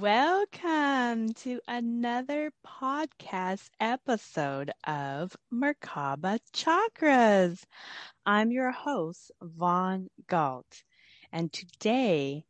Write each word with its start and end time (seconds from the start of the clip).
Welcome 0.00 1.34
to 1.42 1.60
another 1.66 2.52
podcast 2.64 3.70
episode 3.80 4.70
of 4.86 5.36
Merkaba 5.52 6.38
Chakras. 6.54 7.64
I'm 8.24 8.52
your 8.52 8.70
host, 8.70 9.32
Vaughn 9.42 10.08
Galt, 10.28 10.84
and 11.32 11.52
today 11.52 12.44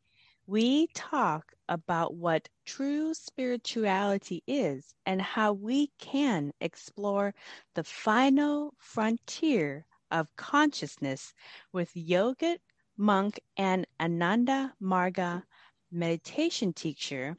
we 0.46 0.88
talk 0.94 1.54
about 1.68 2.14
what 2.14 2.48
true 2.66 3.14
spirituality 3.14 4.42
is 4.46 4.94
and 5.06 5.22
how 5.22 5.54
we 5.54 5.90
can 5.98 6.52
explore 6.60 7.34
the 7.74 7.84
final 7.84 8.74
frontier 8.78 9.86
of 10.10 10.36
consciousness 10.36 11.32
with 11.72 11.94
yogic 11.94 12.58
monk 12.98 13.40
and 13.56 13.86
Ananda 13.98 14.74
Marga 14.82 15.44
meditation 15.90 16.72
teacher, 16.72 17.36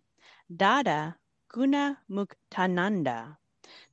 Dada 0.54 1.16
Gunamuktananda. 1.54 3.38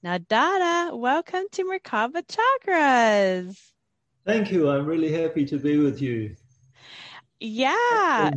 Now, 0.02 0.18
Dada, 0.18 0.96
welcome 0.96 1.44
to 1.52 1.64
Merkaba 1.64 2.22
Chakras. 2.26 3.56
Thank 4.24 4.50
you. 4.50 4.70
I'm 4.70 4.86
really 4.86 5.12
happy 5.12 5.44
to 5.46 5.58
be 5.58 5.78
with 5.78 6.00
you. 6.00 6.34
Yeah. 7.40 8.30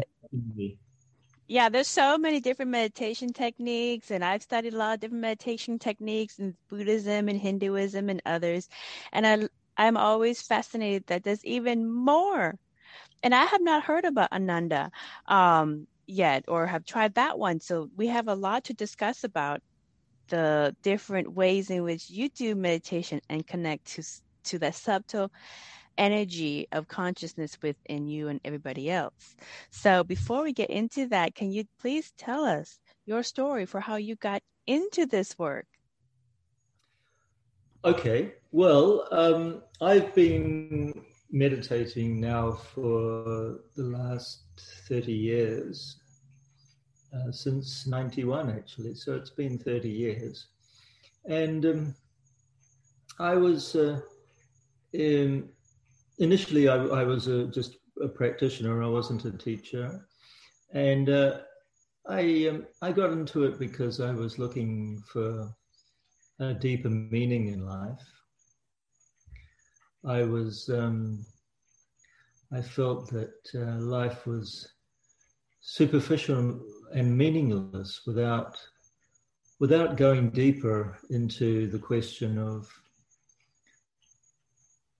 Yeah, 1.47 1.69
there's 1.69 1.87
so 1.87 2.17
many 2.17 2.39
different 2.39 2.69
meditation 2.69 3.33
techniques, 3.33 4.11
and 4.11 4.23
I've 4.23 4.43
studied 4.43 4.75
a 4.75 4.77
lot 4.77 4.93
of 4.93 4.99
different 4.99 5.21
meditation 5.21 5.79
techniques 5.79 6.37
in 6.37 6.55
Buddhism 6.69 7.27
and 7.27 7.39
Hinduism 7.39 8.07
and 8.09 8.21
others. 8.25 8.69
And 9.11 9.25
I, 9.25 9.47
I'm 9.75 9.97
always 9.97 10.43
fascinated 10.43 11.07
that 11.07 11.23
there's 11.23 11.43
even 11.43 11.89
more. 11.89 12.59
And 13.23 13.33
I 13.33 13.45
have 13.45 13.61
not 13.63 13.83
heard 13.83 14.05
about 14.05 14.31
Ananda. 14.31 14.91
Um, 15.25 15.87
yet 16.09 16.45
or 16.47 16.67
have 16.67 16.85
tried 16.85 17.15
that 17.15 17.37
one. 17.37 17.59
So 17.59 17.89
we 17.95 18.07
have 18.07 18.27
a 18.27 18.35
lot 18.35 18.65
to 18.65 18.73
discuss 18.73 19.23
about 19.23 19.61
the 20.29 20.75
different 20.83 21.33
ways 21.33 21.69
in 21.69 21.83
which 21.83 22.09
you 22.09 22.29
do 22.29 22.55
meditation 22.55 23.19
and 23.29 23.45
connect 23.45 23.85
to 23.93 24.03
to 24.45 24.59
that 24.59 24.75
subtle 24.75 25.31
energy 25.97 26.67
of 26.71 26.87
consciousness 26.87 27.57
within 27.61 28.07
you 28.07 28.29
and 28.29 28.39
everybody 28.45 28.89
else. 28.89 29.35
So 29.69 30.03
before 30.03 30.43
we 30.43 30.53
get 30.53 30.69
into 30.69 31.07
that, 31.09 31.35
can 31.35 31.51
you 31.51 31.65
please 31.81 32.11
tell 32.17 32.45
us 32.45 32.79
your 33.05 33.21
story 33.21 33.65
for 33.65 33.81
how 33.81 33.97
you 33.97 34.15
got 34.15 34.41
into 34.65 35.05
this 35.05 35.37
work? 35.37 35.65
Okay. 37.83 38.33
Well, 38.51 39.07
um, 39.11 39.61
I've 39.81 40.15
been 40.15 40.93
meditating 41.31 42.19
now 42.19 42.53
for 42.53 43.59
the 43.75 43.83
last 43.83 44.43
30 44.87 45.11
years, 45.11 45.98
uh, 47.13 47.31
since 47.31 47.87
91 47.87 48.49
actually, 48.49 48.93
so 48.95 49.15
it's 49.15 49.31
been 49.31 49.57
30 49.57 49.89
years. 49.89 50.47
And 51.25 51.65
um, 51.65 51.95
I 53.19 53.35
was, 53.35 53.75
uh, 53.75 53.99
in, 54.93 55.49
initially, 56.19 56.67
I, 56.69 56.75
I 56.75 57.03
was 57.03 57.27
a, 57.27 57.47
just 57.47 57.77
a 58.01 58.07
practitioner, 58.07 58.83
I 58.83 58.87
wasn't 58.87 59.25
a 59.25 59.31
teacher. 59.31 60.05
And 60.73 61.09
uh, 61.09 61.39
I, 62.07 62.47
um, 62.49 62.65
I 62.81 62.91
got 62.91 63.11
into 63.11 63.43
it 63.43 63.59
because 63.59 63.99
I 63.99 64.11
was 64.11 64.39
looking 64.39 65.01
for 65.11 65.49
a 66.39 66.53
deeper 66.53 66.89
meaning 66.89 67.47
in 67.47 67.65
life. 67.65 68.07
I 70.05 70.23
was, 70.23 70.69
um, 70.69 71.25
I 72.53 72.61
felt 72.61 73.09
that 73.11 73.33
uh, 73.55 73.79
life 73.81 74.25
was 74.25 74.69
superficial 75.61 76.61
and 76.93 77.17
meaningless 77.17 78.01
without 78.05 78.57
without 79.59 79.97
going 79.97 80.29
deeper 80.29 80.97
into 81.09 81.67
the 81.67 81.79
question 81.79 82.37
of 82.37 82.69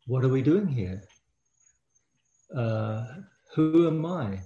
what 0.06 0.24
are 0.24 0.30
we 0.30 0.42
doing 0.42 0.68
here? 0.68 1.02
Uh, 2.56 3.06
who 3.54 3.88
am 3.88 4.06
I? 4.06 4.42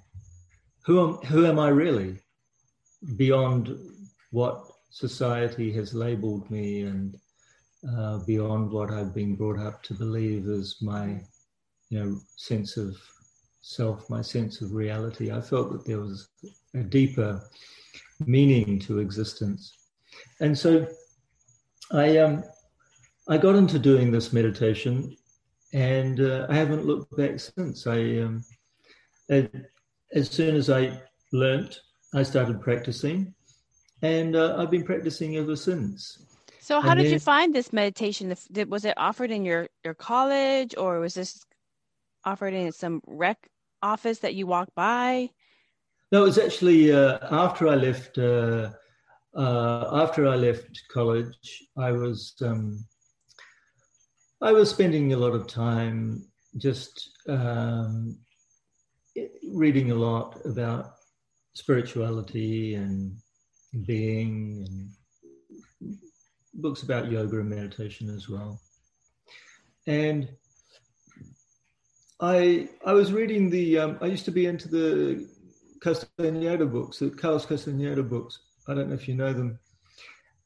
Who 0.85 1.07
am, 1.07 1.13
who 1.25 1.45
am 1.45 1.57
I 1.57 1.69
really? 1.69 2.19
Beyond 3.15 3.75
what 4.31 4.65
society 4.91 5.71
has 5.73 5.93
labeled 5.93 6.49
me 6.51 6.81
and 6.81 7.17
uh, 7.97 8.19
beyond 8.19 8.71
what 8.71 8.91
I've 8.91 9.13
been 9.13 9.35
brought 9.35 9.59
up 9.59 9.81
to 9.83 9.93
believe 9.93 10.47
as 10.47 10.75
my, 10.81 11.21
you 11.89 11.99
know, 12.03 12.19
sense 12.35 12.77
of 12.77 12.95
self, 13.63 14.09
my 14.09 14.21
sense 14.21 14.61
of 14.61 14.73
reality. 14.73 15.31
I 15.31 15.41
felt 15.41 15.71
that 15.71 15.85
there 15.85 15.99
was 15.99 16.27
a 16.75 16.83
deeper 16.83 17.41
meaning 18.25 18.77
to 18.79 18.99
existence, 18.99 19.73
and 20.39 20.55
so 20.55 20.85
I 21.91 22.17
um, 22.17 22.43
I 23.27 23.37
got 23.37 23.55
into 23.55 23.79
doing 23.79 24.11
this 24.11 24.33
meditation, 24.33 25.15
and 25.71 26.19
uh, 26.19 26.45
I 26.49 26.55
haven't 26.55 26.85
looked 26.85 27.15
back 27.17 27.39
since. 27.39 27.87
I 27.87 28.19
um, 28.19 28.43
as 29.29 30.29
soon 30.29 30.55
as 30.55 30.69
I 30.69 31.01
learnt, 31.31 31.79
I 32.13 32.23
started 32.23 32.61
practicing, 32.61 33.33
and 34.01 34.35
uh, 34.35 34.57
I've 34.57 34.71
been 34.71 34.83
practicing 34.83 35.37
ever 35.37 35.55
since. 35.55 36.19
So, 36.59 36.81
how 36.81 36.91
and 36.91 36.99
did 36.99 37.05
then, 37.07 37.13
you 37.13 37.19
find 37.19 37.55
this 37.55 37.71
meditation? 37.71 38.35
Was 38.67 38.83
it 38.83 38.93
offered 38.97 39.31
in 39.31 39.45
your 39.45 39.67
your 39.85 39.93
college, 39.93 40.75
or 40.77 40.99
was 40.99 41.13
this 41.13 41.45
offered 42.25 42.53
in 42.53 42.71
some 42.71 43.01
rec 43.07 43.37
office 43.83 44.19
that 44.19 44.35
you 44.35 44.47
walk 44.47 44.69
by? 44.75 45.29
No, 46.11 46.23
it 46.23 46.27
was 46.27 46.37
actually 46.37 46.91
uh, 46.91 47.19
after 47.31 47.67
I 47.67 47.75
left. 47.75 48.17
Uh, 48.17 48.71
uh, 49.35 49.89
after 50.03 50.27
I 50.27 50.35
left 50.35 50.83
college, 50.91 51.63
I 51.77 51.91
was 51.91 52.35
um, 52.41 52.85
I 54.41 54.51
was 54.51 54.69
spending 54.69 55.13
a 55.13 55.17
lot 55.17 55.33
of 55.33 55.47
time 55.47 56.23
just 56.57 57.09
um, 57.27 58.17
reading 59.51 59.91
a 59.91 59.95
lot 59.95 60.39
about 60.45 60.93
spirituality 61.55 62.75
and 62.75 63.15
being 63.85 64.65
and 64.67 65.97
books 66.55 66.83
about 66.83 67.11
yoga 67.11 67.39
and 67.39 67.49
meditation 67.49 68.09
as 68.09 68.29
well. 68.29 68.59
And 69.87 70.29
I 72.23 72.69
I 72.85 72.93
was 72.93 73.11
reading 73.11 73.49
the 73.49 73.77
um, 73.79 73.97
I 74.01 74.05
used 74.05 74.23
to 74.25 74.31
be 74.31 74.45
into 74.45 74.69
the 74.69 75.27
Castaneda 75.81 76.65
books, 76.65 76.99
the 76.99 77.09
Carlos 77.09 77.45
Castaneda 77.45 78.01
books. 78.01 78.39
I 78.65 78.73
don't 78.73 78.87
know 78.87 78.95
if 78.95 79.09
you 79.09 79.15
know 79.15 79.33
them, 79.33 79.59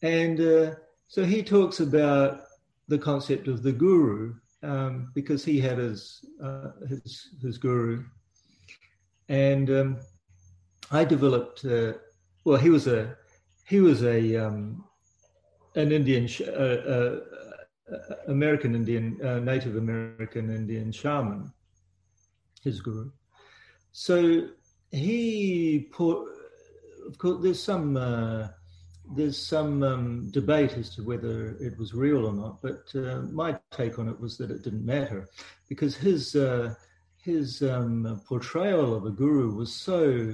and 0.01 0.41
uh, 0.41 0.75
so 1.07 1.23
he 1.23 1.43
talks 1.43 1.79
about 1.79 2.41
the 2.87 2.97
concept 2.97 3.47
of 3.47 3.61
the 3.61 3.71
guru 3.71 4.33
um, 4.63 5.11
because 5.13 5.45
he 5.45 5.59
had 5.59 5.77
his 5.77 6.25
uh, 6.43 6.71
his 6.89 7.35
his 7.43 7.59
guru, 7.59 8.03
and 9.29 9.69
um, 9.69 9.97
I 10.89 11.05
developed. 11.05 11.63
Uh, 11.63 11.93
well, 12.43 12.57
he 12.57 12.71
was 12.71 12.87
a 12.87 13.15
he 13.67 13.81
was 13.81 14.01
a 14.01 14.35
um, 14.35 14.83
an 15.75 15.91
Indian 15.91 16.27
uh, 16.41 16.51
uh, 16.51 17.19
uh, 17.93 18.15
American 18.29 18.73
Indian 18.73 19.15
Native 19.45 19.75
American 19.75 20.49
Indian 20.49 20.91
shaman 20.91 21.53
his 22.63 22.81
guru. 22.81 23.11
So 23.91 24.49
he 24.91 25.87
put, 25.91 26.27
of 27.07 27.17
course, 27.17 27.39
there's 27.41 27.61
some 27.61 27.97
uh, 27.97 28.49
there's 29.15 29.37
some 29.37 29.83
um, 29.83 30.29
debate 30.31 30.73
as 30.73 30.93
to 30.95 31.03
whether 31.03 31.57
it 31.59 31.77
was 31.77 31.93
real 31.93 32.25
or 32.25 32.33
not, 32.33 32.61
but 32.61 32.83
uh, 32.95 33.21
my 33.31 33.57
take 33.71 33.99
on 33.99 34.09
it 34.09 34.19
was 34.19 34.37
that 34.37 34.51
it 34.51 34.63
didn't 34.63 34.85
matter 34.85 35.29
because 35.69 35.95
his 35.95 36.35
uh, 36.35 36.73
his 37.17 37.61
um, 37.61 38.21
portrayal 38.25 38.95
of 38.95 39.05
a 39.05 39.11
guru 39.11 39.55
was 39.55 39.73
so 39.73 40.33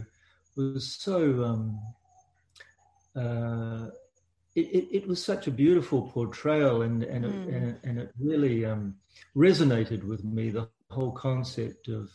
was 0.56 0.96
so 0.96 1.44
um, 1.44 1.80
uh, 3.16 3.88
it, 4.56 4.68
it, 4.68 4.98
it, 4.98 5.08
was 5.08 5.24
such 5.24 5.48
a 5.48 5.52
beautiful 5.52 6.04
portrayal 6.12 6.84
and 6.84 7.04
and, 7.04 7.26
mm. 7.26 7.28
it, 7.28 7.34
hmm. 7.34 7.56
and, 7.56 7.70
it, 7.70 7.80
and 7.84 8.00
it 8.00 8.12
really 8.20 8.66
um, 8.66 8.96
resonated 9.36 10.04
with 10.04 10.24
me 10.24 10.50
the 10.50 10.68
whole 10.98 11.12
concept 11.12 11.88
of 12.00 12.06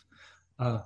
uh, 0.65 0.79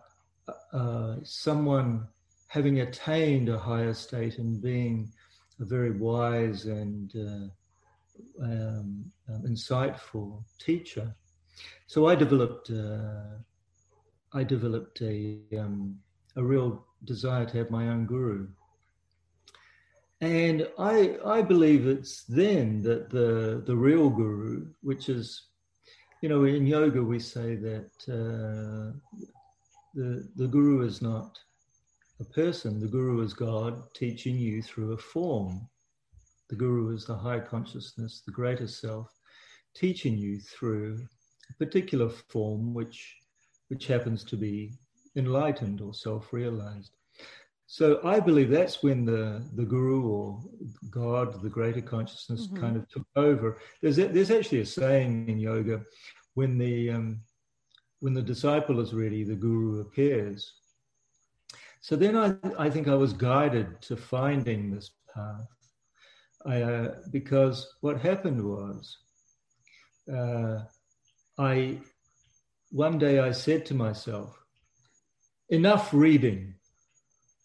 uh, 0.73 1.15
someone 1.23 2.07
having 2.47 2.81
attained 2.81 3.49
a 3.49 3.57
higher 3.57 3.93
state 3.93 4.37
and 4.37 4.61
being 4.61 5.11
a 5.59 5.65
very 5.65 5.91
wise 5.91 6.65
and 6.65 7.13
uh, 7.15 8.43
um, 8.43 8.87
um, 9.29 9.41
insightful 9.53 10.43
teacher. 10.59 11.07
So 11.87 12.07
I 12.11 12.15
developed 12.15 12.69
uh, 12.69 13.37
I 14.39 14.43
developed 14.43 15.01
a 15.01 15.39
um, 15.63 15.99
a 16.35 16.43
real 16.43 16.85
desire 17.03 17.45
to 17.45 17.57
have 17.57 17.69
my 17.69 17.89
own 17.89 18.05
guru. 18.05 18.47
And 20.21 20.67
I, 20.79 21.17
I 21.25 21.41
believe 21.41 21.85
it's 21.85 22.23
then 22.23 22.81
that 22.83 23.09
the, 23.09 23.61
the 23.65 23.75
real 23.75 24.09
guru, 24.09 24.67
which 24.81 25.09
is, 25.09 25.49
you 26.23 26.29
know, 26.29 26.45
in 26.45 26.65
yoga 26.65 27.03
we 27.03 27.19
say 27.19 27.55
that 27.55 27.91
uh, 28.07 28.95
the, 29.93 30.25
the 30.37 30.47
guru 30.47 30.87
is 30.87 31.01
not 31.01 31.37
a 32.21 32.23
person, 32.23 32.79
the 32.79 32.87
guru 32.87 33.21
is 33.21 33.33
God 33.33 33.93
teaching 33.93 34.37
you 34.37 34.61
through 34.61 34.93
a 34.93 34.97
form. 34.97 35.67
The 36.49 36.55
guru 36.55 36.95
is 36.95 37.05
the 37.05 37.17
high 37.17 37.41
consciousness, 37.41 38.21
the 38.25 38.31
greater 38.31 38.67
self, 38.67 39.11
teaching 39.75 40.17
you 40.17 40.39
through 40.39 41.05
a 41.49 41.65
particular 41.65 42.07
form 42.07 42.73
which, 42.73 43.17
which 43.67 43.87
happens 43.87 44.23
to 44.23 44.37
be 44.37 44.77
enlightened 45.17 45.81
or 45.81 45.93
self 45.93 46.31
realized. 46.31 46.95
So 47.73 47.99
I 48.03 48.19
believe 48.19 48.51
that's 48.51 48.83
when 48.83 49.03
the, 49.03 49.41
the 49.55 49.65
guru 49.65 50.05
or 50.07 50.39
God, 50.91 51.41
the 51.41 51.49
greater 51.49 51.81
consciousness, 51.81 52.45
mm-hmm. 52.45 52.61
kind 52.61 52.77
of 52.77 52.87
took 52.87 53.07
over. 53.15 53.57
There's 53.81 53.97
a, 53.97 54.05
there's 54.09 54.29
actually 54.29 54.59
a 54.59 54.65
saying 54.67 55.27
in 55.27 55.39
yoga, 55.39 55.81
when 56.35 56.59
the 56.59 56.91
um, 56.91 57.21
when 57.99 58.13
the 58.13 58.21
disciple 58.21 58.79
is 58.79 58.93
ready, 58.93 59.23
the 59.23 59.33
guru 59.33 59.81
appears. 59.81 60.53
So 61.81 61.95
then 61.95 62.15
I, 62.15 62.35
I 62.59 62.69
think 62.69 62.87
I 62.87 62.93
was 62.93 63.11
guided 63.11 63.81
to 63.87 63.97
finding 63.97 64.69
this 64.69 64.91
path, 65.11 65.47
I, 66.45 66.61
uh, 66.61 66.95
because 67.09 67.75
what 67.81 67.99
happened 67.99 68.43
was, 68.45 68.99
uh, 70.15 70.59
I 71.39 71.79
one 72.69 72.99
day 72.99 73.17
I 73.17 73.31
said 73.31 73.65
to 73.65 73.73
myself, 73.73 74.37
enough 75.49 75.91
reading. 75.91 76.52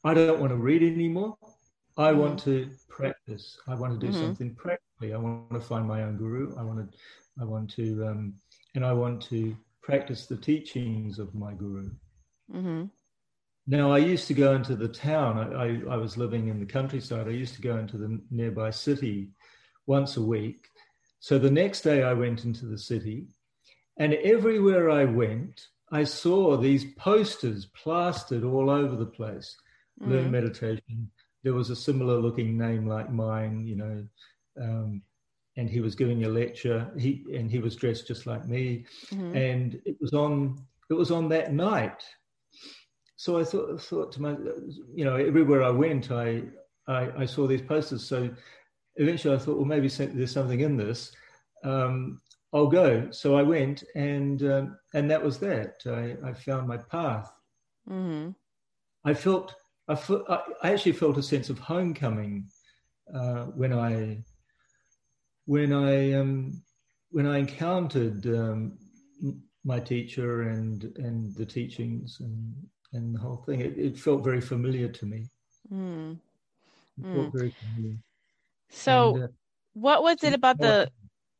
I 0.04 0.14
don't 0.14 0.40
want 0.40 0.52
to 0.52 0.56
read 0.56 0.82
anymore. 0.82 1.36
I 1.96 2.10
mm-hmm. 2.10 2.20
want 2.20 2.38
to 2.44 2.70
practice. 2.88 3.58
I 3.66 3.74
want 3.74 4.00
to 4.00 4.06
do 4.06 4.12
mm-hmm. 4.12 4.24
something 4.24 4.54
practically. 4.54 5.12
I 5.12 5.18
want 5.18 5.50
to 5.52 5.60
find 5.60 5.86
my 5.86 6.02
own 6.02 6.16
guru. 6.16 6.56
I 6.56 6.62
want 6.62 6.90
to, 6.90 6.98
I 7.40 7.44
want 7.44 7.70
to, 7.74 8.06
um, 8.06 8.34
and 8.74 8.84
I 8.84 8.92
want 8.92 9.20
to 9.24 9.56
practice 9.82 10.26
the 10.26 10.36
teachings 10.36 11.18
of 11.18 11.34
my 11.34 11.52
guru. 11.52 11.90
Mm-hmm. 12.54 12.84
Now, 13.66 13.92
I 13.92 13.98
used 13.98 14.28
to 14.28 14.34
go 14.34 14.54
into 14.54 14.76
the 14.76 14.88
town. 14.88 15.38
I, 15.38 15.92
I, 15.92 15.94
I, 15.94 15.96
was 15.96 16.16
living 16.16 16.48
in 16.48 16.58
the 16.58 16.64
countryside. 16.64 17.26
I 17.28 17.32
used 17.32 17.54
to 17.56 17.60
go 17.60 17.76
into 17.76 17.98
the 17.98 18.18
nearby 18.30 18.70
city 18.70 19.30
once 19.86 20.16
a 20.16 20.22
week. 20.22 20.68
So 21.20 21.38
the 21.38 21.50
next 21.50 21.82
day, 21.82 22.02
I 22.02 22.14
went 22.14 22.44
into 22.44 22.64
the 22.64 22.78
city, 22.78 23.26
and 23.98 24.14
everywhere 24.14 24.88
I 24.88 25.04
went, 25.04 25.66
I 25.90 26.04
saw 26.04 26.56
these 26.56 26.92
posters 26.94 27.66
plastered 27.66 28.44
all 28.44 28.70
over 28.70 28.96
the 28.96 29.06
place 29.06 29.56
mm. 30.02 30.10
learn 30.10 30.30
meditation. 30.30 31.10
There 31.44 31.54
was 31.54 31.70
a 31.70 31.76
similar 31.76 32.18
looking 32.18 32.58
name 32.58 32.86
like 32.86 33.10
mine, 33.12 33.66
you 33.66 33.76
know, 33.76 34.06
um, 34.60 35.02
and 35.56 35.68
he 35.68 35.80
was 35.80 35.94
giving 35.94 36.24
a 36.24 36.28
lecture. 36.28 36.90
He 36.98 37.24
and 37.34 37.50
he 37.50 37.58
was 37.58 37.76
dressed 37.76 38.06
just 38.06 38.26
like 38.26 38.46
me, 38.46 38.84
mm-hmm. 39.10 39.36
and 39.36 39.80
it 39.84 39.96
was 40.00 40.12
on 40.12 40.58
it 40.90 40.94
was 40.94 41.10
on 41.10 41.28
that 41.30 41.52
night. 41.52 42.04
So 43.16 43.38
I 43.38 43.44
thought 43.44 43.80
thought 43.80 44.12
to 44.12 44.22
my, 44.22 44.36
you 44.94 45.04
know, 45.04 45.16
everywhere 45.16 45.62
I 45.62 45.70
went, 45.70 46.10
I 46.10 46.42
I, 46.86 47.10
I 47.18 47.26
saw 47.26 47.46
these 47.46 47.62
posters. 47.62 48.04
So 48.04 48.30
eventually, 48.96 49.34
I 49.34 49.38
thought, 49.38 49.56
well, 49.56 49.64
maybe 49.64 49.88
there's 49.88 50.32
something 50.32 50.60
in 50.60 50.76
this. 50.76 51.12
Um, 51.64 52.20
I'll 52.52 52.68
go. 52.68 53.10
So 53.10 53.36
I 53.36 53.42
went, 53.42 53.84
and 53.94 54.42
um, 54.42 54.78
and 54.94 55.10
that 55.10 55.22
was 55.22 55.38
that. 55.38 55.82
I, 55.86 56.16
I 56.28 56.32
found 56.32 56.66
my 56.66 56.78
path. 56.78 57.30
Mm-hmm. 57.88 58.30
I 59.04 59.14
felt 59.14 59.54
I, 59.88 60.40
actually 60.62 60.92
felt 60.92 61.18
a 61.18 61.22
sense 61.22 61.48
of 61.50 61.58
homecoming 61.58 62.48
uh, 63.14 63.44
when 63.46 63.72
I 63.72 64.22
when 65.46 65.72
I 65.72 66.12
um, 66.12 66.62
when 67.10 67.26
I 67.26 67.38
encountered 67.38 68.26
um, 68.26 68.78
my 69.64 69.80
teacher 69.80 70.42
and 70.42 70.84
and 70.96 71.34
the 71.34 71.46
teachings 71.46 72.18
and 72.20 72.54
and 72.92 73.14
the 73.14 73.18
whole 73.18 73.36
thing. 73.46 73.60
It, 73.60 73.78
it 73.78 73.98
felt 73.98 74.24
very 74.24 74.40
familiar 74.40 74.88
to 74.88 75.06
me. 75.06 75.30
Mm. 75.72 76.18
It 76.98 77.14
felt 77.14 77.28
mm. 77.28 77.32
very 77.32 77.54
familiar. 77.60 77.96
So, 78.70 79.14
and, 79.14 79.24
uh, 79.24 79.28
what 79.74 80.02
was 80.02 80.22
it 80.24 80.34
about 80.34 80.58
the 80.58 80.90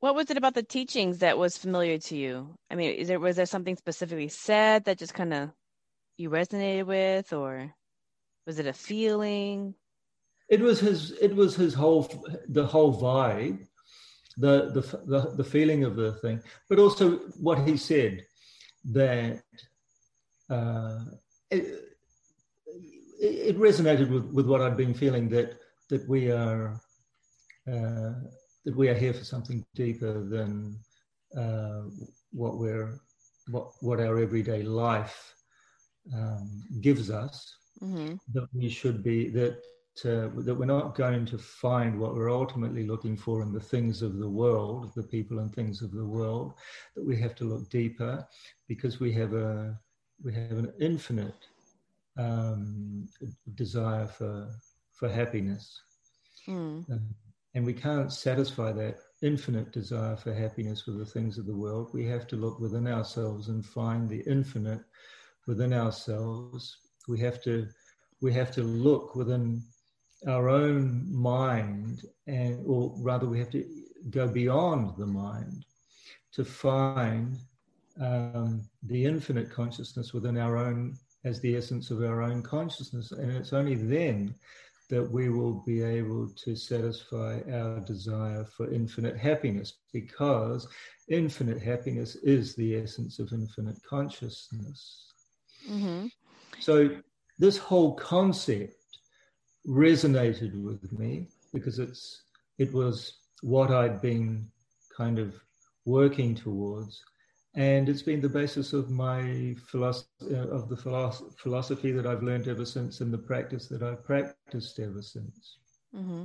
what 0.00 0.14
was 0.14 0.30
it 0.30 0.36
about 0.36 0.54
the 0.54 0.62
teachings 0.62 1.18
that 1.18 1.38
was 1.38 1.58
familiar 1.58 1.98
to 1.98 2.16
you? 2.16 2.54
I 2.70 2.76
mean, 2.76 2.94
is 2.94 3.08
there 3.08 3.20
was 3.20 3.36
there 3.36 3.46
something 3.46 3.76
specifically 3.76 4.28
said 4.28 4.84
that 4.84 4.98
just 4.98 5.14
kind 5.14 5.34
of 5.34 5.50
you 6.16 6.30
resonated 6.30 6.86
with, 6.86 7.32
or 7.32 7.74
was 8.48 8.58
it 8.58 8.66
a 8.66 8.72
feeling? 8.72 9.74
It 10.48 10.60
was 10.60 10.80
his. 10.80 11.12
It 11.20 11.36
was 11.36 11.54
his 11.54 11.74
whole 11.74 12.08
the 12.48 12.66
whole 12.66 12.98
vibe, 12.98 13.58
the 14.38 14.54
the 14.76 14.82
the, 15.12 15.20
the 15.36 15.44
feeling 15.44 15.84
of 15.84 15.94
the 15.96 16.12
thing, 16.22 16.40
but 16.70 16.78
also 16.78 17.18
what 17.48 17.58
he 17.68 17.76
said 17.76 18.24
that 18.92 19.42
uh, 20.48 21.00
it, 21.50 21.64
it 23.20 23.58
resonated 23.58 24.08
with, 24.08 24.24
with 24.32 24.46
what 24.46 24.62
I'd 24.62 24.78
been 24.78 24.94
feeling 24.94 25.28
that 25.28 25.58
that 25.90 26.08
we 26.08 26.30
are 26.30 26.80
uh, 27.70 28.14
that 28.64 28.74
we 28.74 28.88
are 28.88 28.94
here 28.94 29.12
for 29.12 29.24
something 29.24 29.62
deeper 29.74 30.24
than 30.24 30.74
uh, 31.36 31.82
what 32.32 32.56
we're 32.56 32.98
what 33.50 33.72
what 33.80 34.00
our 34.00 34.18
everyday 34.18 34.62
life 34.62 35.34
um, 36.14 36.64
gives 36.80 37.10
us 37.10 37.57
mm-hmm. 37.82 38.14
that 38.32 38.48
we 38.52 38.68
should 38.68 39.02
be 39.02 39.28
that 39.30 39.62
uh, 40.04 40.28
that 40.36 40.54
we're 40.54 40.64
not 40.64 40.94
going 40.94 41.26
to 41.26 41.38
find 41.38 41.98
what 41.98 42.14
we're 42.14 42.30
ultimately 42.30 42.86
looking 42.86 43.16
for 43.16 43.42
in 43.42 43.52
the 43.52 43.60
things 43.60 44.00
of 44.00 44.18
the 44.18 44.28
world, 44.28 44.92
the 44.94 45.02
people 45.02 45.40
and 45.40 45.52
things 45.52 45.82
of 45.82 45.90
the 45.90 46.04
world. 46.04 46.54
That 46.94 47.04
we 47.04 47.16
have 47.20 47.34
to 47.36 47.44
look 47.44 47.68
deeper 47.68 48.26
because 48.68 49.00
we 49.00 49.12
have 49.14 49.34
a 49.34 49.78
we 50.22 50.32
have 50.34 50.52
an 50.52 50.72
infinite 50.80 51.48
um, 52.16 53.08
desire 53.54 54.06
for 54.06 54.48
for 54.92 55.08
happiness, 55.08 55.80
mm. 56.46 56.84
and 57.54 57.66
we 57.66 57.72
can't 57.72 58.12
satisfy 58.12 58.72
that 58.72 58.98
infinite 59.22 59.72
desire 59.72 60.16
for 60.16 60.32
happiness 60.32 60.86
with 60.86 60.98
the 60.98 61.06
things 61.06 61.38
of 61.38 61.46
the 61.46 61.56
world. 61.56 61.90
We 61.92 62.06
have 62.06 62.26
to 62.28 62.36
look 62.36 62.60
within 62.60 62.86
ourselves 62.86 63.48
and 63.48 63.66
find 63.66 64.08
the 64.08 64.22
infinite 64.26 64.84
within 65.46 65.72
ourselves 65.72 66.76
we 67.08 67.18
have 67.18 67.42
to 67.42 67.66
we 68.20 68.32
have 68.32 68.50
to 68.52 68.62
look 68.62 69.14
within 69.14 69.62
our 70.26 70.48
own 70.48 71.06
mind 71.12 72.02
and 72.26 72.60
or 72.66 72.92
rather 72.98 73.26
we 73.26 73.38
have 73.38 73.50
to 73.50 73.64
go 74.10 74.26
beyond 74.26 74.96
the 74.96 75.06
mind 75.06 75.64
to 76.32 76.44
find 76.44 77.38
um, 78.00 78.62
the 78.84 79.04
infinite 79.04 79.50
consciousness 79.50 80.12
within 80.12 80.38
our 80.38 80.56
own 80.56 80.96
as 81.24 81.40
the 81.40 81.56
essence 81.56 81.90
of 81.90 82.02
our 82.02 82.22
own 82.22 82.42
consciousness 82.42 83.12
and 83.12 83.30
it's 83.30 83.52
only 83.52 83.74
then 83.74 84.34
that 84.88 85.08
we 85.10 85.28
will 85.28 85.62
be 85.66 85.82
able 85.82 86.28
to 86.28 86.56
satisfy 86.56 87.40
our 87.52 87.80
desire 87.80 88.44
for 88.44 88.72
infinite 88.72 89.16
happiness 89.16 89.80
because 89.92 90.66
infinite 91.08 91.60
happiness 91.60 92.16
is 92.16 92.54
the 92.54 92.76
essence 92.76 93.18
of 93.18 93.32
infinite 93.32 93.76
consciousness 93.82 95.12
mm-hmm. 95.68 96.06
So 96.60 96.90
this 97.38 97.56
whole 97.56 97.94
concept 97.94 98.74
resonated 99.66 100.62
with 100.62 100.92
me 100.98 101.28
because 101.52 101.78
it's 101.78 102.22
it 102.58 102.72
was 102.72 103.18
what 103.42 103.70
I'd 103.70 104.00
been 104.00 104.50
kind 104.96 105.18
of 105.18 105.34
working 105.84 106.34
towards, 106.34 107.02
and 107.54 107.88
it's 107.88 108.02
been 108.02 108.20
the 108.20 108.28
basis 108.28 108.72
of 108.72 108.90
my 108.90 109.54
philosophy 109.66 110.08
uh, 110.32 110.48
of 110.48 110.68
the 110.68 110.76
philosophy 111.36 111.92
that 111.92 112.06
I've 112.06 112.22
learned 112.22 112.48
ever 112.48 112.64
since, 112.64 113.00
and 113.00 113.12
the 113.12 113.18
practice 113.18 113.68
that 113.68 113.82
I've 113.82 114.04
practiced 114.04 114.78
ever 114.80 115.02
since. 115.02 115.58
Mm-hmm. 115.94 116.24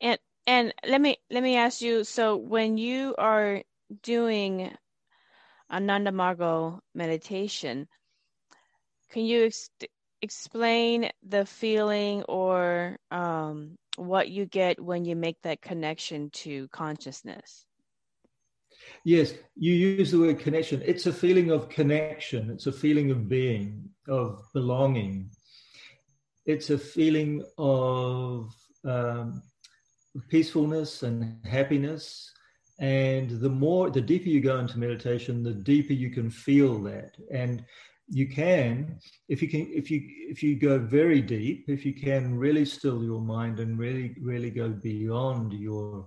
And 0.00 0.18
and 0.46 0.74
let 0.86 1.00
me 1.00 1.16
let 1.30 1.42
me 1.42 1.56
ask 1.56 1.80
you. 1.80 2.04
So 2.04 2.36
when 2.36 2.76
you 2.76 3.14
are 3.16 3.62
doing 4.02 4.76
Ananda 5.70 6.10
Marga 6.10 6.78
meditation, 6.94 7.88
can 9.12 9.24
you 9.26 9.44
ex- 9.44 9.70
explain 10.22 11.10
the 11.28 11.44
feeling 11.44 12.22
or 12.24 12.96
um, 13.10 13.76
what 13.96 14.30
you 14.30 14.46
get 14.46 14.82
when 14.82 15.04
you 15.04 15.14
make 15.14 15.36
that 15.42 15.60
connection 15.60 16.30
to 16.30 16.66
consciousness? 16.68 17.66
Yes, 19.04 19.34
you 19.54 19.74
use 19.74 20.10
the 20.10 20.18
word 20.18 20.38
connection. 20.38 20.82
It's 20.84 21.06
a 21.06 21.12
feeling 21.12 21.50
of 21.50 21.68
connection. 21.68 22.50
It's 22.50 22.66
a 22.66 22.72
feeling 22.72 23.10
of 23.10 23.28
being, 23.28 23.90
of 24.08 24.42
belonging. 24.54 25.30
It's 26.46 26.70
a 26.70 26.78
feeling 26.78 27.44
of 27.58 28.52
um, 28.84 29.42
peacefulness 30.28 31.02
and 31.02 31.44
happiness. 31.44 32.32
And 32.78 33.30
the 33.40 33.48
more, 33.48 33.90
the 33.90 34.00
deeper 34.00 34.28
you 34.28 34.40
go 34.40 34.58
into 34.58 34.78
meditation, 34.78 35.42
the 35.42 35.52
deeper 35.52 35.92
you 35.92 36.10
can 36.10 36.30
feel 36.30 36.82
that. 36.84 37.16
And 37.30 37.64
you 38.12 38.28
can, 38.28 38.98
if 39.28 39.40
you 39.40 39.48
can, 39.48 39.70
if 39.72 39.90
you 39.90 40.02
if 40.28 40.42
you 40.42 40.54
go 40.54 40.78
very 40.78 41.22
deep, 41.22 41.64
if 41.68 41.86
you 41.86 41.94
can 41.94 42.36
really 42.36 42.66
still 42.66 43.02
your 43.02 43.22
mind 43.22 43.58
and 43.58 43.78
really 43.78 44.14
really 44.20 44.50
go 44.50 44.68
beyond 44.68 45.54
your 45.54 46.06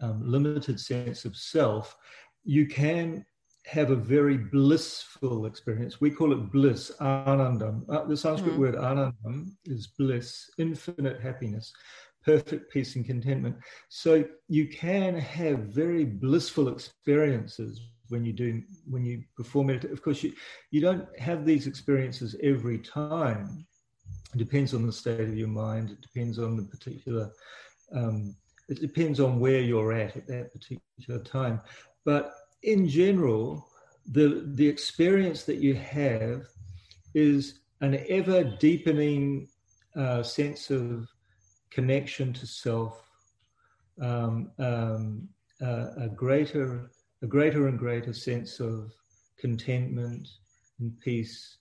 um, 0.00 0.22
limited 0.24 0.80
sense 0.80 1.26
of 1.26 1.36
self, 1.36 1.94
you 2.42 2.66
can 2.66 3.24
have 3.66 3.90
a 3.90 3.96
very 3.96 4.38
blissful 4.38 5.44
experience. 5.44 6.00
We 6.00 6.10
call 6.10 6.32
it 6.32 6.50
bliss, 6.50 6.90
anandam. 7.00 7.84
Uh, 7.88 8.06
the 8.06 8.16
Sanskrit 8.16 8.54
mm-hmm. 8.54 8.60
word 8.62 8.74
anandam 8.74 9.50
is 9.66 9.88
bliss, 9.98 10.50
infinite 10.56 11.20
happiness 11.20 11.70
perfect 12.24 12.70
peace 12.72 12.94
and 12.94 13.04
contentment. 13.04 13.56
So 13.88 14.24
you 14.48 14.68
can 14.68 15.16
have 15.16 15.58
very 15.58 16.04
blissful 16.04 16.68
experiences 16.68 17.80
when 18.12 18.24
you 18.24 18.32
do 18.32 18.62
when 18.92 19.04
you 19.04 19.24
perform 19.36 19.70
it. 19.70 19.84
Of 19.84 20.02
course, 20.02 20.22
you 20.22 20.32
you 20.70 20.80
don't 20.80 21.06
have 21.18 21.44
these 21.44 21.66
experiences 21.66 22.36
every 22.42 22.78
time. 22.78 23.66
It 24.34 24.38
depends 24.38 24.74
on 24.74 24.86
the 24.86 24.92
state 24.92 25.20
of 25.20 25.36
your 25.36 25.48
mind. 25.48 25.90
It 25.90 26.00
depends 26.00 26.38
on 26.38 26.56
the 26.56 26.64
particular. 26.74 27.30
Um, 27.92 28.36
it 28.68 28.80
depends 28.80 29.18
on 29.20 29.40
where 29.40 29.60
you're 29.60 29.92
at 29.92 30.16
at 30.16 30.26
that 30.28 30.52
particular 30.52 31.20
time. 31.24 31.60
But 32.04 32.32
in 32.62 32.88
general, 32.88 33.66
the 34.12 34.26
the 34.60 34.68
experience 34.68 35.42
that 35.44 35.60
you 35.66 35.74
have 35.74 36.46
is 37.14 37.60
an 37.80 38.04
ever 38.08 38.44
deepening 38.44 39.48
uh, 39.96 40.22
sense 40.22 40.70
of 40.70 41.08
connection 41.70 42.32
to 42.32 42.46
self, 42.46 43.02
um, 44.00 44.50
um, 44.58 45.28
uh, 45.60 45.88
a 45.98 46.08
greater, 46.08 46.90
a 47.22 47.26
greater 47.26 47.68
and 47.68 47.78
greater 47.78 48.12
sense 48.12 48.60
of 48.60 48.92
contentment 49.38 50.28
and 50.80 50.98
peace 51.00 51.58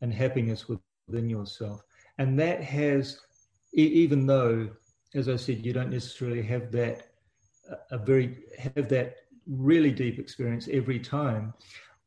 and 0.00 0.12
happiness 0.12 0.66
within 0.68 1.30
yourself. 1.30 1.82
And 2.18 2.38
that 2.38 2.62
has, 2.62 3.20
even 3.72 4.26
though, 4.26 4.68
as 5.14 5.28
I 5.28 5.36
said, 5.36 5.64
you 5.64 5.72
don't 5.72 5.90
necessarily 5.90 6.42
have 6.42 6.70
that, 6.72 7.08
a 7.90 7.98
very, 7.98 8.38
have 8.58 8.88
that 8.88 9.16
really 9.46 9.92
deep 9.92 10.18
experience 10.18 10.68
every 10.70 10.98
time. 10.98 11.54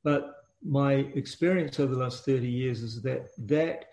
But 0.03 0.36
my 0.63 0.94
experience 0.94 1.79
over 1.79 1.96
the 1.96 2.01
last 2.01 2.25
30 2.25 2.48
years 2.48 2.82
is 2.82 3.01
that 3.03 3.29
that 3.38 3.86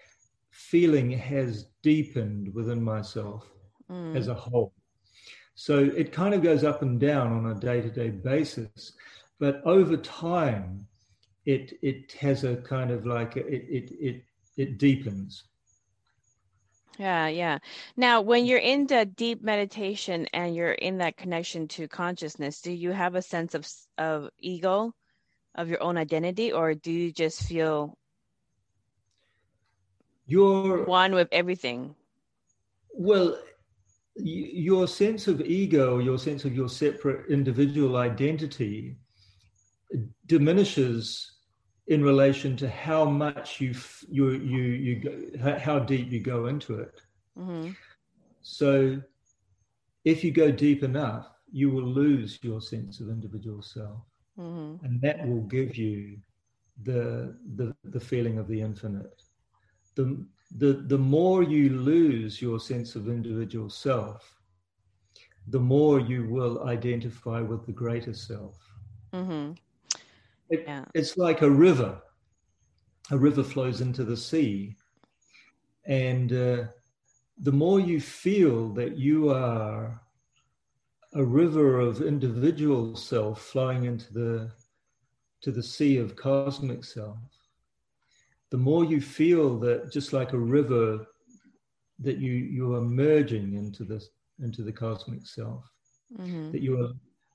feeling 0.51 1.11
has 1.11 1.67
deepened 1.83 2.53
within 2.55 2.83
myself 2.83 3.47
mm. 3.91 4.17
as 4.17 4.29
a 4.29 4.35
whole. 4.35 4.73
So 5.57 5.79
it 5.79 6.13
kind 6.13 6.35
of 6.35 6.43
goes 6.43 6.63
up 6.65 6.83
and 6.83 7.01
down 7.01 7.33
on 7.33 7.47
a 7.51 7.59
day 7.59 7.81
to 7.81 7.91
day 7.91 8.11
basis. 8.11 8.93
But 9.41 9.63
over 9.65 9.97
time, 9.97 10.87
it, 11.47 11.73
it 11.83 12.13
has 12.13 12.45
a 12.45 12.57
kind 12.57 12.91
of 12.91 13.07
like, 13.07 13.37
it, 13.37 13.47
it, 13.47 13.91
it, 13.99 14.25
it 14.57 14.79
deepens. 14.79 15.45
Yeah, 16.99 17.29
yeah. 17.29 17.59
Now, 17.97 18.21
when 18.21 18.47
you're 18.47 18.59
into 18.59 19.05
deep 19.05 19.43
meditation 19.43 20.27
and 20.33 20.55
you're 20.55 20.73
in 20.73 20.99
that 20.99 21.17
connection 21.17 21.69
to 21.69 21.89
consciousness, 21.89 22.61
do 22.61 22.73
you 22.73 22.93
have 22.93 23.15
a 23.15 23.23
sense 23.23 23.55
of 23.55 23.67
of 23.99 24.31
ego, 24.39 24.95
of 25.55 25.69
your 25.69 25.83
own 25.83 25.99
identity, 25.99 26.53
or 26.53 26.75
do 26.75 26.91
you 26.91 27.13
just 27.13 27.43
feel 27.43 27.99
you're 30.27 30.85
one 30.85 31.15
with 31.15 31.29
everything? 31.33 31.95
Well, 32.95 33.39
your 34.17 34.89
sense 34.89 35.29
of 35.29 35.41
ego, 35.43 35.99
your 35.99 36.19
sense 36.19 36.45
of 36.45 36.55
your 36.55 36.69
separate 36.69 37.31
individual 37.31 37.97
identity, 37.97 38.97
diminishes 40.27 41.33
in 41.89 42.03
relation 42.03 42.57
to 42.57 42.69
how 42.69 43.05
much 43.05 43.61
you 43.61 43.75
you 44.09 44.31
you 44.31 44.63
you 44.63 44.97
go, 44.97 45.59
how 45.59 45.79
deep 45.79 46.11
you 46.11 46.21
go 46.21 46.47
into 46.47 46.81
it. 46.81 47.01
Mm-hmm. 47.39 47.71
So, 48.43 49.01
if 50.05 50.25
you 50.25 50.31
go 50.31 50.51
deep 50.51 50.83
enough, 50.83 51.29
you 51.53 51.71
will 51.71 51.87
lose 51.87 52.39
your 52.43 52.61
sense 52.61 53.01
of 53.01 53.09
individual 53.09 53.63
self, 53.63 54.01
mm-hmm. 54.39 54.85
and 54.85 55.01
that 55.03 55.27
will 55.27 55.43
give 55.43 55.77
you 55.77 56.19
the 56.83 57.37
the 57.55 57.75
the 57.85 58.01
feeling 58.01 58.39
of 58.39 58.49
the 58.49 58.61
infinite. 58.61 59.23
The 59.95 60.27
the 60.55 60.73
the 60.73 60.99
more 60.99 61.43
you 61.43 61.71
lose 61.71 62.41
your 62.41 62.61
sense 62.61 62.95
of 62.95 63.09
individual 63.09 63.69
self, 63.69 64.37
the 65.49 65.61
more 65.61 66.01
you 66.01 66.29
will 66.29 66.65
identify 66.69 67.41
with 67.41 67.67
the 67.67 67.73
greater 67.73 68.15
self. 68.15 68.59
Mm-hmm. 69.13 69.53
It, 70.51 70.65
yeah. 70.67 70.85
It's 70.95 71.17
like 71.17 71.43
a 71.43 71.51
river. 71.51 72.01
A 73.11 73.19
river 73.19 73.43
flows 73.43 73.81
into 73.81 74.05
the 74.05 74.17
sea. 74.17 74.77
And 75.87 76.33
uh, 76.33 76.65
the 77.39 77.53
more 77.53 77.79
you 77.79 78.01
feel 78.01 78.71
that 78.75 78.97
you 78.97 79.31
are 79.31 80.01
a 81.15 81.25
river 81.25 81.79
of 81.79 82.03
individual 82.03 82.97
self 82.97 83.43
flowing 83.43 83.85
into 83.85 84.13
the 84.13 84.51
to 85.43 85.53
the 85.53 85.63
sea 85.63 85.99
of 85.99 86.17
cosmic 86.17 86.83
self, 86.83 87.19
the 88.51 88.57
more 88.57 88.85
you 88.85 89.01
feel 89.01 89.59
that 89.61 89.93
just 89.93 90.13
like 90.13 90.33
a 90.33 90.39
river 90.39 91.07
that 92.01 92.19
you 92.19 92.33
you 92.33 92.75
are 92.75 92.83
merging 92.83 93.55
into 93.55 93.85
this 93.85 94.11
into 94.43 94.63
the 94.63 94.73
cosmic 94.73 95.27
self, 95.27 95.65
mm-hmm. 96.19 96.51
that 96.53 96.63
you 96.63 96.81
are 96.83 96.91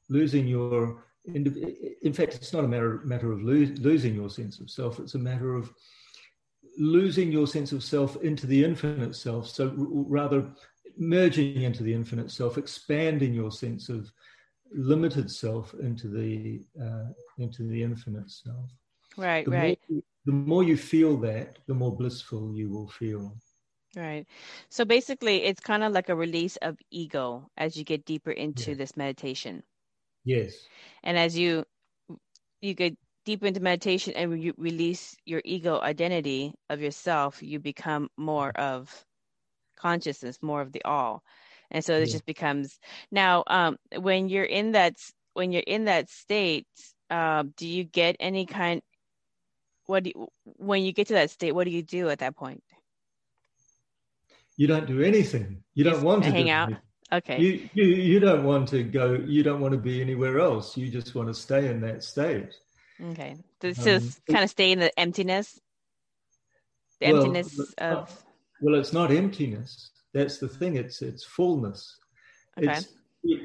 losing 0.10 0.48
your 0.48 1.04
in 1.26 2.14
fact, 2.14 2.36
it's 2.36 2.54
not 2.54 2.64
a 2.64 2.68
matter, 2.68 3.02
matter 3.04 3.32
of 3.32 3.44
lo- 3.44 3.76
losing 3.80 4.16
your 4.16 4.30
sense 4.30 4.60
of 4.60 4.70
self, 4.70 5.00
it's 5.00 5.16
a 5.16 5.20
matter 5.20 5.56
of 5.56 5.72
losing 6.78 7.32
your 7.32 7.46
sense 7.46 7.72
of 7.72 7.84
self 7.84 8.16
into 8.24 8.48
the 8.48 8.64
infinite 8.64 9.16
self. 9.16 9.48
So, 9.48 9.68
r- 9.68 9.74
rather, 9.78 10.48
merging 10.98 11.62
into 11.62 11.84
the 11.84 11.94
infinite 11.94 12.32
self, 12.32 12.58
expanding 12.58 13.34
your 13.34 13.52
sense 13.52 13.88
of 13.90 14.12
limited 14.74 15.30
self 15.30 15.74
into 15.76 16.08
the 16.08 16.62
uh, 16.82 17.12
into 17.38 17.68
the 17.68 17.84
infinite 17.84 18.32
self. 18.32 18.72
Right, 19.18 19.46
the 19.46 19.52
right. 19.52 19.80
More, 19.90 20.02
the 20.26 20.32
more 20.32 20.64
you 20.64 20.78
feel 20.78 21.18
that, 21.18 21.60
the 21.68 21.74
more 21.74 21.96
blissful 21.96 22.54
you 22.56 22.70
will 22.70 22.88
feel. 22.88 23.36
Right. 23.96 24.26
So 24.70 24.86
basically, 24.86 25.44
it's 25.44 25.60
kind 25.60 25.84
of 25.84 25.92
like 25.92 26.10
a 26.10 26.16
release 26.16 26.56
of 26.58 26.78
ego 26.92 27.50
as 27.58 27.76
you 27.76 27.84
get 27.84 28.06
deeper 28.06 28.32
into 28.32 28.72
yeah. 28.72 28.78
this 28.78 28.96
meditation. 28.96 29.64
Yes. 30.24 30.54
And 31.04 31.18
as 31.18 31.38
you 31.38 31.66
you 32.62 32.74
get 32.74 32.96
deep 33.26 33.44
into 33.44 33.60
meditation 33.60 34.14
and 34.16 34.42
you 34.42 34.54
release 34.58 35.16
your 35.26 35.42
ego 35.44 35.80
identity 35.82 36.54
of 36.70 36.80
yourself, 36.82 37.42
you 37.44 37.60
become 37.60 38.08
more 38.18 38.52
of 38.52 39.06
consciousness, 39.78 40.38
more 40.42 40.62
of 40.62 40.72
the 40.72 40.84
all. 40.86 41.24
And 41.72 41.84
so 41.84 41.94
it 41.96 42.08
yeah. 42.08 42.14
just 42.14 42.26
becomes 42.26 42.80
now 43.12 43.44
um, 43.48 43.78
when 43.98 44.30
you're 44.30 44.44
in 44.44 44.72
that 44.74 44.96
when 45.34 45.52
you're 45.52 45.64
in 45.68 45.86
that 45.86 46.10
state, 46.10 46.68
uh, 47.10 47.44
do 47.58 47.68
you 47.68 47.84
get 47.84 48.16
any 48.20 48.46
kind 48.46 48.82
what 49.92 50.04
do 50.04 50.12
you, 50.16 50.28
when 50.44 50.84
you 50.84 50.94
get 50.94 51.08
to 51.08 51.14
that 51.16 51.30
state, 51.30 51.52
what 51.52 51.66
do 51.66 51.72
you 51.72 51.84
do 51.84 52.10
at 52.10 52.20
that 52.20 52.36
point? 52.36 52.64
You 54.56 54.68
don't 54.68 54.88
do 54.88 55.02
anything. 55.02 55.64
You 55.74 55.84
don't 55.84 56.02
want 56.02 56.24
to 56.24 56.32
hang 56.32 56.50
out. 56.50 56.70
Anything. 56.70 56.84
Okay. 57.14 57.40
You, 57.42 57.70
you 57.74 57.86
you 58.12 58.20
don't 58.22 58.46
want 58.46 58.70
to 58.70 58.84
go. 58.84 59.06
You 59.36 59.44
don't 59.44 59.60
want 59.60 59.74
to 59.74 59.78
be 59.78 60.00
anywhere 60.00 60.40
else. 60.40 60.78
You 60.78 60.88
just 60.90 61.14
want 61.14 61.28
to 61.28 61.34
stay 61.34 61.68
in 61.68 61.82
that 61.82 62.04
state. 62.04 62.54
Okay. 63.12 63.36
So 63.74 63.98
um, 63.98 64.14
kind 64.30 64.44
of 64.46 64.50
stay 64.50 64.72
in 64.72 64.80
the 64.80 64.98
emptiness. 64.98 65.60
The 67.02 67.12
well, 67.12 67.18
emptiness 67.18 67.60
of. 67.78 67.92
Not, 67.92 68.12
well, 68.62 68.76
it's 68.76 68.94
not 68.94 69.12
emptiness. 69.12 69.92
That's 70.14 70.38
the 70.38 70.48
thing. 70.48 70.78
It's 70.78 71.02
it's 71.02 71.26
fullness. 71.26 71.98
Okay. 72.58 72.72
It's, 72.72 72.88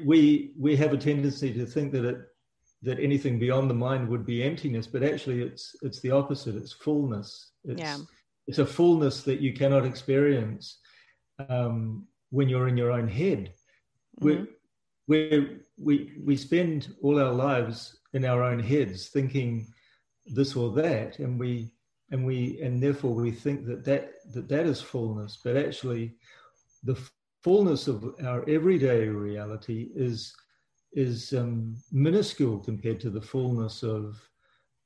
we 0.05 0.51
we 0.57 0.77
have 0.77 0.93
a 0.93 0.97
tendency 0.97 1.51
to 1.53 1.65
think 1.65 1.91
that 1.91 2.05
it 2.05 2.17
that 2.83 2.99
anything 2.99 3.39
beyond 3.39 3.69
the 3.69 3.73
mind 3.73 4.07
would 4.07 4.25
be 4.25 4.43
emptiness, 4.43 4.87
but 4.87 5.03
actually 5.03 5.41
it's 5.41 5.75
it's 5.81 5.99
the 6.01 6.11
opposite. 6.11 6.55
It's 6.55 6.73
fullness. 6.73 7.51
It's, 7.63 7.81
yeah. 7.81 7.97
It's 8.47 8.59
a 8.59 8.65
fullness 8.65 9.23
that 9.23 9.41
you 9.41 9.53
cannot 9.53 9.85
experience 9.85 10.79
um, 11.49 12.07
when 12.29 12.47
you're 12.49 12.67
in 12.67 12.77
your 12.77 12.91
own 12.91 13.07
head. 13.07 13.53
Mm-hmm. 14.21 14.45
We 15.07 15.57
we 15.77 16.11
we 16.23 16.37
spend 16.37 16.93
all 17.01 17.19
our 17.19 17.33
lives 17.33 17.97
in 18.13 18.25
our 18.25 18.43
own 18.43 18.59
heads 18.59 19.07
thinking 19.07 19.67
this 20.25 20.55
or 20.55 20.71
that, 20.73 21.19
and 21.19 21.39
we 21.39 21.71
and 22.11 22.25
we 22.25 22.59
and 22.61 22.81
therefore 22.81 23.13
we 23.13 23.31
think 23.31 23.65
that 23.65 23.85
that 23.85 24.11
that, 24.33 24.49
that 24.49 24.65
is 24.65 24.81
fullness, 24.81 25.39
but 25.43 25.55
actually, 25.57 26.15
the 26.83 26.97
fullness 27.43 27.87
of 27.87 28.15
our 28.25 28.47
everyday 28.49 29.07
reality 29.07 29.89
is 29.95 30.33
is 30.97 31.31
um, 31.33 31.75
minuscule 31.91 32.57
compared 32.57 32.99
to 32.99 33.11
the 33.11 33.21
fullness 33.21 33.83
of 33.83 34.19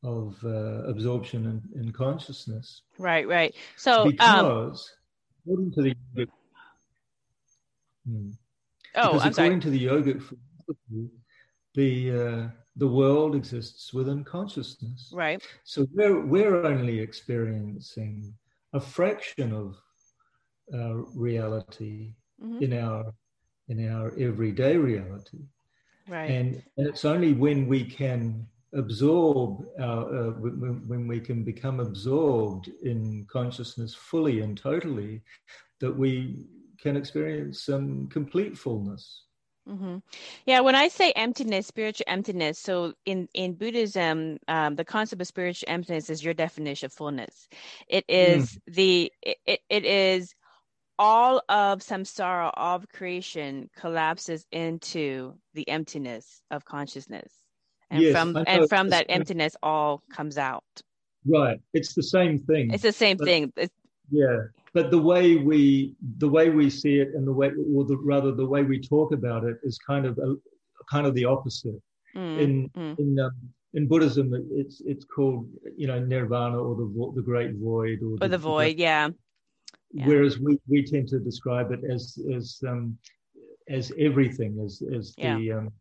of 0.04 0.38
uh, 0.44 0.84
absorption 0.90 1.46
and, 1.46 1.62
and, 1.76 1.94
consciousness. 1.94 2.82
Right, 2.98 3.28
right. 3.28 3.54
So 3.78 4.02
um, 4.02 4.10
because 4.10 4.92
um, 5.48 5.54
according 5.54 5.72
to 5.74 5.82
the 5.84 5.96
hmm, 8.06 8.32
oh, 8.96 9.20
I'm 9.20 9.32
according 9.32 9.34
sorry. 9.34 9.60
to 9.60 9.70
the 9.70 9.86
yogic 9.86 10.22
philosophy, 10.22 11.10
the 11.76 12.12
uh, 12.12 12.48
the 12.76 12.88
world 12.88 13.36
exists 13.36 13.94
within 13.94 14.24
consciousness. 14.24 15.12
Right. 15.14 15.42
So 15.64 15.88
we're 15.94 16.26
we're 16.26 16.66
only 16.66 17.00
experiencing 17.00 18.34
a 18.74 18.82
fraction 18.82 19.54
of 19.54 19.78
uh, 20.74 20.96
reality 21.16 22.16
mm-hmm. 22.44 22.64
in 22.64 22.74
our 22.74 23.14
in 23.70 23.90
our 23.90 24.12
everyday 24.20 24.76
reality. 24.76 25.46
Right. 26.08 26.30
And, 26.32 26.64
and 26.78 26.88
it's 26.88 27.06
only 27.06 27.34
when 27.34 27.68
we 27.68 27.84
can 27.84 28.48
absorb 28.74 29.66
our, 29.80 30.30
uh, 30.30 30.32
when, 30.32 30.88
when 30.88 31.08
we 31.08 31.20
can 31.20 31.44
become 31.44 31.80
absorbed 31.80 32.70
in 32.84 33.26
consciousness 33.30 33.94
fully 33.94 34.42
and 34.42 34.58
totally 34.58 35.22
that 35.80 35.96
we 35.96 36.46
can 36.80 36.96
experience 36.96 37.64
some 37.64 38.08
complete 38.08 38.58
fullness. 38.58 39.26
Mm-hmm. 39.70 39.98
Yeah, 40.48 40.62
when 40.62 40.74
I 40.74 40.88
say 40.88 41.12
emptiness, 41.12 41.68
spiritual 41.68 42.06
emptiness, 42.08 42.58
so 42.58 42.94
in 43.06 43.28
in 43.36 43.54
Buddhism, 43.54 44.40
um, 44.48 44.76
the 44.76 44.84
concept 44.84 45.22
of 45.22 45.28
spiritual 45.28 45.68
emptiness 45.70 46.10
is 46.10 46.24
your 46.24 46.34
definition 46.34 46.88
of 46.88 46.94
fullness. 46.94 47.48
It 47.88 48.04
is 48.08 48.54
mm. 48.54 48.74
the 48.74 49.14
it, 49.22 49.60
it 49.70 49.86
is 49.86 50.34
all 51.02 51.42
of 51.50 51.80
samsara 51.80 52.52
of 52.56 52.88
creation 52.90 53.68
collapses 53.76 54.46
into 54.52 55.34
the 55.56 55.68
emptiness 55.68 56.44
of 56.52 56.64
consciousness. 56.64 57.34
And 57.90 58.04
yes, 58.04 58.14
from 58.14 58.38
and 58.46 58.70
from 58.70 58.90
that 58.90 59.08
emptiness 59.10 59.56
all 59.64 60.04
comes 60.14 60.38
out. 60.38 60.64
Right. 61.26 61.60
It's 61.74 61.96
the 61.96 62.04
same 62.04 62.38
thing. 62.38 62.72
It's 62.72 62.84
the 62.84 62.94
same 62.94 63.18
but, 63.18 63.26
thing. 63.26 63.52
It's, 63.58 63.74
yeah. 64.12 64.44
But 64.76 64.92
the 64.92 65.02
way 65.02 65.38
we 65.38 65.96
the 66.20 66.30
way 66.30 66.52
we 66.52 66.70
see 66.70 67.00
it 67.00 67.10
and 67.16 67.28
the 67.28 67.34
way 67.34 67.52
or 67.76 67.84
the 67.84 67.98
rather 67.98 68.32
the 68.32 68.46
way 68.46 68.62
we 68.62 68.80
talk 68.80 69.12
about 69.12 69.44
it 69.44 69.58
is 69.64 69.80
kind 69.80 70.06
of 70.06 70.20
a, 70.20 70.36
kind 70.90 71.08
of 71.08 71.16
the 71.16 71.26
opposite. 71.26 71.82
Mm, 72.16 72.40
in 72.40 72.70
mm. 72.78 73.00
in 73.00 73.20
um, 73.20 73.32
in 73.74 73.88
Buddhism, 73.88 74.34
it's 74.52 74.82
it's 74.86 75.04
called 75.04 75.50
you 75.76 75.88
know 75.88 76.00
nirvana 76.00 76.60
or 76.60 76.76
the 76.76 77.12
the 77.16 77.24
great 77.24 77.56
void 77.56 78.00
or, 78.04 78.14
or 78.14 78.18
the, 78.20 78.28
the, 78.30 78.38
void, 78.38 78.78
yeah. 78.78 79.10
Yeah. 79.94 80.08
Whereas 80.08 80.40
we, 80.40 80.58
we 80.68 80.84
tend 80.84 81.08
to 81.10 81.20
describe 81.20 81.72
it 81.72 81.82
as 81.90 82.18
as 82.34 82.62
um, 82.68 82.98
as 83.70 83.92
everything, 84.00 84.62
as 84.64 84.82
as 84.96 85.14
yeah. 85.18 85.38
the, 85.38 85.52
um, 85.52 85.72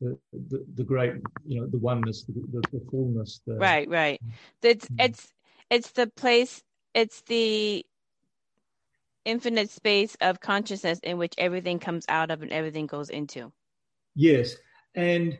the, 0.00 0.18
the 0.48 0.64
the 0.76 0.84
great, 0.84 1.14
you 1.46 1.60
know, 1.60 1.66
the 1.66 1.78
oneness, 1.78 2.24
the, 2.24 2.32
the, 2.32 2.62
the 2.72 2.84
fullness. 2.90 3.40
The, 3.46 3.54
right, 3.54 3.88
right. 3.88 4.20
It's 4.62 4.86
mm-hmm. 4.86 5.00
it's 5.00 5.32
it's 5.70 5.90
the 5.92 6.08
place. 6.08 6.62
It's 6.94 7.22
the 7.22 7.86
infinite 9.24 9.70
space 9.70 10.16
of 10.20 10.40
consciousness 10.40 10.98
in 11.04 11.18
which 11.18 11.34
everything 11.38 11.78
comes 11.78 12.04
out 12.08 12.30
of 12.30 12.42
and 12.42 12.52
everything 12.52 12.86
goes 12.86 13.10
into. 13.10 13.52
Yes, 14.16 14.56
and 14.96 15.38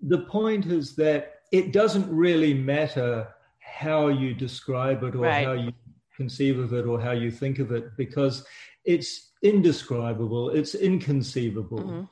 the 0.00 0.18
point 0.18 0.66
is 0.66 0.96
that 0.96 1.42
it 1.52 1.72
doesn't 1.72 2.10
really 2.10 2.54
matter 2.54 3.28
how 3.58 4.08
you 4.08 4.34
describe 4.34 5.04
it 5.04 5.14
or 5.14 5.20
right. 5.20 5.46
how 5.46 5.52
you 5.52 5.72
conceive 6.20 6.58
of 6.58 6.74
it 6.74 6.84
or 6.90 7.00
how 7.00 7.12
you 7.12 7.30
think 7.30 7.58
of 7.58 7.72
it 7.72 7.96
because 7.96 8.44
it's 8.84 9.30
indescribable, 9.42 10.50
it's 10.50 10.74
inconceivable. 10.74 11.78
Mm-hmm. 11.78 12.02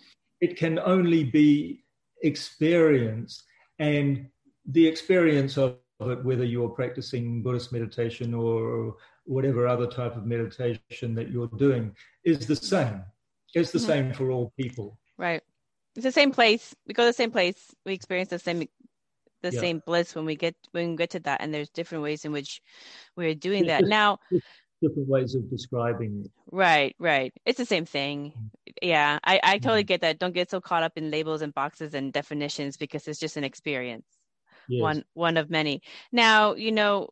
It 0.41 0.57
can 0.57 0.79
only 0.79 1.25
be 1.25 1.85
experienced, 2.23 3.43
and 3.79 4.29
the 4.65 4.87
experience 4.87 5.59
of 5.59 5.77
it, 6.01 6.25
whether 6.25 6.45
you're 6.45 6.77
practicing 6.81 7.43
Buddhist 7.43 7.71
meditation 7.71 8.33
or 8.33 8.97
whatever 9.25 9.67
other 9.67 9.87
type 9.87 10.17
of 10.17 10.25
meditation 10.25 11.15
that 11.15 11.29
you're 11.33 11.55
doing, 11.67 11.85
is 12.25 12.47
the 12.47 12.57
same. 12.57 13.03
It's 13.55 13.73
the 13.73 13.79
mm-hmm. 13.79 13.89
same 13.89 14.13
for 14.15 14.31
all 14.31 14.53
people. 14.57 14.99
Right. 15.19 15.43
It's 15.97 16.05
the 16.05 16.13
same 16.21 16.33
place. 16.33 16.75
We 16.87 16.95
go 16.95 17.03
to 17.03 17.09
the 17.09 17.21
same 17.23 17.33
place. 17.33 17.61
We 17.85 17.93
experience 17.93 18.31
the 18.31 18.39
same 18.39 18.69
the 19.43 19.53
yeah. 19.53 19.61
same 19.61 19.83
bliss 19.85 20.15
when 20.15 20.25
we 20.25 20.37
get 20.37 20.55
when 20.73 20.91
we 20.91 20.97
get 20.97 21.11
to 21.11 21.21
that 21.21 21.41
and 21.41 21.53
there's 21.53 21.71
different 21.71 22.03
ways 22.05 22.25
in 22.25 22.33
which 22.33 22.61
we're 23.17 23.35
doing 23.35 23.67
that. 23.67 23.85
now 23.85 24.19
different 24.83 25.09
ways 25.09 25.35
of 25.35 25.49
describing 25.51 26.23
it. 26.25 26.31
Right 26.51 26.95
right. 26.99 27.33
It's 27.45 27.59
the 27.59 27.67
same 27.67 27.85
thing. 27.85 28.33
Mm. 28.37 28.73
yeah 28.83 29.19
i 29.25 29.41
i 29.43 29.59
totally 29.59 29.85
mm. 29.85 29.89
get 29.89 30.01
that. 30.03 30.19
Don't 30.19 30.35
get 30.35 30.51
so 30.51 30.61
caught 30.61 30.83
up 30.83 30.93
in 30.97 31.11
labels 31.11 31.43
and 31.43 31.55
boxes 31.55 31.95
and 31.95 32.13
definitions 32.13 32.77
because 32.77 33.07
it's 33.09 33.21
just 33.21 33.37
an 33.37 33.45
experience. 33.45 34.07
Yes. 34.69 34.83
one 34.83 35.05
one 35.15 35.37
of 35.37 35.51
many. 35.51 35.83
Now 36.13 36.55
you 36.55 36.73
know 36.73 37.09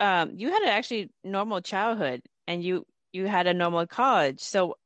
um 0.00 0.32
you 0.36 0.50
had 0.50 0.62
an 0.62 0.68
actually 0.68 1.10
normal 1.22 1.60
childhood 1.60 2.22
and 2.46 2.62
you 2.62 2.86
you 3.12 3.26
had 3.26 3.46
a 3.46 3.54
normal 3.54 3.86
college. 3.86 4.40
So 4.40 4.76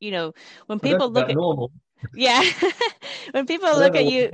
you 0.00 0.10
know 0.10 0.32
when 0.66 0.80
people 0.80 1.10
look 1.10 1.28
at 1.28 1.36
normal 1.36 1.72
yeah. 2.14 2.42
When 3.32 3.46
people 3.46 3.68
look 3.78 3.94
at 3.94 4.06
you 4.06 4.30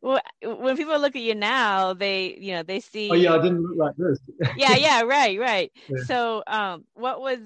when 0.00 0.76
people 0.76 0.98
look 1.00 1.16
at 1.16 1.22
you 1.22 1.34
now 1.34 1.94
they 1.94 2.36
you 2.38 2.52
know 2.52 2.62
they 2.62 2.80
see 2.80 3.10
oh 3.10 3.14
yeah 3.14 3.34
i 3.34 3.42
didn't 3.42 3.62
look 3.62 3.76
like 3.76 3.96
this. 3.96 4.18
Yeah 4.56 4.76
yeah 4.76 5.02
right 5.02 5.38
right. 5.38 5.72
Yeah. 5.88 6.04
so 6.04 6.42
um 6.46 6.84
what 6.94 7.20
was 7.20 7.38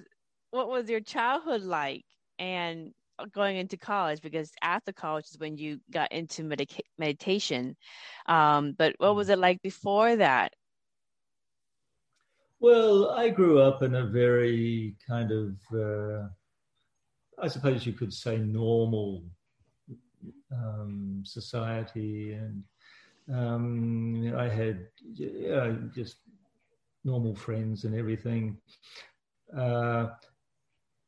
what 0.50 0.68
was 0.68 0.90
your 0.90 1.00
childhood 1.00 1.62
like 1.62 2.04
and 2.38 2.92
going 3.32 3.56
into 3.56 3.76
college? 3.76 4.20
Because 4.20 4.50
after 4.62 4.92
college 4.92 5.26
is 5.26 5.38
when 5.38 5.56
you 5.58 5.78
got 5.90 6.10
into 6.12 6.42
medica- 6.42 6.82
meditation. 6.98 7.76
Um 8.26 8.74
but 8.76 8.94
what 8.98 9.14
was 9.14 9.28
it 9.28 9.38
like 9.38 9.62
before 9.62 10.16
that? 10.16 10.52
Well 12.58 13.10
i 13.10 13.30
grew 13.30 13.58
up 13.60 13.82
in 13.82 13.94
a 13.94 14.04
very 14.06 14.94
kind 15.08 15.32
of 15.32 15.56
uh, 15.72 16.28
i 17.42 17.48
suppose 17.48 17.86
you 17.86 17.94
could 17.94 18.12
say 18.12 18.36
normal 18.36 19.24
um, 20.52 21.22
society, 21.24 22.32
and 22.32 22.62
um, 23.32 24.34
I 24.36 24.48
had 24.48 24.86
yeah, 25.14 25.72
just 25.94 26.16
normal 27.04 27.34
friends 27.34 27.84
and 27.84 27.94
everything. 27.94 28.58
Uh, 29.56 30.08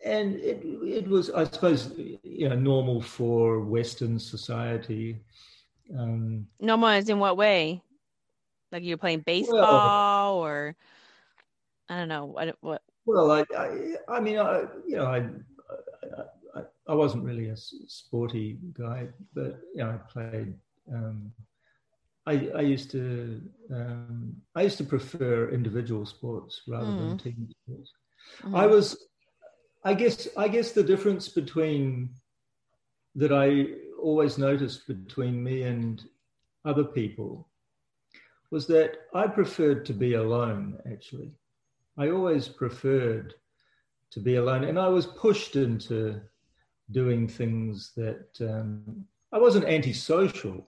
and 0.04 0.34
it, 0.36 0.62
it 0.64 1.06
was, 1.06 1.30
I 1.30 1.44
suppose, 1.44 1.92
you 1.96 2.48
know, 2.48 2.56
normal 2.56 3.00
for 3.00 3.60
Western 3.60 4.18
society. 4.18 5.22
Um, 5.96 6.46
normal 6.60 6.88
as 6.88 7.08
in 7.08 7.18
what 7.18 7.36
way? 7.36 7.82
Like 8.72 8.82
you're 8.82 8.96
playing 8.96 9.20
baseball, 9.20 9.62
well, 9.62 10.34
or 10.34 10.74
I 11.88 11.98
don't 11.98 12.08
know 12.08 12.24
what 12.24 12.56
what. 12.60 12.82
Well, 13.04 13.30
I, 13.30 13.44
I, 13.56 13.94
I 14.08 14.20
mean, 14.20 14.38
I, 14.38 14.62
you 14.86 14.96
know, 14.96 15.06
I, 15.06 15.26
I 16.88 16.94
wasn't 16.94 17.24
really 17.24 17.48
a 17.48 17.56
sporty 17.56 18.58
guy, 18.72 19.08
but 19.34 19.60
you 19.74 19.82
know, 19.84 19.90
I 19.90 20.12
played. 20.12 20.54
Um, 20.92 21.32
I, 22.26 22.50
I 22.54 22.60
used 22.60 22.90
to 22.92 23.40
um, 23.70 24.36
I 24.54 24.62
used 24.62 24.78
to 24.78 24.84
prefer 24.84 25.48
individual 25.50 26.06
sports 26.06 26.62
rather 26.68 26.86
mm. 26.86 26.98
than 26.98 27.18
team 27.18 27.48
sports. 27.50 27.92
Mm. 28.42 28.56
I 28.56 28.66
was, 28.66 28.96
I 29.84 29.94
guess, 29.94 30.28
I 30.36 30.48
guess 30.48 30.72
the 30.72 30.84
difference 30.84 31.28
between 31.28 32.10
that 33.16 33.32
I 33.32 33.66
always 34.00 34.38
noticed 34.38 34.86
between 34.86 35.42
me 35.42 35.62
and 35.62 36.04
other 36.64 36.84
people 36.84 37.48
was 38.50 38.66
that 38.68 38.98
I 39.14 39.26
preferred 39.26 39.84
to 39.86 39.92
be 39.92 40.14
alone. 40.14 40.78
Actually, 40.90 41.32
I 41.98 42.10
always 42.10 42.48
preferred 42.48 43.34
to 44.10 44.20
be 44.20 44.36
alone, 44.36 44.64
and 44.64 44.78
I 44.78 44.88
was 44.88 45.06
pushed 45.06 45.56
into 45.56 46.20
doing 46.90 47.28
things 47.28 47.92
that 47.96 48.26
um, 48.40 49.04
I 49.32 49.38
wasn't 49.38 49.64
antisocial. 49.64 50.66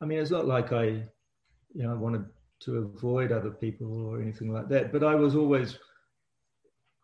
I 0.00 0.04
mean, 0.04 0.18
it's 0.18 0.30
not 0.30 0.46
like 0.46 0.72
I, 0.72 0.84
you 0.84 1.82
know, 1.82 1.92
I 1.92 1.94
wanted 1.94 2.24
to 2.60 2.78
avoid 2.78 3.32
other 3.32 3.50
people 3.50 4.06
or 4.06 4.20
anything 4.20 4.52
like 4.52 4.68
that. 4.68 4.92
But 4.92 5.04
I 5.04 5.14
was 5.14 5.36
always, 5.36 5.78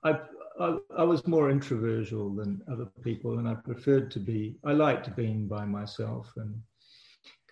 I, 0.02 0.18
I, 0.60 0.78
I 0.98 1.04
was 1.04 1.26
more 1.26 1.50
introversial 1.50 2.34
than 2.34 2.62
other 2.70 2.86
people, 3.02 3.38
and 3.38 3.48
I 3.48 3.54
preferred 3.54 4.10
to 4.12 4.20
be. 4.20 4.56
I 4.64 4.72
liked 4.72 5.14
being 5.16 5.46
by 5.46 5.64
myself 5.64 6.32
and 6.36 6.54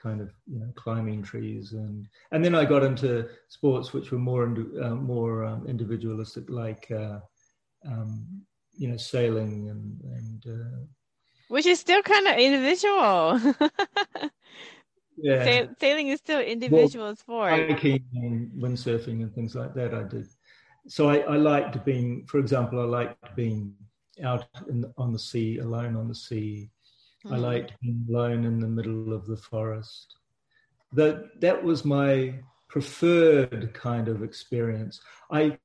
kind 0.03 0.21
of 0.21 0.33
you 0.51 0.59
know 0.59 0.67
climbing 0.75 1.23
trees 1.23 1.73
and 1.75 2.09
and 2.33 2.45
then 2.45 2.55
I 2.55 2.65
got 2.65 2.83
into 2.83 3.29
sports 3.49 3.93
which 3.93 4.11
were 4.11 4.19
more 4.19 4.45
uh, 4.83 4.95
more 4.97 5.45
um, 5.45 5.67
individualistic 5.69 6.51
like 6.51 6.91
uh, 6.91 7.21
um, 7.87 8.27
you 8.77 8.89
know, 8.89 8.97
sailing 8.97 9.71
and 9.71 10.01
and 10.17 10.47
uh, 10.47 10.81
which 11.49 11.67
is 11.67 11.81
still 11.81 12.03
kind 12.03 12.27
of 12.27 12.39
individual. 12.39 13.39
yeah, 15.19 15.45
Sail- 15.45 15.75
sailing 15.79 16.09
is 16.09 16.19
still 16.19 16.41
individual 16.41 17.07
well, 17.07 17.17
sport. 17.17 17.53
Hiking 17.53 18.05
and 18.15 18.51
windsurfing 18.53 19.23
and 19.23 19.35
things 19.35 19.55
like 19.55 19.75
that. 19.75 19.93
I 19.93 20.05
did. 20.05 20.29
So 20.89 21.11
I, 21.11 21.19
I 21.19 21.37
liked 21.37 21.85
being, 21.85 22.25
for 22.27 22.39
example, 22.39 22.81
I 22.81 22.85
liked 22.85 23.37
being 23.37 23.75
out 24.25 24.47
in, 24.69 24.91
on 24.97 25.13
the 25.13 25.19
sea, 25.19 25.59
alone 25.59 25.95
on 25.95 26.09
the 26.09 26.15
sea. 26.15 26.71
Mm. 27.27 27.35
I 27.35 27.37
liked 27.37 27.73
being 27.83 28.05
alone 28.09 28.45
in 28.45 28.59
the 28.59 28.69
middle 28.69 29.13
of 29.13 29.27
the 29.27 29.37
forest. 29.37 30.17
That 30.95 31.41
that 31.41 31.63
was 31.63 31.85
my 31.85 32.35
preferred 32.69 33.75
kind 33.75 34.09
of 34.09 34.23
experience. 34.23 35.01
I 35.31 35.59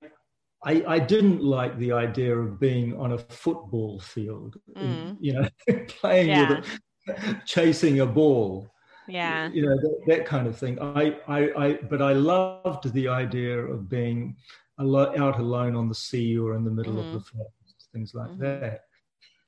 I, 0.63 0.83
I, 0.87 0.99
didn't 0.99 1.43
like 1.43 1.77
the 1.77 1.91
idea 1.91 2.35
of 2.35 2.59
being 2.59 2.97
on 2.97 3.13
a 3.13 3.17
football 3.17 3.99
field, 3.99 4.57
mm. 4.75 5.15
you 5.19 5.33
know, 5.33 5.47
playing 5.87 6.29
yeah. 6.29 6.49
with 6.49 6.79
a, 7.09 7.41
chasing 7.45 7.99
a 7.99 8.05
ball. 8.05 8.67
Yeah. 9.07 9.49
You 9.51 9.67
know, 9.67 9.75
that, 9.75 9.99
that, 10.07 10.25
kind 10.25 10.47
of 10.47 10.57
thing. 10.57 10.79
I, 10.81 11.17
I, 11.27 11.65
I, 11.65 11.73
but 11.73 12.01
I 12.01 12.13
loved 12.13 12.91
the 12.91 13.07
idea 13.07 13.57
of 13.57 13.87
being 13.87 14.35
out 14.79 15.39
alone 15.39 15.75
on 15.75 15.89
the 15.89 15.95
sea 15.95 16.37
or 16.37 16.55
in 16.55 16.63
the 16.63 16.71
middle 16.71 16.95
mm. 16.95 16.99
of 16.99 17.13
the 17.13 17.19
mm-hmm. 17.19 17.37
forest, 17.37 17.89
things 17.93 18.13
like 18.13 18.29
mm-hmm. 18.31 18.61
that. 18.61 18.81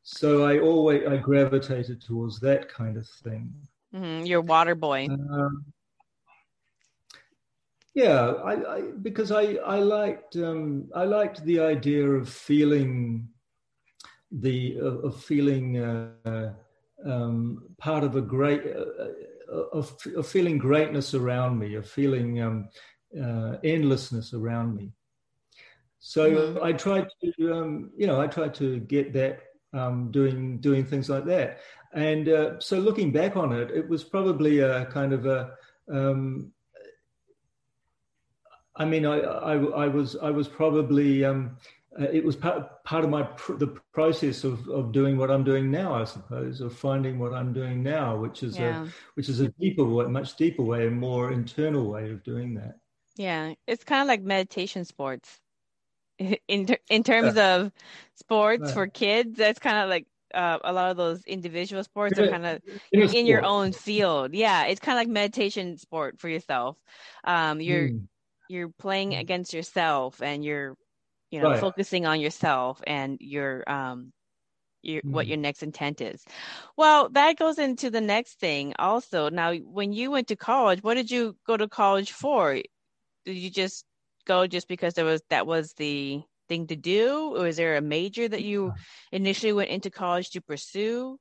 So 0.04 0.45
I 0.45 0.60
always, 0.60 1.06
I 1.08 1.17
gravitated 1.17 2.02
towards 2.02 2.39
that 2.39 2.69
kind 2.69 2.98
of 2.98 3.08
thing. 3.08 3.54
Mm-hmm. 3.93 4.26
You're 4.26 4.41
water 4.41 4.76
boy. 4.76 5.08
Um, 5.08 5.65
yeah, 8.00 8.32
I, 8.52 8.54
I, 8.76 8.82
because 9.02 9.30
I 9.32 9.56
I 9.76 9.80
liked 9.80 10.38
um, 10.38 10.90
I 10.96 11.04
liked 11.04 11.44
the 11.44 11.60
idea 11.60 12.06
of 12.10 12.30
feeling 12.30 13.28
the 14.32 14.78
of, 14.80 15.04
of 15.04 15.22
feeling 15.22 15.66
uh, 15.78 16.54
um, 17.06 17.64
part 17.78 18.06
of 18.06 18.16
a 18.16 18.22
great 18.22 18.64
uh, 18.66 18.86
uh, 19.52 19.68
of, 19.74 19.98
of, 20.16 20.26
feeling 20.28 20.58
greatness 20.58 21.14
around 21.14 21.60
me, 21.60 21.76
of 21.76 21.90
feeling 21.90 22.42
um, 22.42 22.70
uh, 23.22 23.58
endlessness 23.66 24.34
around 24.34 24.76
me. 24.76 24.94
So 26.00 26.32
mm-hmm. 26.32 26.64
I 26.64 26.72
tried 26.72 27.08
to 27.22 27.54
um, 27.54 27.92
you 27.98 28.08
know 28.08 28.22
I 28.22 28.28
tried 28.28 28.54
to 28.56 28.80
get 28.80 29.12
that 29.14 29.42
um, 29.74 30.10
doing 30.12 30.62
doing 30.62 30.86
things 30.86 31.10
like 31.10 31.26
that, 31.26 31.60
and 31.94 32.30
uh, 32.30 32.60
so 32.62 32.80
looking 32.80 33.12
back 33.12 33.36
on 33.36 33.52
it, 33.52 33.72
it 33.72 33.90
was 33.90 34.06
probably 34.06 34.60
a 34.60 34.86
kind 34.86 35.12
of 35.12 35.26
a 35.26 35.52
um, 35.92 36.54
I 38.80 38.86
mean, 38.86 39.06
I, 39.06 39.20
I, 39.20 39.54
I 39.56 39.88
was 39.88 40.15
I 40.15 40.32
was 40.32 40.48
probably 40.48 41.26
um, 41.26 41.58
uh, 42.00 42.04
it 42.04 42.24
was 42.24 42.36
part, 42.36 42.84
part 42.84 43.04
of 43.04 43.10
my 43.10 43.24
pr- 43.24 43.56
the 43.56 43.68
process 43.94 44.44
of, 44.44 44.68
of 44.70 44.92
doing 44.92 45.18
what 45.18 45.30
I'm 45.30 45.44
doing 45.44 45.70
now, 45.70 45.94
I 45.94 46.06
suppose, 46.06 46.62
of 46.62 46.74
finding 46.74 47.20
what 47.20 47.34
I'm 47.34 47.52
doing 47.52 47.84
now, 47.84 48.15
which 48.15 48.42
is 48.42 48.58
yeah. 48.58 48.86
a 48.86 48.88
which 49.15 49.28
is 49.28 49.42
a 49.42 49.50
deeper 49.60 49.84
way, 49.84 50.06
much 50.06 50.36
deeper 50.38 50.62
way, 50.62 50.88
a 50.88 50.92
more 50.92 51.32
internal 51.32 51.89
way 51.89 52.10
of 52.12 52.24
doing 52.24 52.54
that. 52.56 52.76
Yeah, 53.18 53.54
it's 53.68 53.84
kind 53.84 54.02
of 54.02 54.08
like 54.08 54.22
meditation 54.22 54.86
sports. 54.86 55.39
In 56.48 56.65
ter- 56.65 56.78
in 56.89 57.04
terms 57.04 57.38
yeah. 57.38 57.56
of 57.56 57.72
sports 58.15 58.65
yeah. 58.68 58.74
for 58.74 58.88
kids, 58.88 59.38
that's 59.38 59.58
kind 59.58 59.78
of 59.78 59.89
like 59.89 60.06
uh, 60.34 60.60
a 60.65 60.74
lot 60.74 60.92
of 60.92 60.98
those 60.98 61.24
individual 61.24 61.82
sports 61.82 62.20
are 62.20 62.28
kind 62.28 62.46
of 62.46 62.62
in, 62.92 63.15
in 63.15 63.26
your 63.26 63.46
own 63.46 63.72
field. 63.72 64.34
Yeah, 64.34 64.65
it's 64.65 64.82
kind 64.82 64.98
of 64.98 65.02
like 65.02 65.08
meditation 65.08 65.78
sport 65.78 66.20
for 66.20 66.28
yourself. 66.28 66.76
Um, 67.24 67.62
you're 67.62 67.89
mm 67.89 68.06
you're 68.50 68.70
playing 68.70 69.12
mm. 69.12 69.20
against 69.20 69.54
yourself 69.54 70.22
and 70.22 70.44
you're 70.44 70.76
you 71.32 71.40
know 71.40 71.52
right. 71.52 71.60
focusing 71.60 72.06
on 72.06 72.20
yourself 72.20 72.82
and 72.86 73.18
your 73.22 73.70
um 73.72 74.12
your, 74.82 75.02
mm. 75.02 75.12
what 75.12 75.28
your 75.28 75.38
next 75.38 75.62
intent 75.62 76.02
is. 76.02 76.24
Well 76.76 77.10
that 77.10 77.38
goes 77.38 77.60
into 77.60 77.90
the 77.90 78.02
next 78.02 78.40
thing 78.40 78.74
also. 78.80 79.30
Now 79.30 79.54
when 79.54 79.94
you 79.94 80.12
went 80.12 80.28
to 80.30 80.36
college 80.36 80.84
what 80.84 80.96
did 80.96 81.12
you 81.12 81.38
go 81.48 81.56
to 81.56 81.68
college 81.68 82.12
for? 82.12 82.56
Did 83.26 83.38
you 83.38 83.50
just 83.50 83.86
go 84.26 84.48
just 84.48 84.68
because 84.68 84.96
there 84.96 85.06
was 85.06 85.22
that 85.30 85.48
was 85.48 85.74
the 85.74 86.22
thing 86.50 86.68
to 86.68 86.76
do? 86.76 87.36
Or 87.36 87.44
was 87.44 87.58
there 87.58 87.78
a 87.78 87.82
major 87.82 88.28
that 88.28 88.44
you 88.44 88.74
initially 89.12 89.54
went 89.54 89.70
into 89.70 89.92
college 89.92 90.32
to 90.32 90.42
pursue? 90.42 91.20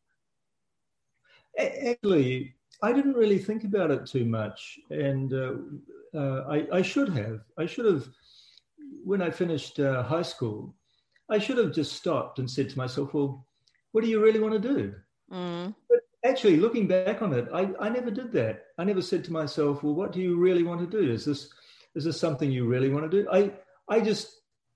Actually 1.58 2.54
i 2.82 2.92
didn't 2.92 3.14
really 3.14 3.38
think 3.38 3.64
about 3.64 3.90
it 3.90 4.06
too 4.06 4.24
much. 4.24 4.78
And 4.90 5.32
uh, 5.32 5.54
uh, 6.14 6.44
I, 6.48 6.66
I, 6.72 6.82
should 6.82 7.10
have. 7.10 7.40
I 7.58 7.66
should 7.66 7.84
have, 7.84 8.08
when 9.04 9.22
I 9.22 9.30
finished 9.30 9.78
uh, 9.80 10.02
high 10.02 10.22
school, 10.22 10.74
I 11.30 11.38
should 11.38 11.58
have 11.58 11.72
just 11.72 11.92
stopped 11.92 12.38
and 12.38 12.50
said 12.50 12.70
to 12.70 12.78
myself, 12.78 13.14
well, 13.14 13.46
what 13.92 14.04
do 14.04 14.10
you 14.10 14.22
really 14.22 14.40
want 14.40 14.54
to 14.54 14.68
do? 14.74 14.94
Mm. 15.32 15.74
But 15.88 16.00
actually, 16.24 16.56
looking 16.56 16.86
back 16.86 17.22
on 17.22 17.32
it, 17.32 17.48
I, 17.52 17.70
I 17.80 17.88
never 17.88 18.10
did 18.10 18.32
that. 18.32 18.66
I 18.78 18.84
never 18.84 19.02
said 19.02 19.24
to 19.24 19.32
myself, 19.32 19.82
well, 19.82 19.94
what 19.94 20.12
do 20.12 20.20
you 20.20 20.36
really 20.36 20.62
want 20.62 20.80
to 20.80 20.86
do? 20.86 21.10
Is 21.10 21.24
this, 21.24 21.50
is 21.94 22.04
this 22.04 22.18
something 22.18 22.50
you 22.50 22.66
really 22.66 22.88
want 22.88 23.10
to 23.10 23.22
do? 23.22 23.28
I, 23.30 23.52
I 23.88 24.00
just, 24.00 24.30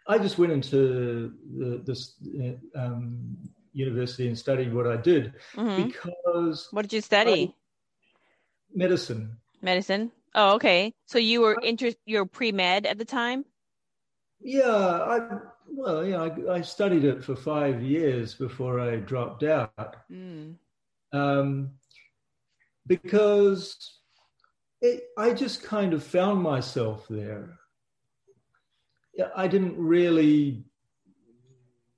I 0.07 0.19
just 0.19 0.39
went 0.39 0.53
into 0.53 1.33
the, 1.59 1.83
this 1.85 2.15
uh, 2.41 2.81
um, 2.81 3.37
university 3.73 4.27
and 4.27 4.39
studied 4.39 4.75
what 4.75 4.87
I 4.87 4.97
did 4.97 5.35
mm-hmm. 5.55 5.89
because. 5.89 6.69
What 6.71 6.83
did 6.83 6.95
you 6.95 7.01
study? 7.01 7.55
I, 7.55 8.77
medicine. 8.77 9.37
Medicine. 9.61 10.11
Oh, 10.35 10.55
okay. 10.55 10.95
So 11.07 11.19
you 11.19 11.41
were 11.41 11.59
inter- 11.63 11.93
you're 12.07 12.27
pre 12.27 12.53
med 12.53 12.87
at 12.87 12.99
the 12.99 13.05
time. 13.05 13.45
Yeah, 14.41 14.67
I 14.67 15.39
well, 15.69 16.05
yeah, 16.05 16.23
I, 16.23 16.55
I, 16.57 16.61
studied 16.61 17.05
it 17.05 17.25
for 17.25 17.35
five 17.35 17.83
years 17.83 18.35
before 18.35 18.81
I 18.81 18.97
dropped 18.97 19.43
out. 19.43 19.97
Mm. 20.11 20.57
Um, 21.13 21.71
because 22.87 23.99
it, 24.81 25.05
I 25.17 25.33
just 25.33 25.63
kind 25.63 25.95
of 25.95 26.03
found 26.03 26.43
myself 26.43 27.07
there. 27.09 27.59
I 29.37 29.47
didn't 29.47 29.77
really 29.79 30.65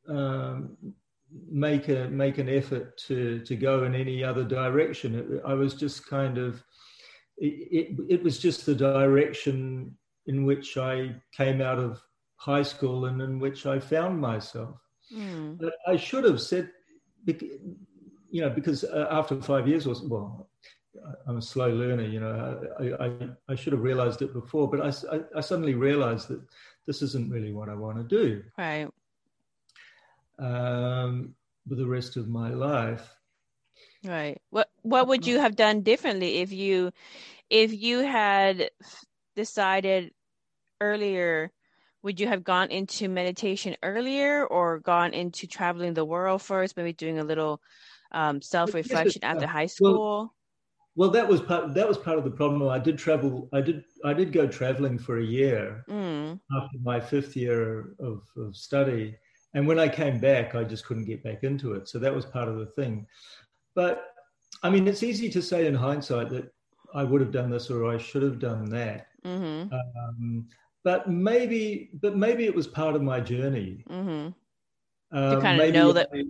um, 0.08 0.76
make 1.50 1.88
a 1.88 2.08
make 2.08 2.38
an 2.38 2.48
effort 2.48 2.98
to 3.06 3.40
to 3.40 3.56
go 3.56 3.84
in 3.84 3.94
any 3.94 4.22
other 4.22 4.44
direction. 4.44 5.14
It, 5.14 5.42
I 5.46 5.54
was 5.54 5.74
just 5.74 6.06
kind 6.06 6.38
of 6.38 6.62
it, 7.36 7.96
it, 8.08 8.22
was 8.22 8.38
just 8.38 8.64
the 8.64 8.74
direction 8.74 9.96
in 10.26 10.44
which 10.44 10.76
I 10.76 11.16
came 11.32 11.60
out 11.60 11.78
of 11.78 12.00
high 12.36 12.62
school 12.62 13.06
and 13.06 13.20
in 13.20 13.38
which 13.38 13.66
I 13.66 13.78
found 13.78 14.20
myself. 14.20 14.76
Mm. 15.12 15.58
But 15.58 15.74
I 15.86 15.96
should 15.96 16.24
have 16.24 16.40
said, 16.40 16.70
you 17.26 18.40
know, 18.40 18.50
because 18.50 18.84
uh, 18.84 19.08
after 19.10 19.40
five 19.40 19.68
years 19.68 19.86
or 19.86 19.94
well, 20.04 20.48
I'm 21.26 21.38
a 21.38 21.42
slow 21.42 21.70
learner, 21.70 22.04
you 22.04 22.20
know, 22.20 22.62
I, 22.78 23.04
I, 23.04 23.12
I 23.48 23.54
should 23.54 23.72
have 23.72 23.82
realized 23.82 24.22
it 24.22 24.32
before, 24.32 24.70
but 24.70 24.80
I, 24.80 25.16
I, 25.16 25.20
I, 25.36 25.40
suddenly 25.40 25.74
realized 25.74 26.28
that 26.28 26.40
this 26.86 27.02
isn't 27.02 27.30
really 27.30 27.52
what 27.52 27.68
I 27.68 27.74
want 27.74 27.96
to 27.96 28.04
do. 28.04 28.42
Right. 28.56 28.88
Um, 30.38 31.34
for 31.68 31.74
the 31.74 31.86
rest 31.86 32.16
of 32.16 32.28
my 32.28 32.50
life. 32.50 33.10
Right. 34.04 34.40
What 34.50 34.68
what 34.82 35.08
would 35.08 35.26
you 35.26 35.38
have 35.38 35.56
done 35.56 35.80
differently 35.80 36.38
if 36.38 36.52
you 36.52 36.92
if 37.48 37.72
you 37.72 38.00
had 38.00 38.70
decided 39.34 40.12
earlier 40.80 41.50
would 42.02 42.20
you 42.20 42.28
have 42.28 42.44
gone 42.44 42.70
into 42.70 43.08
meditation 43.08 43.76
earlier 43.82 44.44
or 44.44 44.78
gone 44.78 45.14
into 45.14 45.46
traveling 45.46 45.94
the 45.94 46.04
world 46.04 46.42
first 46.42 46.76
maybe 46.76 46.92
doing 46.92 47.18
a 47.18 47.24
little 47.24 47.62
um, 48.12 48.42
self-reflection 48.42 49.24
after 49.24 49.46
high 49.46 49.66
school? 49.66 49.98
well, 49.98 50.34
well, 50.96 51.10
that 51.10 51.26
was 51.26 51.40
part 51.40 51.74
that 51.74 51.88
was 51.88 51.98
part 51.98 52.18
of 52.18 52.24
the 52.24 52.30
problem. 52.30 52.68
I 52.68 52.78
did 52.78 52.98
travel 52.98 53.48
i 53.52 53.60
did 53.60 53.84
i 54.04 54.12
did 54.12 54.32
go 54.32 54.46
traveling 54.46 54.98
for 54.98 55.18
a 55.18 55.24
year 55.24 55.84
mm. 55.88 56.38
after 56.56 56.78
my 56.82 57.00
fifth 57.00 57.36
year 57.36 57.94
of, 57.98 58.22
of 58.36 58.54
study. 58.54 59.16
And 59.54 59.66
when 59.66 59.78
i 59.78 59.88
came 59.88 60.20
back 60.20 60.54
i 60.54 60.62
just 60.62 60.84
couldn't 60.84 61.06
get 61.06 61.24
back 61.24 61.42
into 61.42 61.72
it. 61.72 61.88
So 61.88 61.98
that 61.98 62.14
was 62.14 62.26
part 62.26 62.48
of 62.48 62.58
the 62.58 62.66
thing 62.66 63.06
but 63.74 64.14
I 64.62 64.70
mean, 64.70 64.88
it's 64.88 65.02
easy 65.02 65.28
to 65.30 65.42
say 65.42 65.66
in 65.66 65.74
hindsight 65.74 66.30
that 66.30 66.52
I 66.94 67.04
would 67.04 67.20
have 67.20 67.32
done 67.32 67.50
this 67.50 67.70
or 67.70 67.92
I 67.92 67.98
should 67.98 68.22
have 68.22 68.38
done 68.38 68.64
that. 68.70 69.08
Mm-hmm. 69.24 69.74
Um, 69.74 70.46
but 70.84 71.08
maybe, 71.08 71.90
but 72.00 72.16
maybe 72.16 72.44
it 72.44 72.54
was 72.54 72.66
part 72.66 72.94
of 72.94 73.02
my 73.02 73.20
journey. 73.20 73.84
Mm-hmm. 73.90 74.28
Um, 75.16 75.34
to 75.36 75.40
kind 75.40 75.60
of 75.60 75.72
know 75.72 75.92
that, 75.92 76.08
I, 76.12 76.24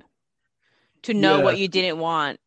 to 1.03 1.15
know 1.15 1.39
yeah. 1.39 1.45
what 1.45 1.59
you 1.59 1.69
didn't 1.69 1.99
want. 1.99 2.39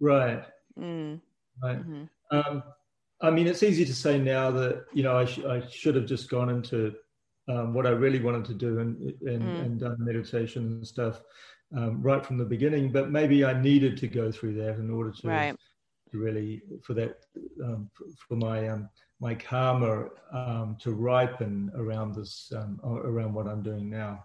Right. 0.00 0.44
Mm. 0.78 1.20
Right. 1.62 1.78
Mm-hmm. 1.78 2.04
Um, 2.30 2.62
I 3.20 3.30
mean, 3.30 3.46
it's 3.46 3.62
easy 3.62 3.84
to 3.84 3.94
say 3.94 4.18
now 4.18 4.50
that 4.50 4.84
you 4.92 5.02
know 5.02 5.16
I, 5.16 5.24
sh- 5.24 5.44
I 5.44 5.66
should 5.68 5.94
have 5.94 6.06
just 6.06 6.28
gone 6.28 6.50
into 6.50 6.94
um, 7.48 7.72
what 7.72 7.86
I 7.86 7.90
really 7.90 8.20
wanted 8.20 8.44
to 8.46 8.54
do 8.54 8.78
and 8.80 9.00
and, 9.22 9.42
mm. 9.42 9.60
and 9.64 9.80
done 9.80 9.96
meditation 9.98 10.64
and 10.64 10.86
stuff 10.86 11.22
um, 11.74 12.00
right 12.02 12.24
from 12.24 12.38
the 12.38 12.44
beginning, 12.44 12.92
but 12.92 13.10
maybe 13.10 13.44
I 13.44 13.60
needed 13.60 13.96
to 13.98 14.08
go 14.08 14.30
through 14.30 14.54
that 14.54 14.76
in 14.76 14.90
order 14.90 15.10
to, 15.10 15.28
right. 15.28 15.56
to 16.12 16.18
really 16.18 16.62
for 16.82 16.94
that 16.94 17.16
um, 17.62 17.90
for 18.28 18.36
my 18.36 18.68
um, 18.68 18.88
my 19.20 19.34
karma 19.34 20.06
um, 20.32 20.76
to 20.80 20.92
ripen 20.92 21.70
around 21.74 22.14
this 22.14 22.52
um, 22.54 22.78
around 22.84 23.34
what 23.34 23.46
I'm 23.46 23.62
doing 23.62 23.88
now. 23.90 24.24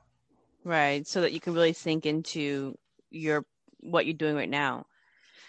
right 0.64 1.08
so 1.08 1.22
that 1.22 1.32
you 1.32 1.40
can 1.40 1.54
really 1.54 1.74
sink 1.74 2.06
into 2.06 2.78
your 3.10 3.46
what 3.80 4.06
you're 4.06 4.14
doing 4.14 4.36
right 4.36 4.50
now 4.50 4.86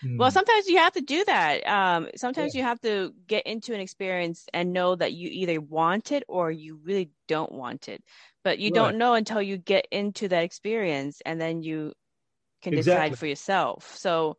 Hmm. 0.02 0.18
well 0.18 0.30
sometimes 0.30 0.66
you 0.68 0.76
have 0.78 0.92
to 0.92 1.00
do 1.00 1.24
that 1.24 1.66
um 1.66 2.08
sometimes 2.16 2.54
you 2.54 2.62
have 2.62 2.80
to 2.80 3.12
get 3.26 3.46
into 3.46 3.74
an 3.74 3.80
experience 3.80 4.46
and 4.52 4.72
know 4.72 4.94
that 4.94 5.12
you 5.12 5.28
either 5.30 5.60
want 5.60 6.12
it 6.12 6.24
or 6.28 6.50
you 6.50 6.78
really 6.84 7.10
don't 7.28 7.52
want 7.52 7.88
it 7.88 8.02
but 8.44 8.58
you 8.58 8.70
Right. 8.70 8.70
don't 8.70 8.96
know 8.98 9.14
until 9.14 9.42
you 9.42 9.56
get 9.56 9.86
into 9.90 10.28
that 10.28 10.42
experience 10.44 11.20
and 11.26 11.40
then 11.40 11.62
you 11.62 11.92
can 12.62 12.74
Exactly. 12.74 12.74
decide 12.74 13.14
for 13.14 13.26
yourself 13.26 13.94
so 13.96 14.36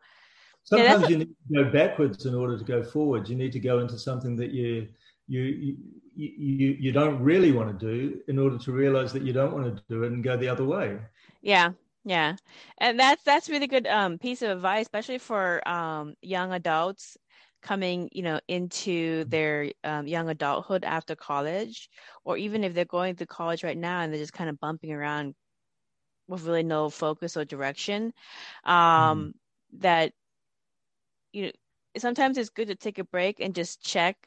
Yeah, 0.72 0.96
Sometimes 0.96 1.10
you 1.10 1.18
need 1.18 1.36
to 1.48 1.64
go 1.64 1.72
backwards 1.72 2.26
in 2.26 2.34
order 2.36 2.58
to 2.58 2.64
go 2.64 2.84
forwards. 2.84 3.30
You 3.30 3.36
need 3.36 3.52
to 3.54 3.60
go 3.60 3.80
into 3.80 3.98
something 3.98 4.36
that 4.38 4.52
you 4.52 4.88
you 5.28 5.42
you 5.42 5.76
you, 6.16 6.76
you 6.80 6.92
don't 6.92 7.22
really 7.22 7.52
want 7.52 7.78
to 7.80 7.86
do 7.88 8.20
in 8.28 8.40
order 8.40 8.58
to 8.58 8.72
realize 8.72 9.14
that 9.14 9.24
you 9.24 9.34
don't 9.34 9.54
want 9.54 9.66
to 9.66 9.84
do 9.84 9.94
it 9.96 10.02
and 10.02 10.16
go 10.24 10.38
the 10.38 10.40
other 10.40 10.56
way. 10.66 10.88
Yeah, 11.42 11.74
yeah, 12.06 12.36
and 12.78 13.00
that's 13.00 13.24
that's 13.24 13.50
really 13.50 13.68
good 13.68 13.88
um 13.88 14.18
piece 14.18 14.42
of 14.42 14.52
advice, 14.52 14.84
especially 14.86 15.20
for 15.20 15.66
um 15.68 16.16
young 16.22 16.52
adults 16.54 17.18
coming, 17.62 18.10
you 18.12 18.24
know, 18.24 18.40
into 18.50 19.24
their 19.26 19.72
um, 19.86 20.06
young 20.08 20.28
adulthood 20.30 20.84
after 20.84 21.16
college, 21.16 21.90
or 22.26 22.38
even 22.38 22.64
if 22.64 22.74
they're 22.74 22.84
going 22.86 23.16
through 23.16 23.28
college 23.28 23.64
right 23.64 23.78
now 23.78 24.02
and 24.02 24.12
they're 24.12 24.20
just 24.20 24.34
kind 24.34 24.50
of 24.50 24.60
bumping 24.60 24.92
around 24.92 25.34
with 26.28 26.44
really 26.46 26.64
no 26.64 26.90
focus 26.90 27.38
or 27.38 27.46
direction. 27.46 28.14
Um, 28.66 29.34
That 29.80 30.14
you 31.34 31.46
know, 31.46 31.52
sometimes 31.98 32.38
it's 32.38 32.50
good 32.50 32.68
to 32.68 32.76
take 32.76 33.00
a 33.00 33.04
break 33.04 33.40
and 33.40 33.56
just 33.56 33.82
check 33.84 34.18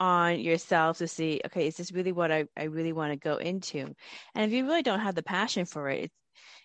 on 0.00 0.38
yourself 0.40 0.98
to 0.98 1.08
see, 1.08 1.40
okay, 1.46 1.66
is 1.66 1.76
this 1.76 1.92
really 1.92 2.12
what 2.12 2.30
I, 2.32 2.44
I 2.56 2.64
really 2.64 2.92
want 2.92 3.12
to 3.12 3.16
go 3.18 3.36
into? 3.36 3.78
And 4.34 4.44
if 4.44 4.52
you 4.52 4.66
really 4.66 4.82
don't 4.82 5.00
have 5.00 5.14
the 5.14 5.22
passion 5.22 5.64
for 5.66 5.88
it, 5.90 6.04
it's, 6.04 6.14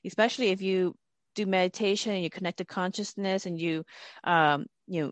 especially 0.05 0.49
if 0.49 0.61
you 0.61 0.95
do 1.35 1.45
meditation 1.45 2.13
and 2.13 2.23
you 2.23 2.29
connect 2.29 2.57
to 2.57 2.65
consciousness 2.65 3.45
and 3.45 3.59
you, 3.59 3.83
um, 4.23 4.65
you 4.87 5.03
know, 5.03 5.11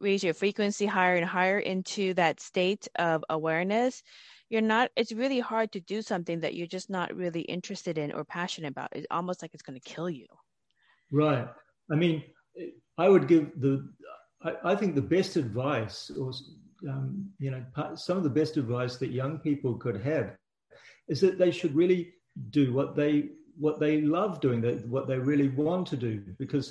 raise 0.00 0.24
your 0.24 0.34
frequency 0.34 0.86
higher 0.86 1.16
and 1.16 1.26
higher 1.26 1.58
into 1.58 2.14
that 2.14 2.40
state 2.40 2.88
of 2.98 3.22
awareness, 3.28 4.02
you're 4.48 4.62
not, 4.62 4.90
it's 4.96 5.12
really 5.12 5.40
hard 5.40 5.70
to 5.72 5.80
do 5.80 6.02
something 6.02 6.40
that 6.40 6.54
you're 6.54 6.66
just 6.66 6.90
not 6.90 7.14
really 7.14 7.42
interested 7.42 7.98
in 7.98 8.10
or 8.12 8.24
passionate 8.24 8.68
about. 8.68 8.88
It's 8.92 9.06
almost 9.10 9.42
like 9.42 9.52
it's 9.52 9.62
going 9.62 9.78
to 9.78 9.88
kill 9.88 10.10
you. 10.10 10.26
Right. 11.12 11.46
I 11.92 11.94
mean, 11.94 12.24
I 12.98 13.08
would 13.08 13.28
give 13.28 13.60
the, 13.60 13.88
I, 14.42 14.72
I 14.72 14.74
think 14.74 14.94
the 14.94 15.02
best 15.02 15.36
advice, 15.36 16.10
or 16.18 16.32
um, 16.88 17.30
you 17.38 17.50
know, 17.50 17.62
some 17.94 18.16
of 18.16 18.22
the 18.24 18.30
best 18.30 18.56
advice 18.56 18.96
that 18.96 19.10
young 19.10 19.38
people 19.38 19.74
could 19.74 20.00
have, 20.02 20.34
is 21.08 21.20
that 21.20 21.38
they 21.38 21.50
should 21.50 21.74
really 21.74 22.14
do 22.50 22.72
what 22.72 22.96
they 22.96 23.30
what 23.60 23.78
they 23.80 24.00
love 24.02 24.40
doing, 24.40 24.60
that 24.62 24.86
what 24.88 25.06
they 25.06 25.18
really 25.18 25.48
want 25.48 25.86
to 25.88 25.96
do, 25.96 26.12
because 26.38 26.66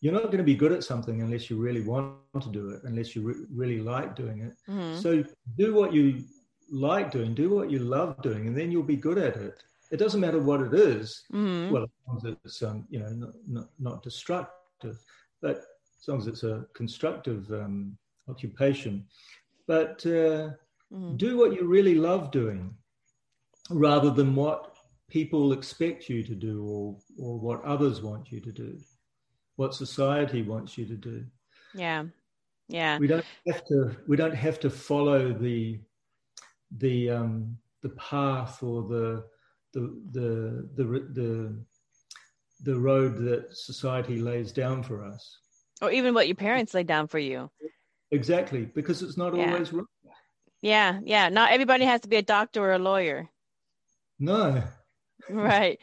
you're 0.00 0.14
not 0.20 0.26
going 0.32 0.38
to 0.38 0.52
be 0.52 0.60
good 0.62 0.72
at 0.72 0.84
something 0.84 1.20
unless 1.22 1.50
you 1.50 1.56
really 1.66 1.82
want 1.82 2.14
to 2.40 2.50
do 2.60 2.70
it, 2.70 2.80
unless 2.84 3.14
you 3.14 3.22
re- 3.22 3.44
really 3.62 3.80
like 3.94 4.14
doing 4.22 4.38
it. 4.48 4.54
Mhm. 4.68 4.94
So 5.04 5.24
do 5.58 5.74
what 5.74 5.92
you 5.92 6.04
like 6.72 7.10
doing, 7.10 7.34
do 7.34 7.48
what 7.56 7.70
you 7.70 7.80
love 7.80 8.10
doing, 8.22 8.46
and 8.46 8.56
then 8.56 8.70
you'll 8.70 8.92
be 8.96 8.96
good 9.08 9.18
at 9.18 9.36
it. 9.36 9.56
It 9.90 9.98
doesn't 9.98 10.20
matter 10.20 10.40
what 10.40 10.60
it 10.60 10.72
is. 10.72 11.24
Mhm. 11.32 11.70
Well, 11.72 11.84
as 11.84 11.90
long 12.06 12.16
as 12.18 12.24
it's 12.44 12.62
um, 12.62 12.86
you 12.92 13.00
know 13.00 13.10
not, 13.22 13.34
not 13.56 13.68
not 13.78 14.02
destructive, 14.02 14.96
but 15.42 15.56
as 16.00 16.08
long 16.08 16.18
as 16.18 16.26
it's 16.28 16.44
a 16.44 16.66
constructive 16.74 17.50
um, 17.50 17.98
occupation. 18.28 19.06
But 19.66 20.04
uh, 20.06 20.50
Mhm. 20.92 21.16
do 21.24 21.36
what 21.40 21.52
you 21.56 21.64
really 21.76 21.94
love 21.94 22.30
doing, 22.30 22.74
rather 23.70 24.10
than 24.10 24.34
what 24.34 24.69
people 25.10 25.52
expect 25.52 26.08
you 26.08 26.22
to 26.22 26.34
do 26.34 26.64
or 26.64 26.96
or 27.18 27.38
what 27.38 27.62
others 27.64 28.00
want 28.00 28.32
you 28.32 28.40
to 28.40 28.52
do, 28.52 28.78
what 29.56 29.74
society 29.74 30.42
wants 30.42 30.78
you 30.78 30.86
to 30.86 30.96
do. 30.96 31.24
Yeah. 31.74 32.04
Yeah. 32.68 32.98
We 32.98 33.06
don't 33.08 33.24
have 33.48 33.64
to. 33.66 33.96
We 34.06 34.16
don't 34.16 34.34
have 34.34 34.60
to 34.60 34.70
follow 34.70 35.32
the 35.32 35.80
the 36.78 37.10
um, 37.10 37.58
the 37.82 37.90
path 37.90 38.62
or 38.62 38.82
the 38.82 39.24
the 39.72 39.80
the 40.12 40.68
the 40.76 40.84
the 41.12 41.64
the 42.62 42.78
road 42.78 43.16
that 43.18 43.56
society 43.56 44.20
lays 44.20 44.52
down 44.52 44.82
for 44.82 45.04
us. 45.04 45.38
Or 45.82 45.90
even 45.90 46.14
what 46.14 46.28
your 46.28 46.36
parents 46.36 46.74
lay 46.74 46.84
down 46.84 47.08
for 47.08 47.18
you. 47.18 47.50
Exactly, 48.12 48.66
because 48.66 49.02
it's 49.02 49.16
not 49.16 49.34
Yeah. 49.34 49.52
always 49.52 49.72
right. 49.72 49.86
Yeah. 50.62 51.00
Yeah. 51.04 51.28
Not 51.28 51.52
everybody 51.52 51.84
has 51.86 52.02
to 52.02 52.08
be 52.08 52.16
a 52.16 52.22
doctor 52.22 52.62
or 52.62 52.72
a 52.72 52.78
lawyer. 52.78 53.28
No, 54.18 54.62
right 55.30 55.78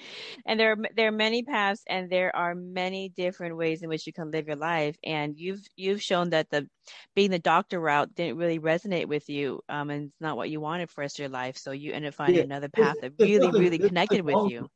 and 0.46 0.60
there 0.60 0.72
are 0.74 0.78
there 0.96 1.08
are 1.10 1.12
many 1.12 1.44
paths 1.44 1.84
and 1.88 2.10
there 2.10 2.36
are 2.36 2.56
many 2.56 3.10
different 3.10 3.58
ways 3.58 3.82
in 3.84 3.90
which 3.90 4.08
you 4.08 4.14
can 4.14 4.32
live 4.32 4.48
your 4.48 4.56
life 4.56 4.98
and 5.04 5.38
you've 5.38 5.62
you've 5.76 6.02
shown 6.02 6.30
that 6.32 6.50
the 6.50 6.68
being 7.16 7.32
the 7.32 7.40
doctor 7.40 7.80
route 7.80 8.14
didn't 8.16 8.38
really 8.38 8.60
resonate 8.60 9.08
with 9.08 9.30
you 9.30 9.62
um 9.70 9.90
and 9.90 10.06
it's 10.06 10.22
not 10.22 10.38
what 10.38 10.50
you 10.50 10.60
wanted 10.62 10.90
for 10.90 10.96
the 10.98 11.02
rest 11.02 11.20
of 11.20 11.24
your 11.24 11.30
life 11.30 11.58
so 11.58 11.72
you 11.72 11.92
ended 11.94 12.10
up 12.10 12.16
finding 12.16 12.38
Yeah. 12.38 12.44
another 12.44 12.70
There's- 12.74 12.88
path 12.90 13.02
that 13.02 13.14
really 13.20 13.46
nothing- 13.46 13.62
really 13.62 13.80
connected 13.80 14.22
with 14.22 14.52
you 14.52 14.68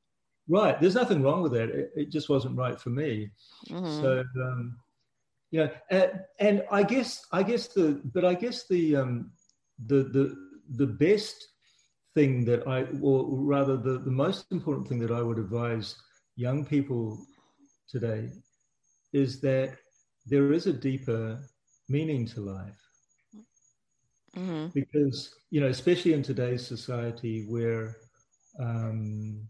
right. 0.49 0.79
There's 0.81 0.95
nothing 0.95 1.21
wrong 1.21 1.43
with 1.43 1.53
that. 1.53 1.69
It, 1.69 1.91
it 1.95 2.09
just 2.11 2.27
wasn't 2.27 2.57
right 2.57 2.77
for 2.79 2.89
me. 2.89 3.29
Mhm. 3.69 4.01
So 4.01 4.23
um, 4.43 4.77
yeah, 5.51 5.67
and, 5.89 6.11
and 6.39 6.63
I 6.71 6.83
guess 6.83 7.23
I 7.31 7.43
guess 7.43 7.67
the 7.67 8.01
but 8.03 8.25
I 8.25 8.33
guess 8.33 8.67
the 8.67 8.95
um, 8.97 9.31
the 9.85 10.03
the 10.03 10.35
the 10.69 10.87
best 10.87 11.47
thing 12.15 12.45
that 12.45 12.67
I 12.67 12.85
or 13.01 13.25
rather 13.43 13.77
the, 13.77 13.99
the 13.99 14.11
most 14.11 14.43
important 14.43 14.77
thing 14.79 14.89
that 14.89 14.99
I 15.11 15.11
would 15.11 15.27
advise 15.29 15.85
young 16.27 16.65
people 16.65 17.19
today 17.87 18.31
is 19.13 19.41
that 19.41 19.77
there 20.25 20.51
is 20.51 20.65
a 20.67 20.73
deeper 20.73 21.39
meaning 21.89 22.25
to 22.27 22.41
life 22.41 22.81
Mhm. 24.35 24.73
because 24.73 25.33
you 25.49 25.59
know 25.61 25.67
especially 25.67 26.13
in 26.13 26.21
today's 26.23 26.65
society 26.65 27.45
where 27.47 27.95
um, 28.59 29.47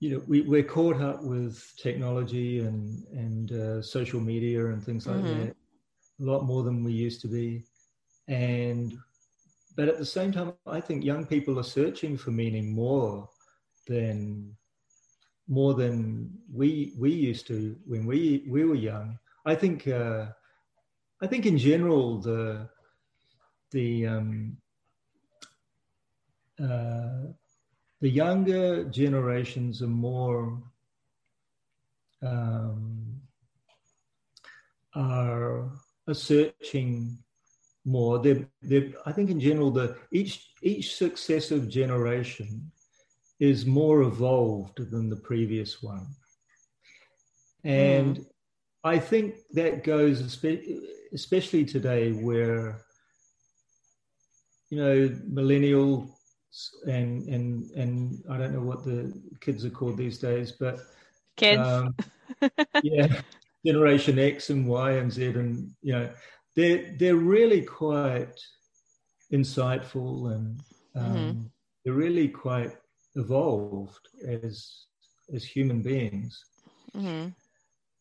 you 0.00 0.10
know 0.10 0.22
we, 0.28 0.42
we're 0.42 0.62
caught 0.62 1.00
up 1.00 1.22
with 1.22 1.62
technology 1.82 2.60
and 2.60 3.04
and 3.12 3.52
uh, 3.52 3.82
social 3.82 4.20
media 4.20 4.66
and 4.66 4.82
things 4.82 5.06
like 5.06 5.26
Mhm. 5.26 5.26
that 5.26 5.54
a 6.20 6.24
lot 6.24 6.44
more 6.44 6.62
than 6.62 6.84
we 6.84 6.92
used 6.92 7.20
to 7.22 7.28
be 7.28 7.64
and 8.28 8.92
but 9.76 9.88
at 9.88 9.98
the 9.98 10.06
same 10.06 10.32
time 10.32 10.52
i 10.66 10.80
think 10.80 11.04
young 11.04 11.24
people 11.26 11.58
are 11.58 11.64
searching 11.78 12.16
for 12.16 12.30
meaning 12.30 12.72
more 12.72 13.28
than 13.86 14.56
more 15.50 15.74
than 15.74 16.30
we 16.52 16.94
we 16.96 17.10
used 17.10 17.46
to 17.48 17.76
when 17.84 18.06
we 18.06 18.44
we 18.48 18.64
were 18.64 18.76
young. 18.76 19.18
I 19.44 19.56
think 19.56 19.86
uh, 19.88 20.26
i 21.20 21.26
think 21.26 21.44
in 21.44 21.58
general 21.58 22.20
the 22.20 22.68
the 23.72 24.06
um, 24.06 24.56
uh, 26.62 27.24
the 28.00 28.08
younger 28.08 28.84
generations 28.84 29.82
are 29.82 29.88
more 29.88 30.62
um, 32.22 33.20
are, 34.94 35.70
are 36.06 36.14
searching 36.14 37.18
more. 37.84 38.18
They're, 38.18 38.46
they're, 38.62 38.92
I 39.06 39.12
think 39.12 39.30
in 39.30 39.40
general, 39.40 39.70
the 39.70 39.96
each 40.12 40.52
each 40.62 40.96
successive 40.96 41.68
generation 41.68 42.70
is 43.38 43.64
more 43.64 44.02
evolved 44.02 44.90
than 44.90 45.08
the 45.08 45.16
previous 45.16 45.82
one, 45.82 46.06
and 47.64 48.24
I 48.84 48.98
think 48.98 49.36
that 49.52 49.84
goes 49.84 50.20
especially 51.12 51.64
today 51.64 52.12
where 52.12 52.82
you 54.70 54.78
know 54.78 55.16
millennial 55.26 56.18
and 56.86 57.28
and 57.28 57.70
and 57.72 58.22
I 58.30 58.36
don't 58.38 58.52
know 58.52 58.62
what 58.62 58.84
the 58.84 59.12
kids 59.40 59.64
are 59.64 59.70
called 59.70 59.96
these 59.96 60.18
days, 60.18 60.52
but 60.52 60.80
kids 61.36 61.66
um, 61.66 61.94
yeah, 62.82 63.20
Generation 63.64 64.18
X 64.18 64.50
and 64.50 64.66
Y 64.66 64.92
and 64.92 65.12
Z, 65.12 65.26
and 65.26 65.70
you 65.82 65.92
know, 65.92 66.10
they're 66.56 66.94
they're 66.98 67.16
really 67.16 67.62
quite 67.62 68.38
insightful 69.32 70.32
and 70.34 70.60
um, 70.96 71.14
Mhm. 71.16 71.50
they're 71.84 71.94
really 71.94 72.28
quite 72.28 72.76
evolved 73.14 74.08
as 74.26 74.86
as 75.34 75.44
human 75.44 75.82
beings. 75.82 76.44
Mhm. 76.94 77.34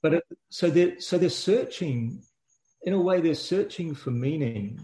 But 0.02 0.14
it, 0.16 0.24
so 0.50 0.70
they're 0.70 1.00
so 1.00 1.18
they're 1.18 1.30
searching, 1.30 2.24
in 2.84 2.94
a 2.94 3.02
way, 3.02 3.22
they're 3.22 3.36
searching 3.36 3.94
for 3.96 4.12
meaning 4.12 4.80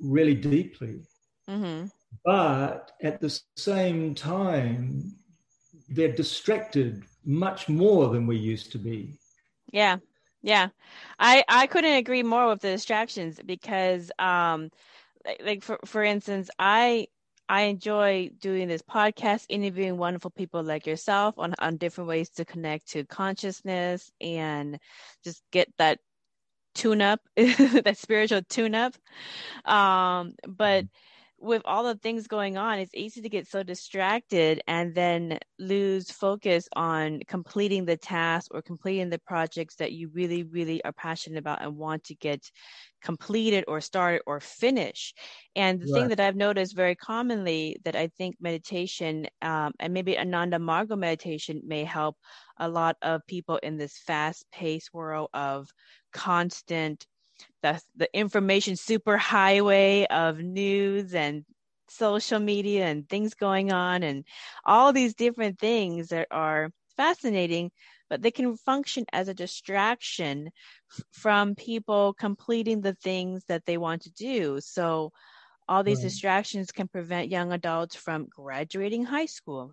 really 0.00 0.34
deeply 0.34 1.00
Mhm. 1.48 1.90
but 2.24 2.92
at 3.02 3.20
the 3.20 3.40
same 3.56 4.14
time 4.14 5.16
they're 5.88 6.12
distracted 6.14 7.04
much 7.24 7.68
more 7.68 8.08
than 8.10 8.26
we 8.26 8.36
used 8.36 8.70
to 8.72 8.78
be 8.78 9.18
Yeah. 9.72 9.98
Yeah. 10.42 10.68
I 11.18 11.44
I 11.48 11.66
couldn't 11.66 11.96
agree 11.96 12.22
more 12.22 12.48
with 12.48 12.60
the 12.60 12.70
distractions 12.70 13.40
because 13.44 14.10
um 14.18 14.70
like, 15.26 15.42
like 15.44 15.64
for 15.64 15.78
for 15.86 16.04
instance, 16.04 16.50
I 16.58 17.08
I 17.48 17.62
enjoy 17.62 18.30
doing 18.40 18.68
this 18.68 18.82
podcast, 18.82 19.46
interviewing 19.50 19.98
wonderful 19.98 20.30
people 20.32 20.62
like 20.64 20.86
yourself 20.86 21.36
on, 21.38 21.54
on 21.60 21.76
different 21.78 22.08
ways 22.08 22.30
to 22.32 22.44
connect 22.46 22.88
to 22.92 23.04
consciousness 23.06 24.10
and 24.20 24.78
just 25.24 25.42
get 25.52 25.68
that 25.78 26.00
tune 26.74 27.02
up, 27.02 27.20
that 27.36 27.96
spiritual 27.98 28.42
tune 28.48 28.74
up. 28.74 28.94
Um, 29.64 30.34
but 30.46 30.86
with 31.40 31.62
all 31.64 31.84
the 31.84 31.94
things 31.94 32.26
going 32.26 32.56
on, 32.56 32.78
it's 32.78 32.94
easy 32.94 33.20
to 33.20 33.28
get 33.28 33.46
so 33.46 33.62
distracted 33.62 34.60
and 34.66 34.94
then 34.94 35.38
lose 35.58 36.10
focus 36.10 36.68
on 36.74 37.20
completing 37.28 37.84
the 37.84 37.96
task 37.96 38.48
or 38.52 38.60
completing 38.60 39.08
the 39.08 39.20
projects 39.20 39.76
that 39.76 39.92
you 39.92 40.10
really, 40.12 40.42
really 40.42 40.84
are 40.84 40.92
passionate 40.92 41.38
about 41.38 41.62
and 41.62 41.76
want 41.76 42.04
to 42.04 42.14
get 42.16 42.50
completed 43.02 43.64
or 43.68 43.80
started 43.80 44.20
or 44.26 44.40
finish. 44.40 45.14
And 45.54 45.80
the 45.80 45.92
right. 45.92 46.00
thing 46.00 46.08
that 46.08 46.20
I've 46.20 46.36
noticed 46.36 46.74
very 46.74 46.96
commonly 46.96 47.76
that 47.84 47.94
I 47.94 48.08
think 48.08 48.36
meditation 48.40 49.26
um, 49.40 49.72
and 49.78 49.94
maybe 49.94 50.18
Ananda 50.18 50.58
Marga 50.58 50.98
meditation 50.98 51.62
may 51.64 51.84
help 51.84 52.16
a 52.58 52.68
lot 52.68 52.96
of 53.02 53.24
people 53.28 53.58
in 53.62 53.76
this 53.76 53.96
fast 53.98 54.44
paced 54.50 54.92
world 54.92 55.28
of 55.34 55.68
constant 56.12 57.06
the 57.62 57.80
the 57.96 58.08
information 58.16 58.74
superhighway 58.74 60.06
of 60.06 60.38
news 60.38 61.14
and 61.14 61.44
social 61.88 62.38
media 62.38 62.86
and 62.86 63.08
things 63.08 63.34
going 63.34 63.72
on 63.72 64.02
and 64.02 64.24
all 64.64 64.92
these 64.92 65.14
different 65.14 65.58
things 65.58 66.08
that 66.08 66.28
are 66.30 66.70
fascinating 66.96 67.70
but 68.10 68.22
they 68.22 68.30
can 68.30 68.56
function 68.56 69.04
as 69.12 69.28
a 69.28 69.34
distraction 69.34 70.50
from 71.12 71.54
people 71.54 72.14
completing 72.14 72.80
the 72.80 72.94
things 72.94 73.44
that 73.48 73.64
they 73.66 73.78
want 73.78 74.02
to 74.02 74.10
do 74.12 74.60
so 74.60 75.10
all 75.68 75.82
these 75.82 76.00
right. 76.00 76.02
distractions 76.02 76.72
can 76.72 76.88
prevent 76.88 77.30
young 77.30 77.52
adults 77.52 77.96
from 77.96 78.26
graduating 78.26 79.04
high 79.04 79.26
school 79.26 79.72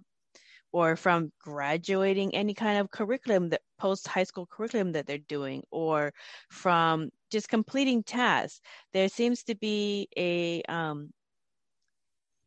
or 0.75 0.97
from 0.97 1.31
graduating 1.39 2.35
any 2.35 2.53
kind 2.53 2.77
of 2.77 2.91
curriculum 2.91 3.47
that 3.47 3.61
post 3.79 4.09
high 4.09 4.25
school 4.25 4.45
curriculum 4.45 4.91
that 4.91 5.07
they're 5.07 5.17
doing 5.17 5.63
or 5.71 6.11
from 6.49 7.09
just 7.31 7.47
completing 7.47 8.03
tasks. 8.03 8.59
There 8.91 9.07
seems 9.07 9.41
to 9.43 9.55
be 9.55 10.09
a 10.17 10.63
um, 10.63 11.13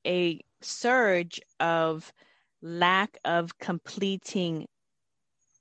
a 0.06 0.42
surge 0.60 1.40
of 1.58 2.12
lack 2.60 3.16
of 3.24 3.58
completing 3.58 4.66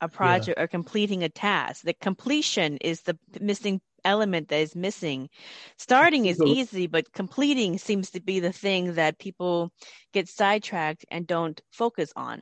a 0.01 0.09
project 0.09 0.57
yeah. 0.57 0.63
or 0.65 0.67
completing 0.67 1.23
a 1.23 1.29
task. 1.29 1.83
The 1.83 1.93
completion 1.93 2.75
is 2.81 3.01
the 3.03 3.17
missing 3.39 3.79
element 4.03 4.49
that 4.49 4.59
is 4.59 4.75
missing. 4.75 5.29
Starting 5.77 6.25
is 6.25 6.41
easy 6.45 6.85
but 6.85 7.13
completing 7.13 7.77
seems 7.77 8.11
to 8.11 8.19
be 8.19 8.41
the 8.41 8.51
thing 8.51 8.95
that 8.95 9.19
people 9.19 9.71
get 10.11 10.27
sidetracked 10.27 11.05
and 11.09 11.25
don't 11.25 11.61
focus 11.71 12.11
on 12.17 12.41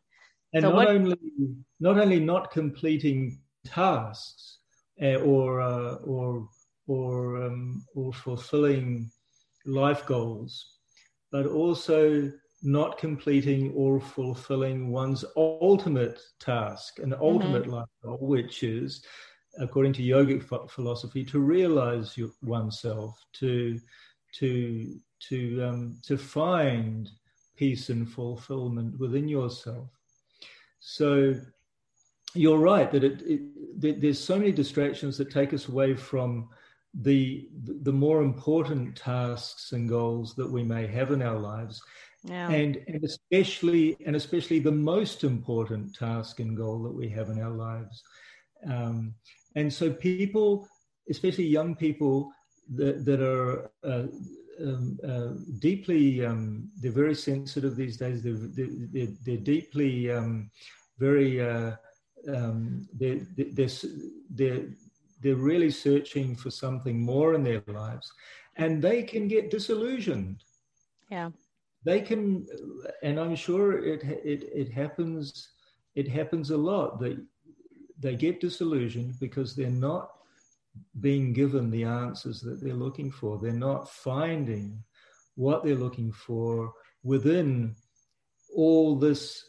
and 0.56 0.64
so 0.64 0.70
not 0.70 0.76
what... 0.76 0.88
only 0.88 1.18
not 1.80 2.00
only 2.00 2.20
not 2.20 2.50
completing 2.50 3.40
tasks 3.66 4.60
uh, 5.02 5.16
or 5.18 5.62
uh, 5.62 5.96
or 5.96 6.48
or 6.88 7.44
um, 7.44 7.84
or 7.94 8.14
fulfilling 8.14 9.12
life 9.66 10.06
goals, 10.06 10.78
but 11.32 11.46
also 11.46 12.32
not 12.64 12.98
completing 12.98 13.72
or 13.74 14.00
fulfilling 14.00 14.90
one's 14.92 15.26
ultimate 15.36 16.22
task, 16.40 17.00
an 17.00 17.12
mm-hmm. 17.12 17.22
ultimate 17.22 17.64
mm-hmm. 17.64 17.74
life 17.74 17.90
goal, 18.02 18.18
which 18.22 18.64
is, 18.64 19.04
according 19.60 19.94
to 19.94 20.02
yogic 20.02 20.42
philosophy, 20.70 21.24
to 21.26 21.40
realize 21.40 22.18
your, 22.18 22.30
oneself, 22.42 23.22
to 23.34 23.78
to 24.36 25.00
to 25.28 25.64
um, 25.64 26.00
to 26.04 26.18
find 26.18 27.10
peace 27.58 27.90
and 27.90 28.10
fulfillment 28.10 28.98
within 29.00 29.28
yourself. 29.28 29.90
So 30.88 31.34
you're 32.36 32.60
right 32.60 32.92
that 32.92 33.04
it, 33.04 33.24
it, 33.26 34.02
there's 34.02 34.24
so 34.24 34.38
many 34.38 34.52
distractions 34.52 35.18
that 35.18 35.32
take 35.32 35.52
us 35.52 35.68
away 35.68 35.96
from 35.96 36.48
the 37.02 37.50
the 37.82 37.92
more 37.92 38.22
important 38.22 38.96
tasks 38.96 39.72
and 39.72 39.90
goals 39.90 40.36
that 40.36 40.50
we 40.50 40.64
may 40.64 40.86
have 40.86 41.12
in 41.12 41.22
our 41.22 41.40
lives 41.40 41.82
yeah. 42.24 42.50
and 42.50 42.78
and 42.88 43.04
especially 43.04 43.98
and 44.06 44.16
especially 44.16 44.60
the 44.60 44.72
most 44.72 45.26
important 45.26 45.94
task 45.94 46.40
and 46.40 46.56
goal 46.56 46.84
that 46.84 46.94
we 46.94 47.10
have 47.10 47.30
in 47.30 47.42
our 47.42 47.52
lives 47.52 48.04
um, 48.68 49.14
and 49.56 49.74
so 49.74 49.92
people 49.92 50.68
especially 51.10 51.46
young 51.46 51.76
people 51.76 52.32
that, 52.76 53.04
that 53.04 53.22
are 53.22 53.72
uh, 53.84 54.04
um, 54.62 55.00
uh, 55.08 55.30
deeply 55.60 56.26
um, 56.26 56.70
they're 56.82 56.92
very 56.92 57.16
sensitive 57.16 57.76
these 57.76 57.98
days. 57.98 58.24
They're, 58.24 58.34
they're, 58.34 59.08
they're 59.26 59.38
deeply 59.38 60.12
um, 60.12 60.50
very 60.98 61.42
uh, 61.42 61.76
um, 62.34 62.88
they're, 62.94 63.22
they're, 63.38 63.70
they're, 64.30 64.66
they're 65.22 65.36
really 65.36 65.72
searching 65.72 66.36
for 66.36 66.50
something 66.50 67.00
more 67.00 67.34
in 67.34 67.44
their 67.44 67.64
lives. 67.68 68.12
And 68.58 68.82
they 68.82 69.04
can 69.04 69.28
get 69.28 69.52
disillusioned. 69.52 70.44
Yeah. 71.10 71.32
They 71.84 72.02
can 72.02 72.48
and 73.04 73.20
i'm 73.20 73.36
sure 73.36 73.84
it 73.84 74.04
it, 74.04 74.50
it 74.54 74.72
happens 74.72 75.50
it 75.94 76.08
happens 76.08 76.50
a 76.50 76.58
lot 76.58 77.00
that 77.00 77.18
they 78.00 78.16
get 78.16 78.42
disillusioned 78.42 79.14
because 79.20 79.56
they're 79.56 79.70
not 79.70 80.10
being 81.00 81.34
given 81.34 81.70
the 81.70 81.84
answers 81.84 82.42
that 82.42 82.62
they're 82.62 82.74
looking 82.74 83.12
for. 83.12 83.38
They're 83.38 83.52
not 83.52 83.90
finding 83.90 84.84
what 85.36 85.64
they're 85.64 85.76
looking 85.76 86.12
for 86.12 86.72
within 87.04 87.76
all 88.56 88.96
this 88.96 89.44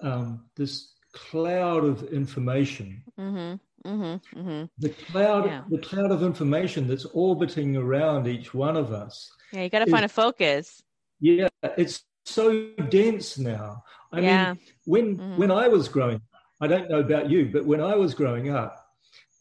um, 0.00 0.46
this 0.56 0.92
cloud 1.12 1.84
of 1.84 2.02
information. 2.12 3.02
Mm-hmm, 3.18 3.88
mm-hmm, 3.88 4.40
mm-hmm. 4.40 4.64
The 4.78 4.88
cloud, 4.88 5.46
yeah. 5.46 5.62
the 5.70 5.78
cloud 5.78 6.10
of 6.10 6.22
information 6.22 6.88
that's 6.88 7.04
orbiting 7.06 7.76
around 7.76 8.26
each 8.26 8.52
one 8.52 8.76
of 8.76 8.92
us. 8.92 9.30
Yeah, 9.52 9.62
you 9.62 9.70
got 9.70 9.84
to 9.84 9.90
find 9.90 10.04
a 10.04 10.08
focus. 10.08 10.82
Yeah, 11.20 11.48
it's 11.76 12.02
so 12.24 12.70
dense 12.88 13.38
now. 13.38 13.82
I 14.12 14.20
yeah. 14.20 14.52
mean, 14.52 14.60
when 14.84 15.16
mm-hmm. 15.16 15.36
when 15.38 15.50
I 15.50 15.68
was 15.68 15.88
growing, 15.88 16.20
I 16.60 16.66
don't 16.66 16.90
know 16.90 17.00
about 17.00 17.30
you, 17.30 17.50
but 17.52 17.64
when 17.64 17.80
I 17.80 17.94
was 17.94 18.14
growing 18.14 18.50
up, 18.50 18.81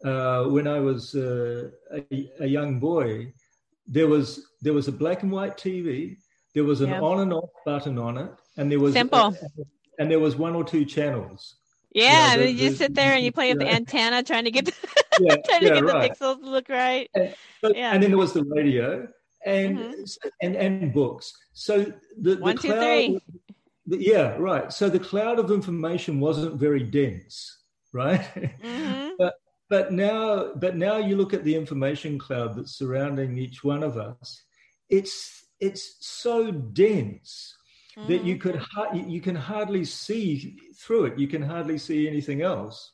uh, 0.04 0.46
when 0.46 0.68
I 0.68 0.80
was 0.80 1.16
uh, 1.16 1.70
a, 1.94 2.32
a, 2.40 2.48
young 2.48 2.80
boy, 2.80 3.34
there 3.88 4.08
was 4.08 4.46
there 4.62 4.74
was 4.74 4.88
a 4.88 4.92
black 4.92 5.24
and 5.24 5.32
white 5.32 5.58
TV. 5.58 6.18
There 6.54 6.64
was 6.64 6.82
an 6.82 6.90
yeah. 6.90 7.02
on 7.02 7.20
and 7.20 7.34
off 7.34 7.50
button 7.66 7.98
on 7.98 8.18
it, 8.18 8.32
and 8.58 8.72
there 8.72 8.80
was 8.80 8.94
simple. 8.94 9.36
And 10.00 10.10
there 10.10 10.20
was 10.20 10.36
one 10.36 10.56
or 10.56 10.64
two 10.64 10.86
channels. 10.86 11.56
Yeah, 11.94 12.34
you, 12.34 12.38
know, 12.38 12.44
the, 12.46 12.52
you 12.52 12.72
sit 12.72 12.96
there 12.96 13.14
and 13.14 13.24
you 13.24 13.32
play 13.32 13.54
with 13.54 13.60
the 13.60 13.72
antenna, 13.72 14.24
trying 14.24 14.46
to 14.46 14.52
get 14.52 14.66
the, 14.66 14.74
yeah, 15.20 15.36
trying 15.46 15.62
to 15.62 15.70
get 15.70 15.84
right. 15.84 16.18
the 16.18 16.26
pixels 16.26 16.40
to 16.40 16.50
look 16.50 16.70
right. 16.70 17.10
And, 17.14 17.36
but, 17.62 17.76
yeah. 17.76 17.92
and 17.92 18.02
then 18.02 18.12
there 18.12 18.18
was 18.18 18.34
the 18.34 18.44
radio 18.44 19.08
and 19.46 19.78
mm-hmm. 19.78 20.28
and 20.42 20.56
and 20.56 20.94
books. 20.94 21.34
So 21.54 21.92
the, 22.20 22.38
one, 22.38 22.56
the 22.56 22.62
two, 22.62 22.68
cloud, 22.70 22.82
three. 22.82 23.20
The, 23.88 23.98
yeah, 23.98 24.36
right. 24.38 24.72
So 24.72 24.90
the 24.90 25.00
cloud 25.00 25.38
of 25.38 25.52
information 25.52 26.20
wasn't 26.20 26.56
very 26.56 26.84
dense, 26.84 27.60
right? 27.94 28.22
Mm-hmm. 28.36 29.10
but 29.18 29.34
but 29.72 29.94
now, 29.94 30.52
but 30.56 30.76
now 30.76 30.98
you 30.98 31.16
look 31.16 31.34
at 31.34 31.46
the 31.46 31.56
information 31.56 32.20
cloud 32.20 32.56
that's 32.56 32.76
surrounding 32.76 33.38
each 33.38 33.64
one 33.64 33.84
of 33.84 33.98
us. 33.98 34.44
It's 34.90 35.46
it's 35.62 35.96
so 36.02 36.52
dense 36.52 37.56
mm. 37.98 38.06
that 38.08 38.26
you 38.26 38.36
could 38.36 38.58
ha- 38.58 38.92
you 38.94 39.22
can 39.22 39.34
hardly 39.36 39.86
see 39.86 40.58
through 40.78 41.06
it. 41.06 41.18
You 41.18 41.30
can 41.30 41.42
hardly 41.42 41.78
see 41.78 42.06
anything 42.06 42.42
else. 42.42 42.92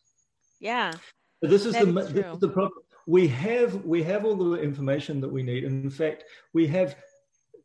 Yeah. 0.60 0.94
But 1.42 1.50
this 1.50 1.66
is 1.66 1.74
the 1.74 1.98
is 1.98 2.14
this 2.14 2.26
is 2.28 2.40
the 2.40 2.50
problem. 2.50 2.84
We 3.08 3.28
have 3.30 3.84
we 3.84 4.04
have 4.04 4.24
all 4.24 4.36
the 4.36 4.62
information 4.62 5.20
that 5.22 5.30
we 5.30 5.42
need, 5.42 5.64
and 5.64 5.84
in 5.84 5.90
fact, 5.90 6.26
we 6.54 6.68
have 6.68 6.96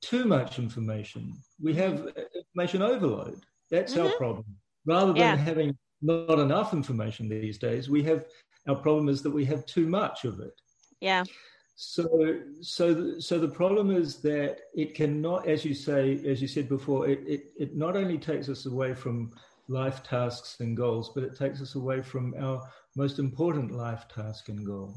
too 0.00 0.24
much 0.24 0.58
information. 0.58 1.34
We 1.60 1.74
have 1.74 1.92
mm-hmm. 1.92 2.18
information 2.34 2.80
overload. 2.80 3.42
That's 3.70 3.92
mm-hmm. 3.92 4.06
our 4.06 4.12
problem. 4.12 4.56
Rather 4.86 5.12
than 5.12 5.16
yeah. 5.16 5.36
having 5.36 5.76
not 6.00 6.38
enough 6.38 6.72
information 6.72 7.28
these 7.28 7.58
days, 7.58 7.90
we 7.90 8.02
have 8.04 8.24
our 8.68 8.76
problem 8.76 9.08
is 9.08 9.22
that 9.22 9.30
we 9.30 9.44
have 9.46 9.66
too 9.66 9.86
much 9.86 10.24
of 10.24 10.40
it. 10.40 10.60
Yeah. 11.00 11.24
So, 11.74 12.40
so, 12.60 13.18
so 13.18 13.38
the 13.38 13.48
problem 13.48 13.90
is 13.90 14.20
that 14.22 14.58
it 14.74 14.94
cannot, 14.94 15.48
as 15.48 15.64
you 15.64 15.74
say, 15.74 16.20
as 16.26 16.40
you 16.40 16.46
said 16.46 16.68
before, 16.68 17.08
it, 17.08 17.20
it, 17.26 17.52
it 17.58 17.76
not 17.76 17.96
only 17.96 18.18
takes 18.18 18.48
us 18.48 18.66
away 18.66 18.94
from 18.94 19.32
life 19.68 20.02
tasks 20.02 20.60
and 20.60 20.76
goals, 20.76 21.10
but 21.14 21.24
it 21.24 21.36
takes 21.36 21.60
us 21.60 21.74
away 21.74 22.02
from 22.02 22.34
our 22.38 22.62
most 22.94 23.18
important 23.18 23.72
life 23.72 24.06
task 24.14 24.48
and 24.48 24.64
goal. 24.64 24.94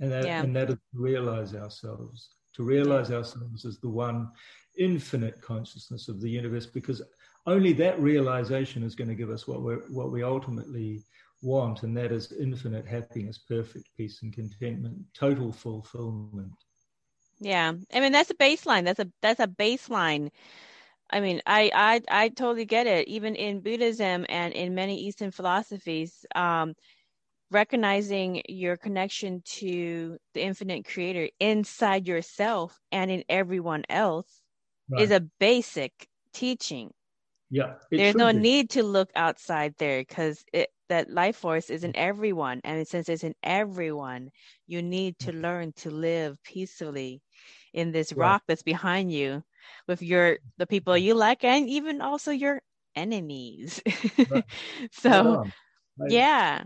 And 0.00 0.10
that, 0.10 0.26
yeah. 0.26 0.42
and 0.42 0.54
that 0.56 0.70
is 0.70 0.76
to 0.76 1.00
realize 1.00 1.54
ourselves, 1.54 2.30
to 2.54 2.64
realize 2.64 3.10
ourselves 3.10 3.64
as 3.64 3.78
the 3.78 3.88
one 3.88 4.30
infinite 4.76 5.40
consciousness 5.40 6.08
of 6.08 6.20
the 6.20 6.28
universe, 6.28 6.66
because 6.66 7.00
only 7.46 7.72
that 7.74 8.00
realization 8.00 8.82
is 8.82 8.94
going 8.94 9.08
to 9.08 9.14
give 9.14 9.30
us 9.30 9.46
what 9.46 9.62
we 9.62 9.74
what 9.90 10.10
we 10.10 10.22
ultimately 10.22 11.04
want, 11.44 11.84
and 11.84 11.96
that 11.98 12.12
is 12.12 12.32
infinite 12.32 12.86
happiness, 12.86 13.38
perfect 13.38 13.90
peace 13.96 14.22
and 14.22 14.32
contentment, 14.32 15.04
total 15.14 15.52
fulfillment. 15.52 16.42
Yeah, 17.40 17.72
I 17.92 18.00
mean 18.00 18.12
that's 18.12 18.30
a 18.30 18.34
baseline. 18.34 18.84
That's 18.84 19.00
a 19.00 19.10
that's 19.22 19.40
a 19.40 19.46
baseline 19.48 20.30
I 21.10 21.20
mean, 21.20 21.40
I, 21.46 21.70
I 21.74 22.24
I 22.24 22.28
totally 22.30 22.64
get 22.66 22.86
it. 22.86 23.08
Even 23.08 23.34
in 23.36 23.60
Buddhism 23.60 24.26
and 24.28 24.52
in 24.54 24.74
many 24.74 24.96
Eastern 24.98 25.30
philosophies, 25.30 26.24
um, 26.34 26.74
recognizing 27.50 28.42
your 28.48 28.76
connection 28.76 29.42
to 29.44 30.18
the 30.34 30.42
infinite 30.42 30.84
creator 30.86 31.28
inside 31.40 32.08
yourself 32.08 32.80
and 32.92 33.10
in 33.10 33.24
everyone 33.28 33.84
else 33.88 34.42
right. 34.88 35.02
is 35.02 35.10
a 35.12 35.20
basic 35.20 36.08
teaching. 36.32 36.92
Yeah. 37.54 37.74
There's 37.88 38.16
no 38.16 38.32
be. 38.32 38.38
need 38.40 38.70
to 38.70 38.82
look 38.82 39.10
outside 39.14 39.76
there 39.78 40.00
because 40.00 40.44
that 40.88 41.08
life 41.08 41.36
force 41.36 41.70
is 41.70 41.84
in 41.84 41.94
everyone. 41.96 42.60
And 42.64 42.84
since 42.86 43.08
it's 43.08 43.22
in 43.22 43.36
everyone, 43.44 44.30
you 44.66 44.82
need 44.82 45.20
to 45.20 45.32
learn 45.32 45.72
to 45.76 45.90
live 45.92 46.42
peacefully 46.42 47.22
in 47.72 47.92
this 47.92 48.12
right. 48.12 48.26
rock 48.26 48.42
that's 48.48 48.64
behind 48.64 49.12
you 49.12 49.44
with 49.86 50.02
your 50.02 50.38
the 50.58 50.66
people 50.66 50.98
you 50.98 51.14
like 51.14 51.44
and 51.44 51.68
even 51.68 52.00
also 52.00 52.32
your 52.32 52.60
enemies. 52.96 53.80
Right. 54.28 54.44
so 54.90 55.44
yeah. 56.08 56.64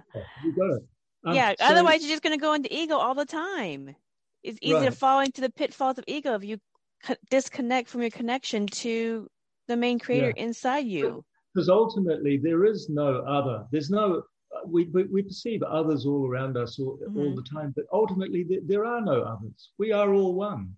Um, 1.23 1.35
yeah. 1.35 1.51
So, 1.51 1.67
Otherwise, 1.67 2.01
you're 2.01 2.13
just 2.13 2.23
going 2.23 2.39
to 2.39 2.41
go 2.41 2.55
into 2.55 2.75
ego 2.75 2.97
all 2.97 3.15
the 3.15 3.27
time. 3.27 3.95
It's 4.43 4.59
easy 4.63 4.73
right. 4.73 4.87
to 4.87 4.91
fall 4.91 5.21
into 5.21 5.43
the 5.43 5.51
pitfalls 5.51 5.99
of 5.99 6.05
ego 6.07 6.35
if 6.35 6.45
you 6.45 6.59
co- 7.05 7.17
disconnect 7.29 7.91
from 7.91 8.01
your 8.01 8.11
connection 8.11 8.67
to 8.67 9.29
the 9.69 9.77
main 9.77 9.99
creator 9.99 10.33
yeah. 10.37 10.43
inside 10.43 10.87
you. 10.87 11.25
Because 11.55 11.69
ultimately, 11.69 12.37
there 12.37 12.65
is 12.65 12.89
no 12.89 13.19
other. 13.21 13.67
There's 13.71 13.91
no. 13.91 14.23
Uh, 14.55 14.67
we, 14.67 14.85
we, 14.87 15.05
we 15.05 15.23
perceive 15.23 15.63
others 15.63 16.07
all 16.07 16.27
around 16.27 16.57
us 16.57 16.79
all, 16.79 16.99
mm-hmm. 16.99 17.19
all 17.19 17.35
the 17.35 17.43
time, 17.43 17.73
but 17.77 17.85
ultimately 17.93 18.45
there, 18.49 18.61
there, 18.65 18.85
are 18.85 19.03
no 19.03 19.23
others. 19.23 19.73
We 19.79 19.93
are 19.93 20.15
all 20.15 20.35
one. 20.35 20.75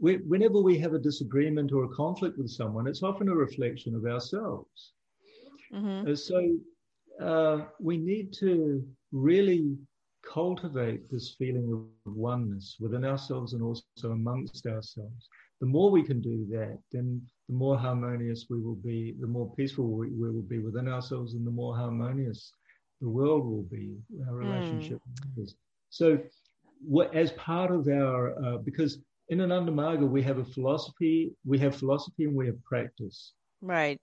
We, 0.00 0.16
whenever 0.16 0.60
we 0.60 0.78
have 0.78 0.92
a 0.92 0.98
disagreement 0.98 1.72
or 1.72 1.84
a 1.84 1.88
conflict 1.88 2.36
with 2.36 2.50
someone, 2.50 2.86
it's 2.86 3.02
often 3.02 3.30
a 3.30 3.34
reflection 3.34 3.94
of 3.94 4.04
ourselves. 4.04 4.92
Mm-hmm. 5.72 6.14
So 6.14 6.58
uh, 7.24 7.64
we 7.80 7.96
need 7.96 8.32
to 8.34 8.86
really 9.12 9.76
cultivate 10.22 11.10
this 11.10 11.34
feeling 11.38 11.72
of 12.06 12.14
oneness 12.14 12.76
within 12.80 13.04
ourselves 13.04 13.54
and 13.54 13.62
also 13.62 13.82
amongst 14.04 14.66
ourselves. 14.66 15.28
The 15.60 15.66
more 15.66 15.90
we 15.90 16.02
can 16.02 16.20
do 16.20 16.46
that, 16.50 16.78
then 16.92 17.22
the 17.48 17.54
more 17.54 17.78
harmonious 17.78 18.46
we 18.50 18.60
will 18.60 18.76
be, 18.76 19.14
the 19.20 19.26
more 19.26 19.52
peaceful 19.54 19.86
we, 19.86 20.08
we 20.10 20.30
will 20.30 20.42
be 20.42 20.58
within 20.58 20.88
ourselves, 20.88 21.34
and 21.34 21.46
the 21.46 21.50
more 21.50 21.74
harmonious 21.76 22.52
the 23.00 23.08
world 23.08 23.44
will 23.46 23.62
be, 23.62 23.96
our 24.26 24.34
hmm. 24.34 24.48
relationship 24.48 25.00
mm. 25.38 25.48
So, 25.90 26.18
what, 26.80 27.14
as 27.14 27.32
part 27.32 27.70
of 27.70 27.88
our, 27.88 28.34
uh, 28.44 28.58
because 28.58 28.98
in 29.30 29.40
Ananda 29.40 29.72
Marga, 29.72 30.08
we 30.08 30.22
have 30.22 30.38
a 30.38 30.44
philosophy, 30.44 31.32
we 31.44 31.58
have 31.58 31.74
philosophy 31.74 32.24
and 32.24 32.34
we 32.34 32.46
have 32.46 32.62
practice. 32.64 33.32
Right. 33.62 34.00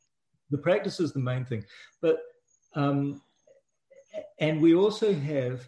The 0.49 0.57
practice 0.57 0.99
is 0.99 1.13
the 1.13 1.19
main 1.19 1.45
thing. 1.45 1.63
But 2.01 2.19
um, 2.75 3.21
and 4.39 4.61
we 4.61 4.75
also 4.75 5.13
have, 5.13 5.67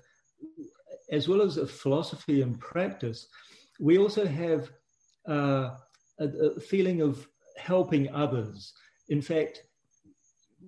as 1.12 1.28
well 1.28 1.42
as 1.42 1.58
a 1.58 1.68
philosophy 1.68 2.42
and 2.42 2.60
practice, 2.60 3.28
we 3.80 3.98
also 3.98 4.26
have 4.26 4.70
uh, 5.30 5.70
a, 6.20 6.26
a 6.26 6.60
feeling 6.60 7.02
of 7.02 7.28
helping 7.58 8.10
others. 8.14 8.74
In 9.10 9.22
fact, 9.22 9.64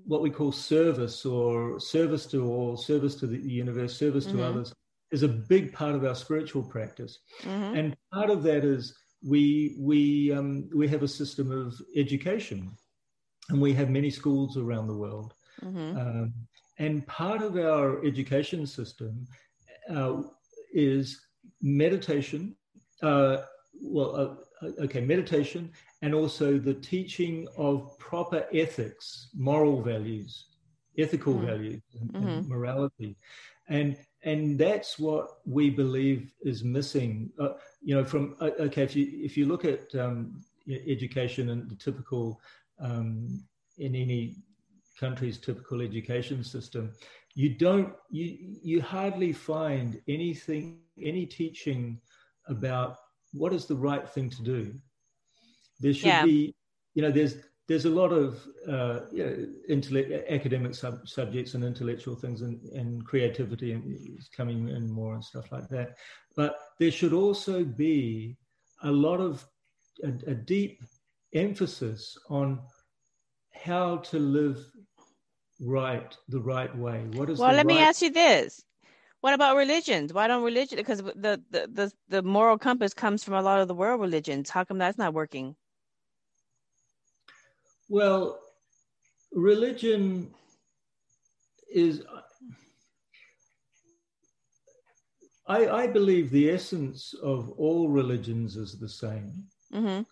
what 0.05 0.21
we 0.21 0.29
call 0.29 0.51
service 0.51 1.25
or 1.25 1.79
service 1.79 2.25
to 2.27 2.45
all, 2.45 2.77
service 2.77 3.15
to 3.15 3.27
the 3.27 3.37
universe, 3.37 3.97
service 3.97 4.25
to 4.25 4.33
mm-hmm. 4.33 4.43
others 4.43 4.73
is 5.11 5.23
a 5.23 5.27
big 5.27 5.73
part 5.73 5.95
of 5.95 6.05
our 6.05 6.15
spiritual 6.15 6.63
practice. 6.63 7.19
Mm-hmm. 7.41 7.75
And 7.75 7.97
part 8.13 8.29
of 8.29 8.43
that 8.43 8.63
is 8.63 8.95
we 9.23 9.75
we 9.79 10.31
um, 10.31 10.69
we 10.73 10.87
have 10.87 11.03
a 11.03 11.07
system 11.07 11.51
of 11.51 11.73
education, 11.95 12.71
and 13.49 13.61
we 13.61 13.73
have 13.73 13.89
many 13.89 14.09
schools 14.09 14.57
around 14.57 14.87
the 14.87 14.95
world. 14.95 15.33
Mm-hmm. 15.63 15.97
Um, 15.97 16.33
and 16.77 17.05
part 17.07 17.41
of 17.41 17.57
our 17.57 18.05
education 18.05 18.65
system 18.65 19.27
uh, 19.93 20.21
is 20.73 21.19
meditation. 21.61 22.55
Uh, 23.01 23.37
well, 23.81 24.15
uh, 24.15 24.35
okay, 24.63 25.01
meditation, 25.01 25.71
and 26.01 26.13
also 26.13 26.57
the 26.57 26.73
teaching 26.73 27.47
of 27.57 27.97
proper 27.99 28.45
ethics, 28.53 29.29
moral 29.35 29.81
values, 29.81 30.45
ethical 30.97 31.33
mm-hmm. 31.33 31.45
values, 31.45 31.81
and, 31.99 32.13
mm-hmm. 32.13 32.27
and, 32.27 32.47
morality, 32.47 33.15
and 33.69 33.97
and 34.23 34.59
that's 34.59 34.99
what 34.99 35.37
we 35.45 35.69
believe 35.69 36.33
is 36.41 36.63
missing. 36.63 37.29
Uh, 37.39 37.53
you 37.81 37.95
know, 37.95 38.03
from 38.03 38.35
uh, 38.41 38.51
okay, 38.59 38.83
if 38.83 38.95
you 38.95 39.07
if 39.13 39.37
you 39.37 39.45
look 39.45 39.65
at 39.65 39.93
um, 39.95 40.41
education 40.67 41.49
and 41.49 41.69
the 41.69 41.75
typical 41.75 42.39
um, 42.79 43.41
in 43.77 43.95
any 43.95 44.35
country's 44.99 45.37
typical 45.37 45.81
education 45.81 46.43
system, 46.43 46.91
you 47.35 47.49
don't 47.49 47.93
you 48.09 48.37
you 48.61 48.81
hardly 48.81 49.31
find 49.31 50.01
anything 50.07 50.79
any 51.01 51.25
teaching 51.25 51.99
about 52.47 52.97
what 53.33 53.53
is 53.53 53.65
the 53.65 53.75
right 53.75 54.07
thing 54.07 54.29
to 54.29 54.43
do. 54.43 54.73
There 55.79 55.93
should 55.93 56.07
yeah. 56.07 56.25
be, 56.25 56.53
you 56.93 57.01
know, 57.01 57.11
there's 57.11 57.35
there's 57.67 57.85
a 57.85 57.89
lot 57.89 58.11
of 58.11 58.43
uh, 58.67 59.01
you 59.11 59.23
know, 59.23 59.47
intellect, 59.69 60.11
academic 60.27 60.73
sub- 60.73 61.07
subjects 61.07 61.53
and 61.53 61.63
intellectual 61.63 62.15
things 62.15 62.41
and, 62.41 62.59
and 62.69 63.05
creativity 63.05 63.73
and 63.73 63.83
is 64.17 64.27
coming 64.35 64.69
in 64.69 64.91
more 64.91 65.13
and 65.13 65.23
stuff 65.23 65.51
like 65.51 65.69
that. 65.69 65.95
But 66.35 66.57
there 66.79 66.91
should 66.91 67.13
also 67.13 67.63
be 67.63 68.37
a 68.81 68.91
lot 68.91 69.19
of 69.19 69.45
a, 70.03 70.07
a 70.31 70.33
deep 70.33 70.81
emphasis 71.33 72.17
on 72.29 72.59
how 73.53 73.97
to 73.97 74.17
live 74.17 74.65
right 75.61 76.15
the 76.29 76.39
right 76.39 76.75
way 76.77 77.05
what 77.13 77.29
is 77.29 77.37
well 77.37 77.49
let 77.49 77.65
right... 77.65 77.75
me 77.75 77.79
ask 77.79 78.01
you 78.01 78.09
this 78.09 78.63
what 79.21 79.33
about 79.33 79.55
religions 79.55 80.13
why 80.13 80.27
don't 80.27 80.43
religion 80.43 80.77
because 80.77 80.99
the, 80.99 81.41
the 81.51 81.69
the 81.73 81.91
the 82.07 82.21
moral 82.21 82.57
compass 82.57 82.93
comes 82.93 83.23
from 83.23 83.33
a 83.33 83.41
lot 83.41 83.59
of 83.59 83.67
the 83.67 83.75
world 83.75 83.99
religions 84.01 84.49
how 84.49 84.63
come 84.63 84.77
that's 84.77 84.97
not 84.97 85.13
working 85.13 85.55
well 87.89 88.39
religion 89.33 90.33
is 91.73 92.03
I, 95.49 95.67
I 95.67 95.87
believe 95.87 96.29
the 96.29 96.51
essence 96.51 97.15
of 97.23 97.49
all 97.57 97.89
religions 97.89 98.55
is 98.55 98.77
the 98.77 98.87
same. 98.87 99.45
Mm-hmm. 99.73 100.03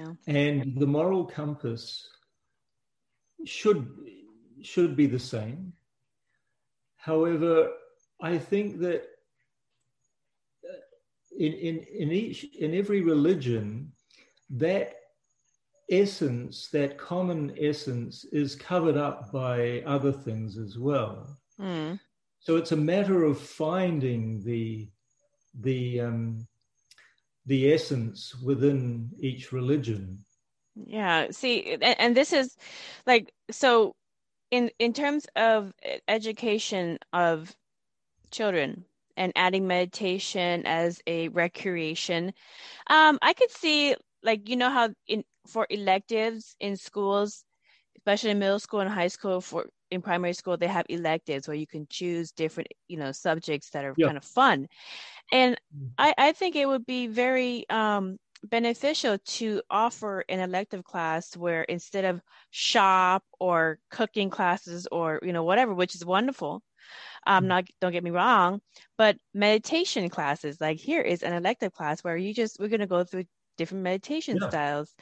Yeah. 0.00 0.12
And 0.26 0.76
the 0.76 0.86
moral 0.86 1.24
compass 1.24 2.08
should 3.44 3.88
should 4.60 4.96
be 4.96 5.06
the 5.06 5.20
same. 5.20 5.72
However, 7.06 7.70
I 8.20 8.36
think 8.36 8.80
that 8.80 9.02
uh, 10.64 10.82
in, 11.38 11.52
in, 11.52 11.76
in 12.02 12.10
each 12.10 12.40
in 12.58 12.74
every 12.74 13.00
religion, 13.00 13.92
that 14.50 14.94
essence, 15.88 16.68
that 16.72 16.98
common 16.98 17.54
essence, 17.60 18.24
is 18.32 18.56
covered 18.56 18.96
up 18.96 19.30
by 19.30 19.82
other 19.86 20.10
things 20.10 20.58
as 20.58 20.78
well. 20.78 21.38
Mm. 21.60 22.00
So 22.40 22.56
it's 22.56 22.72
a 22.72 22.84
matter 22.92 23.22
of 23.22 23.38
finding 23.38 24.42
the 24.42 24.88
the 25.60 26.00
um, 26.00 26.48
the 27.46 27.72
essence 27.72 28.34
within 28.42 29.10
each 29.20 29.52
religion 29.52 30.24
yeah 30.84 31.26
see 31.30 31.72
and, 31.80 31.98
and 31.98 32.16
this 32.16 32.32
is 32.32 32.56
like 33.06 33.32
so 33.50 33.94
in 34.56 34.70
in 34.78 34.92
terms 34.92 35.26
of 35.36 35.72
education 36.08 36.98
of 37.12 37.54
children 38.30 38.84
and 39.16 39.32
adding 39.36 39.66
meditation 39.66 40.62
as 40.66 41.00
a 41.06 41.28
recreation 41.28 42.32
um 42.88 43.18
i 43.22 43.32
could 43.32 43.50
see 43.50 43.94
like 44.22 44.48
you 44.48 44.56
know 44.56 44.70
how 44.70 44.88
in 45.06 45.22
for 45.46 45.66
electives 45.70 46.56
in 46.58 46.76
schools 46.76 47.44
especially 47.98 48.30
in 48.30 48.38
middle 48.38 48.58
school 48.58 48.80
and 48.80 48.90
high 48.90 49.08
school 49.08 49.40
for 49.40 49.66
in 49.90 50.00
primary 50.00 50.32
school 50.32 50.56
they 50.56 50.66
have 50.66 50.86
electives 50.88 51.46
where 51.46 51.56
you 51.56 51.66
can 51.66 51.86
choose 51.90 52.32
different 52.32 52.68
you 52.88 52.96
know 52.96 53.12
subjects 53.12 53.70
that 53.70 53.84
are 53.84 53.94
yeah. 53.96 54.06
kind 54.06 54.16
of 54.16 54.24
fun 54.24 54.66
and 55.32 55.56
mm. 55.76 55.88
i 55.98 56.14
i 56.16 56.32
think 56.32 56.56
it 56.56 56.66
would 56.66 56.86
be 56.86 57.06
very 57.06 57.68
um 57.68 58.16
beneficial 58.44 59.18
to 59.24 59.62
offer 59.70 60.24
an 60.28 60.40
elective 60.40 60.84
class 60.84 61.36
where 61.36 61.62
instead 61.62 62.04
of 62.04 62.20
shop 62.50 63.22
or 63.40 63.78
cooking 63.90 64.30
classes 64.30 64.86
or 64.90 65.20
you 65.22 65.32
know 65.32 65.44
whatever 65.44 65.74
which 65.74 65.94
is 65.94 66.04
wonderful 66.04 66.62
um 67.26 67.48
not 67.48 67.64
don't 67.80 67.92
get 67.92 68.04
me 68.04 68.10
wrong 68.10 68.60
but 68.98 69.16
meditation 69.34 70.08
classes 70.08 70.60
like 70.60 70.78
here 70.78 71.02
is 71.02 71.22
an 71.22 71.32
elective 71.32 71.72
class 71.72 72.02
where 72.04 72.16
you 72.16 72.32
just 72.32 72.58
we're 72.60 72.68
going 72.68 72.80
to 72.80 72.86
go 72.86 73.04
through 73.04 73.24
different 73.56 73.82
meditation 73.82 74.38
yeah. 74.40 74.48
styles 74.48 74.94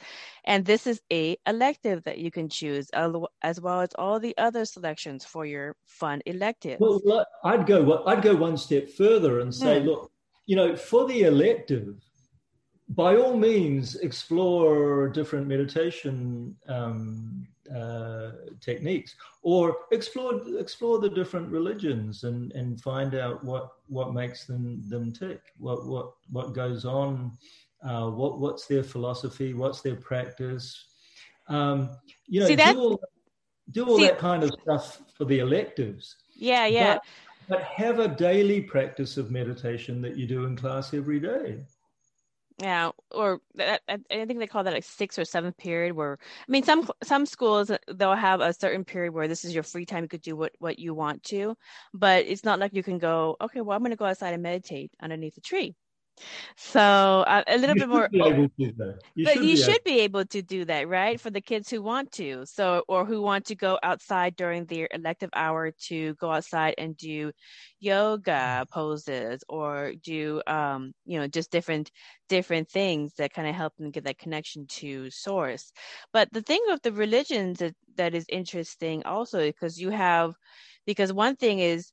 and 0.45 0.65
this 0.65 0.87
is 0.87 1.01
a 1.11 1.37
elective 1.45 2.01
that 2.03 2.17
you 2.17 2.31
can 2.31 2.47
choose 2.47 2.87
as 3.41 3.59
well 3.59 3.81
as 3.81 3.89
all 3.95 4.19
the 4.19 4.35
other 4.37 4.65
selections 4.65 5.25
for 5.25 5.45
your 5.45 5.75
fun 5.85 6.21
electives 6.25 6.79
well 6.79 7.25
i'd 7.43 7.65
go 7.65 8.03
i'd 8.05 8.21
go 8.21 8.33
one 8.35 8.57
step 8.57 8.89
further 8.89 9.41
and 9.41 9.53
say 9.53 9.81
mm. 9.81 9.85
look 9.85 10.11
you 10.45 10.55
know 10.55 10.75
for 10.75 11.05
the 11.07 11.23
elective 11.23 11.95
by 12.89 13.17
all 13.17 13.35
means, 13.35 13.95
explore 13.95 15.09
different 15.09 15.47
meditation 15.47 16.55
um, 16.67 17.47
uh, 17.75 18.31
techniques, 18.61 19.15
or 19.41 19.75
explore 19.91 20.41
explore 20.59 20.99
the 20.99 21.09
different 21.09 21.49
religions 21.49 22.23
and 22.23 22.51
and 22.51 22.79
find 22.79 23.15
out 23.15 23.43
what 23.43 23.71
what 23.87 24.13
makes 24.13 24.45
them 24.45 24.87
them 24.87 25.11
tick, 25.11 25.41
what 25.57 25.87
what 25.87 26.11
what 26.29 26.53
goes 26.53 26.85
on, 26.85 27.31
uh, 27.83 28.07
what 28.07 28.39
what's 28.39 28.67
their 28.67 28.83
philosophy, 28.83 29.53
what's 29.53 29.81
their 29.81 29.95
practice. 29.95 30.85
Um, 31.47 31.89
you 32.27 32.39
know, 32.39 32.47
See, 32.47 32.55
that, 32.55 32.73
do 32.73 32.81
all, 32.81 33.01
do 33.71 33.87
all 33.87 33.97
see, 33.97 34.05
that 34.05 34.19
kind 34.19 34.43
of 34.43 34.51
stuff 34.61 35.01
for 35.15 35.25
the 35.25 35.39
electives. 35.39 36.15
Yeah, 36.35 36.65
yeah. 36.67 36.95
But, 36.95 37.03
but 37.47 37.63
have 37.63 37.99
a 37.99 38.07
daily 38.07 38.61
practice 38.61 39.17
of 39.17 39.29
meditation 39.31 40.01
that 40.01 40.17
you 40.17 40.25
do 40.27 40.45
in 40.45 40.55
class 40.55 40.93
every 40.93 41.19
day. 41.19 41.63
Yeah, 42.57 42.91
or 43.11 43.41
I 43.59 43.99
think 44.09 44.39
they 44.39 44.47
call 44.47 44.63
that 44.63 44.73
like 44.73 44.85
sixth 44.85 45.19
or 45.19 45.25
seventh 45.25 45.57
period. 45.57 45.93
Where 45.93 46.17
I 46.21 46.51
mean, 46.51 46.63
some 46.63 46.89
some 47.03 47.25
schools 47.25 47.69
uh, 47.69 47.77
they'll 47.93 48.15
have 48.15 48.39
a 48.39 48.53
certain 48.53 48.85
period 48.85 49.13
where 49.13 49.27
this 49.27 49.43
is 49.43 49.53
your 49.53 49.63
free 49.63 49.85
time. 49.85 50.03
You 50.05 50.07
could 50.07 50.21
do 50.21 50.37
what 50.37 50.53
what 50.59 50.79
you 50.79 50.93
want 50.93 51.23
to, 51.23 51.57
but 51.93 52.25
it's 52.25 52.45
not 52.45 52.59
like 52.59 52.73
you 52.73 52.81
can 52.83 52.97
go. 52.97 53.35
Okay, 53.41 53.59
well, 53.59 53.75
I'm 53.75 53.81
going 53.81 53.91
to 53.91 53.97
go 53.97 54.05
outside 54.05 54.33
and 54.33 54.41
meditate 54.43 54.91
underneath 55.01 55.37
a 55.37 55.41
tree. 55.41 55.75
So 56.57 56.79
uh, 57.27 57.43
a 57.47 57.57
little 57.57 57.75
You 57.75 57.75
bit 57.75 57.87
more. 57.89 58.09
able. 58.25 58.49
You 59.15 59.25
but 59.25 59.39
should 59.39 59.41
you 59.41 59.55
be 59.55 59.57
should 59.57 59.83
be 59.83 59.99
able 60.01 60.25
to 60.25 60.41
do 60.41 60.65
that, 60.65 60.87
right? 60.87 61.19
For 61.19 61.29
the 61.31 61.41
kids 61.41 61.69
who 61.69 61.81
want 61.81 62.11
to, 62.13 62.45
so 62.45 62.83
or 62.87 63.05
who 63.05 63.21
want 63.21 63.45
to 63.47 63.55
go 63.55 63.79
outside 63.83 64.35
during 64.35 64.65
their 64.65 64.87
elective 64.91 65.29
hour 65.33 65.71
to 65.87 66.13
go 66.15 66.31
outside 66.31 66.75
and 66.77 66.95
do 66.97 67.31
yoga 67.79 68.65
poses 68.71 69.43
or 69.49 69.93
do, 70.03 70.41
um, 70.47 70.93
you 71.05 71.19
know, 71.19 71.27
just 71.27 71.51
different 71.51 71.91
different 72.29 72.69
things 72.69 73.13
that 73.15 73.33
kind 73.33 73.47
of 73.47 73.55
help 73.55 73.75
them 73.77 73.91
get 73.91 74.03
that 74.05 74.17
connection 74.19 74.67
to 74.67 75.09
source. 75.11 75.71
But 76.13 76.29
the 76.33 76.41
thing 76.41 76.61
with 76.67 76.81
the 76.83 76.91
religions 76.93 77.59
that, 77.59 77.75
that 77.95 78.13
is 78.15 78.25
interesting 78.29 79.03
also 79.05 79.39
because 79.47 79.79
you 79.81 79.89
have, 79.91 80.35
because 80.85 81.11
one 81.13 81.35
thing 81.35 81.59
is 81.59 81.91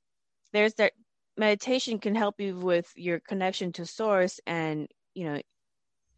there's 0.53 0.75
that 0.75 0.93
meditation 1.37 1.99
can 1.99 2.15
help 2.15 2.41
you 2.41 2.57
with 2.59 2.93
your 2.97 3.21
connection 3.21 3.73
to 3.73 3.87
source 3.87 4.41
and 4.47 4.89
you 5.15 5.25
know 5.25 5.41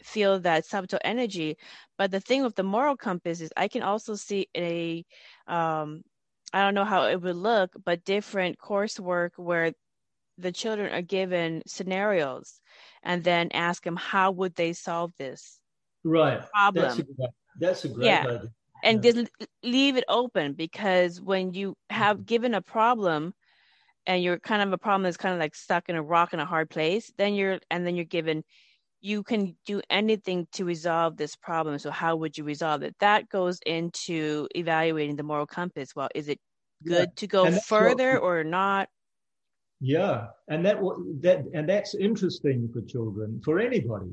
feel 0.03 0.41
that 0.41 0.65
subtle 0.67 0.99
energy 1.05 1.57
but 1.99 2.11
the 2.11 2.21
thing 2.21 2.43
with 2.43 2.55
the 2.57 2.63
moral 2.63 2.97
compass 2.97 3.41
is 3.41 3.53
i 3.57 3.69
can 3.69 3.83
also 3.83 4.15
see 4.15 4.49
a 4.57 5.05
um 5.47 6.03
i 6.53 6.63
don't 6.63 6.75
know 6.75 6.85
how 6.85 7.05
it 7.07 7.21
would 7.23 7.37
look 7.37 7.71
but 7.85 8.05
different 8.05 8.59
coursework 8.59 9.31
where 9.37 9.73
the 10.39 10.53
children 10.53 10.93
are 10.93 11.03
given 11.03 11.63
scenarios 11.67 12.61
and 13.03 13.25
then 13.25 13.51
ask 13.53 13.85
them 13.85 13.97
how 13.97 14.31
would 14.33 14.55
they 14.57 14.73
solve 14.73 15.13
this 15.19 15.61
right. 16.05 16.43
problem 16.53 16.75
That's 16.75 16.99
a, 16.99 17.03
great- 17.05 17.31
that's 17.61 17.85
a 17.85 17.89
great 17.89 18.11
Yeah. 18.11 18.25
idea. 18.25 18.51
and 18.83 19.03
Yeah. 19.03 19.03
just 19.03 19.29
leave 19.63 19.97
it 19.97 20.05
open 20.09 20.55
because 20.55 21.21
when 21.21 21.55
you 21.55 21.77
have 21.91 22.27
given 22.27 22.55
a 22.55 22.63
problem 22.63 23.35
and 24.07 24.23
you're 24.23 24.39
kind 24.41 24.63
of 24.63 24.73
a 24.73 24.79
problem 24.79 25.03
that's 25.05 25.17
kind 25.17 25.35
of 25.35 25.41
like 25.41 25.55
stuck 25.55 25.89
in 25.89 25.97
a 25.97 26.03
rock 26.03 26.33
in 26.35 26.41
a 26.41 26.47
hard 26.47 26.71
place 26.71 27.13
then 27.19 27.35
you're 27.35 27.59
and 27.71 27.87
then 27.87 27.97
you're 27.97 28.05
given 28.05 28.45
you 29.03 29.23
can 29.23 29.57
do 29.67 29.83
anything 29.91 30.47
to 30.53 30.65
resolve 30.65 31.17
this 31.19 31.37
problem 31.37 31.79
so 31.79 31.91
how 31.91 32.17
would 32.17 32.39
you 32.39 32.45
resolve 32.45 32.83
it 32.83 32.97
that 33.01 33.29
goes 33.31 33.61
into 33.67 34.49
evaluating 34.57 35.17
the 35.17 35.23
moral 35.23 35.47
compass 35.47 35.95
well 35.97 36.09
is 36.15 36.29
it 36.29 36.41
Yeah. 36.83 36.89
good 36.89 37.17
to 37.17 37.27
go 37.29 37.51
that's 37.51 37.57
what- 37.79 38.01
further 38.01 38.19
or 38.19 38.45
not 38.45 38.89
Yeah, 39.81 40.29
and 40.49 40.65
that 40.65 40.79
that 41.21 41.45
and 41.53 41.69
that's 41.69 41.95
interesting 41.95 42.71
for 42.73 42.81
children, 42.83 43.41
for 43.45 43.59
anybody. 43.59 44.13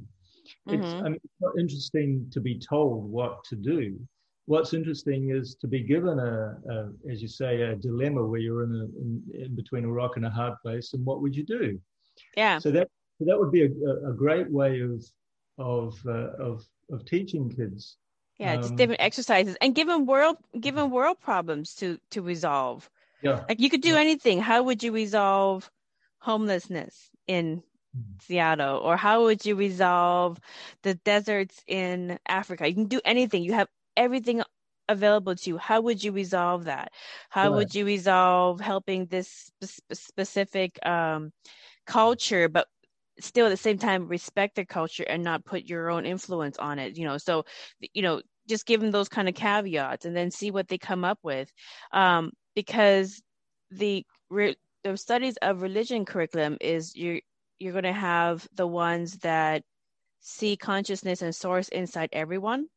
It's 0.70 0.96
Mhm. 0.96 1.02
I 1.06 1.10
mean, 1.10 1.20
it's 1.24 1.34
not 1.42 1.54
interesting 1.60 2.30
to 2.32 2.42
be 2.42 2.60
told 2.60 3.06
what 3.12 3.44
to 3.46 3.56
do. 3.56 4.00
What's 4.46 4.74
interesting 4.74 5.30
is 5.32 5.56
to 5.62 5.68
be 5.68 5.84
given 5.84 6.20
a, 6.20 6.58
a 6.70 6.92
as 7.12 7.22
you 7.22 7.28
say, 7.28 7.62
a 7.62 7.76
dilemma 7.76 8.26
where 8.26 8.40
you're 8.40 8.64
in, 8.64 8.72
a, 8.72 8.86
in 9.02 9.44
in 9.46 9.56
between 9.56 9.86
a 9.86 9.92
rock 9.92 10.18
and 10.18 10.26
a 10.26 10.30
hard 10.30 10.56
place, 10.62 10.94
and 10.94 11.06
what 11.06 11.22
would 11.22 11.36
you 11.36 11.46
do? 11.46 11.80
yeah 12.36 12.60
So 12.60 12.72
that 12.72 12.88
that 13.22 13.40
would 13.40 13.52
be 13.52 13.64
a, 13.64 14.10
a 14.10 14.14
great 14.14 14.52
way 14.52 14.82
of 14.82 15.04
of 15.58 15.96
uh, 16.08 16.34
of 16.50 16.66
of 16.92 17.06
teaching 17.06 17.50
kids. 17.50 17.98
yeah 18.38 18.58
just 18.58 18.76
Um, 18.76 18.78
different 18.78 19.02
exercises 19.02 19.58
and 19.62 19.76
given 19.76 20.06
world 20.06 20.38
given 20.60 20.90
world 20.90 21.20
problems 21.20 21.76
to 21.76 22.00
to 22.10 22.22
resolve 22.22 22.90
Yeah, 23.22 23.46
like 23.50 23.60
you 23.60 23.70
could 23.70 23.82
do 23.82 23.96
Yeah. 23.96 23.98
anything 23.98 24.40
how 24.42 24.64
would 24.64 24.84
you 24.84 24.92
resolve 24.92 25.72
homelessness 26.22 27.12
in 27.28 27.64
Mhm. 27.94 28.22
Seattle 28.22 28.78
or 28.80 28.98
how 28.98 29.24
would 29.24 29.46
you 29.46 29.56
resolve 29.56 30.40
the 30.84 30.96
deserts 30.96 31.64
in 31.68 32.20
Africa 32.28 32.68
you 32.68 32.76
can 32.76 32.86
do 32.88 33.02
anything 33.06 33.44
you 33.44 33.54
have 33.54 33.70
everything 33.98 34.42
available 34.90 35.36
to 35.36 35.50
you 35.52 35.58
how 35.58 35.82
would 35.82 36.04
you 36.04 36.12
resolve 36.12 36.66
that? 36.66 36.92
How 37.30 37.52
Right. 37.52 37.54
would 37.54 37.74
you 37.76 37.86
resolve 37.86 38.60
helping 38.60 39.06
this 39.08 39.52
spe- 39.62 39.94
specific 39.94 40.84
um, 40.86 41.32
culture 41.86 42.50
but 42.50 42.68
still 43.20 43.46
at 43.48 43.50
the 43.50 43.58
same 43.58 43.78
time 43.78 44.08
respect 44.08 44.56
their 44.56 44.66
culture 44.66 45.04
and 45.04 45.24
not 45.24 45.46
put 45.46 45.66
your 45.66 45.90
own 45.90 46.06
influence 46.06 46.58
on 46.58 46.80
it 46.80 46.98
you 46.98 47.06
know? 47.06 47.18
So 47.18 47.46
you 47.94 48.02
know 48.02 48.22
just 48.50 48.66
give 48.66 48.82
them 48.82 48.92
those 48.92 49.10
kind 49.10 49.30
of 49.30 49.36
caveats 49.36 50.06
and 50.06 50.16
then 50.16 50.32
see 50.32 50.52
what 50.52 50.68
they 50.68 50.78
come 50.78 51.06
up 51.06 51.20
with. 51.24 51.52
Um, 51.92 52.32
because 52.56 53.22
the 53.70 54.06
re- 54.30 54.58
the 54.84 54.98
studies 54.98 55.38
of 55.42 55.62
religion 55.62 56.06
curriculum 56.06 56.58
is 56.62 56.96
you're 56.96 57.22
you're 57.60 57.72
going 57.74 57.84
to 57.86 57.94
have 57.94 58.48
the 58.54 58.68
ones 58.68 59.20
that 59.20 59.64
see 60.22 60.58
consciousness 60.58 61.22
and 61.22 61.36
source 61.36 61.70
inside 61.70 62.10
everyone 62.14 62.68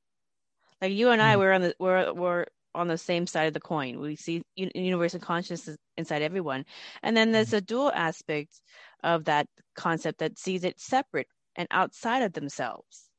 like 0.81 0.93
you 0.93 1.11
and 1.11 1.23
I 1.23 1.35
Mm. 1.35 1.39
we're 1.39 1.53
on 1.53 1.63
the 1.63 1.75
we're 1.79 2.13
we're 2.13 2.47
on 2.75 2.89
the 2.89 2.99
same 2.99 3.27
side 3.27 3.47
of 3.47 3.55
the 3.55 3.61
coin 3.61 4.01
we 4.01 4.17
see 4.17 4.43
un- 4.59 4.71
universal 4.75 5.21
consciousness 5.21 5.77
inside 5.97 6.23
everyone 6.23 6.65
and 7.03 7.17
then 7.17 7.31
there's 7.31 7.53
a 7.53 7.61
dual 7.61 7.93
aspect 7.93 8.61
of 9.05 9.25
that 9.27 9.47
concept 9.77 10.19
that 10.19 10.39
sees 10.39 10.65
it 10.65 10.81
separate 10.81 11.29
and 11.55 11.69
outside 11.71 12.23
of 12.23 12.33
themselves 12.33 13.11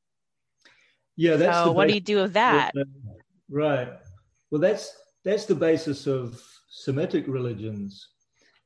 yeah. 1.16 1.36
That's 1.36 1.56
so 1.56 1.72
what 1.72 1.88
do 1.88 1.94
you 1.94 2.00
do 2.00 2.22
with 2.22 2.34
that 2.34 2.74
Right. 3.48 3.88
Well, 4.50 4.60
that's 4.60 4.94
that's 5.24 5.46
the 5.46 5.54
basis 5.54 6.06
of 6.06 6.42
Semitic 6.68 7.26
religions. 7.26 8.08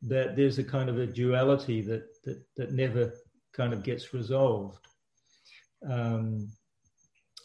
That 0.02 0.36
there's 0.36 0.58
a 0.58 0.64
kind 0.64 0.88
of 0.88 0.98
a 0.98 1.06
duality 1.06 1.82
that 1.82 2.04
that 2.24 2.42
that 2.56 2.72
never 2.72 3.12
kind 3.52 3.72
of 3.72 3.82
gets 3.82 4.14
resolved. 4.14 4.78
Um, 5.88 6.50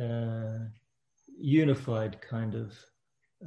uh, 0.00 0.58
unified 1.38 2.20
kind 2.20 2.54
of 2.54 2.72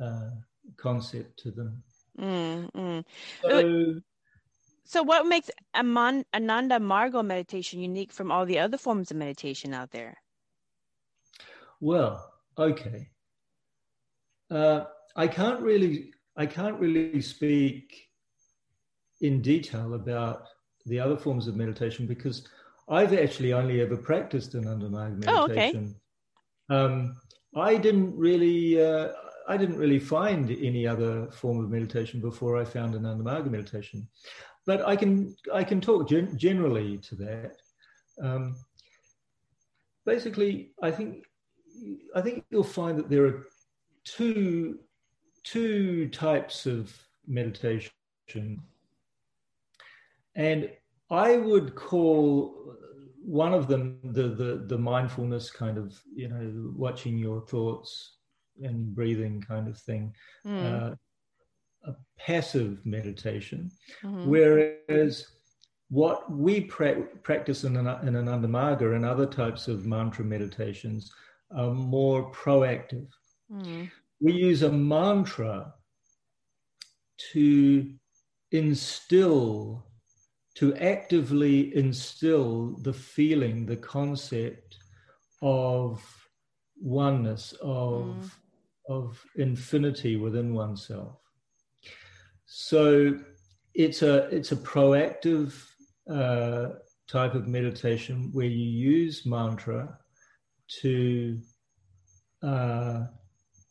uh, 0.01 0.29
concept 0.77 1.39
to 1.39 1.51
them. 1.51 1.83
mm, 2.19 2.69
mm. 2.71 3.05
So, 3.43 3.63
So, 4.86 5.03
what 5.03 5.25
makes 5.25 5.49
Aman- 5.73 6.25
Ananda 6.33 6.79
Marga 6.79 7.23
meditation 7.25 7.79
unique 7.81 8.11
from 8.11 8.31
all 8.31 8.45
the 8.45 8.59
other 8.59 8.77
forms 8.77 9.11
of 9.11 9.17
meditation 9.17 9.73
out 9.73 9.91
there? 9.91 10.21
Well, 11.79 12.33
okay. 12.57 13.09
Uh, 14.49 14.86
I 15.15 15.27
can't 15.27 15.61
really, 15.61 16.11
I 16.38 16.45
can't 16.45 16.79
really 16.79 17.21
speak 17.21 18.07
in 19.26 19.41
detail 19.41 19.93
about 19.95 20.47
the 20.86 20.99
other 20.99 21.17
forms 21.17 21.47
of 21.47 21.55
meditation 21.55 22.05
because 22.05 22.47
I've 22.88 23.13
actually 23.13 23.53
only 23.53 23.82
ever 23.82 23.97
practiced 23.97 24.53
an 24.53 24.67
Ananda 24.67 24.89
Marga 24.89 25.23
Oh, 25.28 25.43
okay. 25.45 25.55
meditation. 25.55 25.95
um, 26.69 27.15
I 27.55 27.78
didn't 27.78 28.15
really, 28.17 28.82
uh, 28.84 29.09
I 29.47 29.57
didn't 29.57 29.78
really 29.78 29.99
find 29.99 30.51
any 30.51 30.86
other 30.86 31.28
form 31.32 31.63
of 31.63 31.69
meditation 31.69 32.19
before 32.19 32.57
I 32.57 32.65
found 32.65 32.95
Ananda 32.95 33.23
Marga 33.23 33.49
meditation. 33.49 34.07
But 34.65 34.86
I 34.88 34.95
can, 34.95 35.36
I 35.53 35.63
can 35.63 35.80
talk 35.80 36.09
gen- 36.09 36.38
generally 36.38 36.97
to 36.97 37.15
that. 37.15 37.57
Um, 38.21 38.55
basically, 40.05 40.71
I 40.82 40.91
think 40.91 41.26
I 42.15 42.21
think 42.21 42.45
you'll 42.49 42.63
find 42.63 42.97
that 42.97 43.09
there 43.09 43.26
are 43.26 43.47
two 44.05 44.80
two 45.43 46.07
types 46.09 46.65
of 46.65 46.97
meditation, 47.28 47.91
and 50.36 50.69
I 51.09 51.38
would 51.38 51.75
call 51.75 52.75
one 53.23 53.53
of 53.53 53.67
them 53.67 53.99
the 54.03 54.27
the, 54.41 54.65
the 54.67 54.77
mindfulness 54.77 55.49
kind 55.51 55.77
of 55.77 55.99
you 56.15 56.27
know 56.29 56.73
watching 56.75 57.17
your 57.17 57.41
thoughts 57.41 58.17
and 58.61 58.95
breathing 58.95 59.41
kind 59.41 59.67
of 59.67 59.77
thing, 59.77 60.13
Mm, 60.45 60.63
uh, 60.91 60.95
a 61.91 61.93
passive 62.17 62.86
meditation. 62.86 63.69
mhm. 64.03 64.25
Whereas 64.25 65.27
what 65.89 66.31
we 66.31 66.61
pra- 66.61 67.07
practice 67.23 67.63
in 67.63 67.75
an, 67.77 67.88
in 68.07 68.15
Ananda 68.15 68.47
Marga 68.47 68.95
and 68.95 69.05
other 69.05 69.25
types 69.27 69.67
of 69.67 69.86
mantra 69.86 70.25
meditations 70.25 71.11
are 71.51 71.71
more 71.71 72.31
proactive. 72.31 73.07
Mm, 73.51 73.89
We 74.21 74.31
use 74.33 74.61
a 74.63 74.71
mantra 74.71 75.73
to 77.33 77.93
instill, 78.51 79.86
to 80.56 80.76
actively 80.76 81.76
instill 81.76 82.78
the 82.82 82.93
feeling, 82.93 83.66
the 83.66 83.76
concept 83.76 84.78
of 85.41 86.03
oneness, 86.82 87.53
of, 87.62 88.06
mm. 88.06 88.32
of 88.89 89.24
infinity 89.36 90.16
within 90.16 90.53
oneself. 90.53 91.18
So 92.45 93.20
it's 93.74 94.01
a 94.01 94.30
it's 94.30 94.53
a 94.53 94.56
proactive 94.56 95.53
uh, 96.10 96.70
type 97.10 97.36
of 97.36 97.47
meditation 97.47 98.30
where 98.32 98.45
you 98.45 98.66
use 98.66 99.26
mantra 99.26 99.97
to 100.82 101.38
uh, 102.41 103.06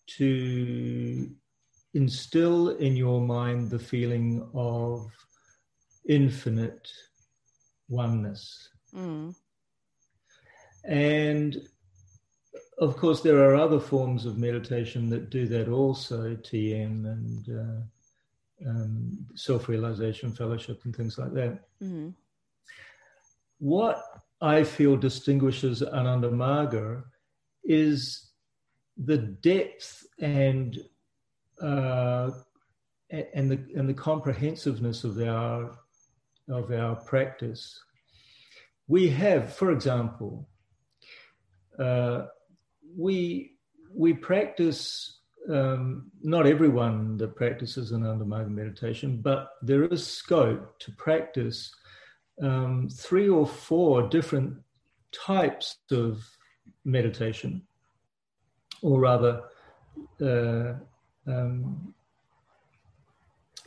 to 0.07 1.31
instill 1.95 2.71
in 2.71 2.97
your 2.97 3.21
mind 3.21 3.71
the 3.71 3.79
feeling 3.79 4.47
of 4.53 5.11
infinite 6.09 6.89
oneness. 7.89 8.69
Mm. 8.95 9.35
And 10.85 11.67
of 12.79 12.97
course, 12.97 13.21
there 13.21 13.39
are 13.39 13.55
other 13.55 13.81
forms 13.81 14.27
of 14.27 14.39
meditation 14.39 15.09
that 15.11 15.31
do 15.31 15.47
that 15.49 15.69
also, 15.69 16.35
TM 16.35 17.07
and 17.07 17.49
uh, 17.49 18.69
um, 18.69 19.27
self 19.35 19.69
realization 19.69 20.33
fellowship 20.33 20.81
and 20.85 20.95
things 20.95 21.19
like 21.19 21.33
that. 21.35 21.61
Mm-hmm. 21.83 22.11
What 23.59 24.03
I 24.41 24.65
feel 24.65 24.97
distinguishes 24.97 25.83
Ananda 25.83 26.31
Marga 26.31 27.05
is 27.63 28.31
the 28.97 29.19
depth 29.19 30.05
and 30.21 30.79
uh, 31.61 32.31
and 33.11 33.51
the 33.51 33.65
and 33.77 33.89
the 33.89 33.95
comprehensiveness 33.95 35.05
of 35.05 35.21
our 35.21 35.79
of 36.49 36.71
our 36.71 36.97
practice. 36.97 37.81
We 38.89 39.09
have, 39.11 39.55
for 39.55 39.73
example, 39.73 40.49
uh, 41.79 42.27
we 42.97 43.53
we 43.95 44.13
practice. 44.15 45.21
Um, 45.47 46.11
not 46.23 46.47
everyone 46.47 47.19
that 47.19 47.37
practices 47.37 47.93
Ananda 47.93 48.25
Marga 48.25 48.49
meditation, 48.49 49.21
but 49.21 49.51
there 49.61 49.85
is 49.85 50.07
scope 50.07 50.79
to 50.79 50.91
practice 50.93 51.71
um, 52.41 52.89
three 52.89 53.29
or 53.29 53.47
four 53.47 54.09
different 54.09 54.57
types 55.13 55.77
of 55.91 56.25
meditation, 56.85 57.63
or 58.83 59.01
rather, 59.01 59.43
uh, 60.21 60.75
um, 61.27 61.95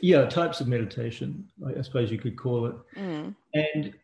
yeah, 0.00 0.26
types 0.26 0.60
of 0.60 0.68
meditation, 0.68 1.48
I 1.66 1.82
suppose 1.82 2.10
you 2.10 2.18
could 2.18 2.36
call 2.36 2.66
it. 2.66 2.74
Mm. 2.96 3.34
And 3.54 3.94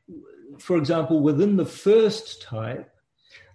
for 0.59 0.76
example, 0.76 1.20
within 1.20 1.57
the 1.57 1.66
first 1.66 2.42
type, 2.42 2.90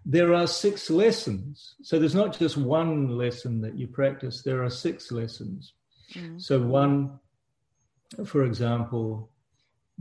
there 0.06 0.34
are 0.34 0.48
six 0.48 0.90
lessons. 0.90 1.76
So 1.82 2.00
there's 2.00 2.16
not 2.16 2.38
just 2.38 2.58
one 2.58 3.18
lesson 3.18 3.62
that 3.62 3.78
you 3.78 3.88
practice, 3.88 4.42
there 4.42 4.64
are 4.64 4.70
six 4.70 5.12
lessons. 5.12 5.74
Mm. 6.14 6.42
So, 6.42 6.60
one, 6.60 7.20
for 8.26 8.44
example, 8.44 9.30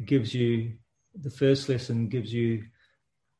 gives 0.06 0.32
you 0.32 0.72
the 1.22 1.30
first 1.30 1.68
lesson 1.68 2.08
gives 2.08 2.32
you, 2.32 2.64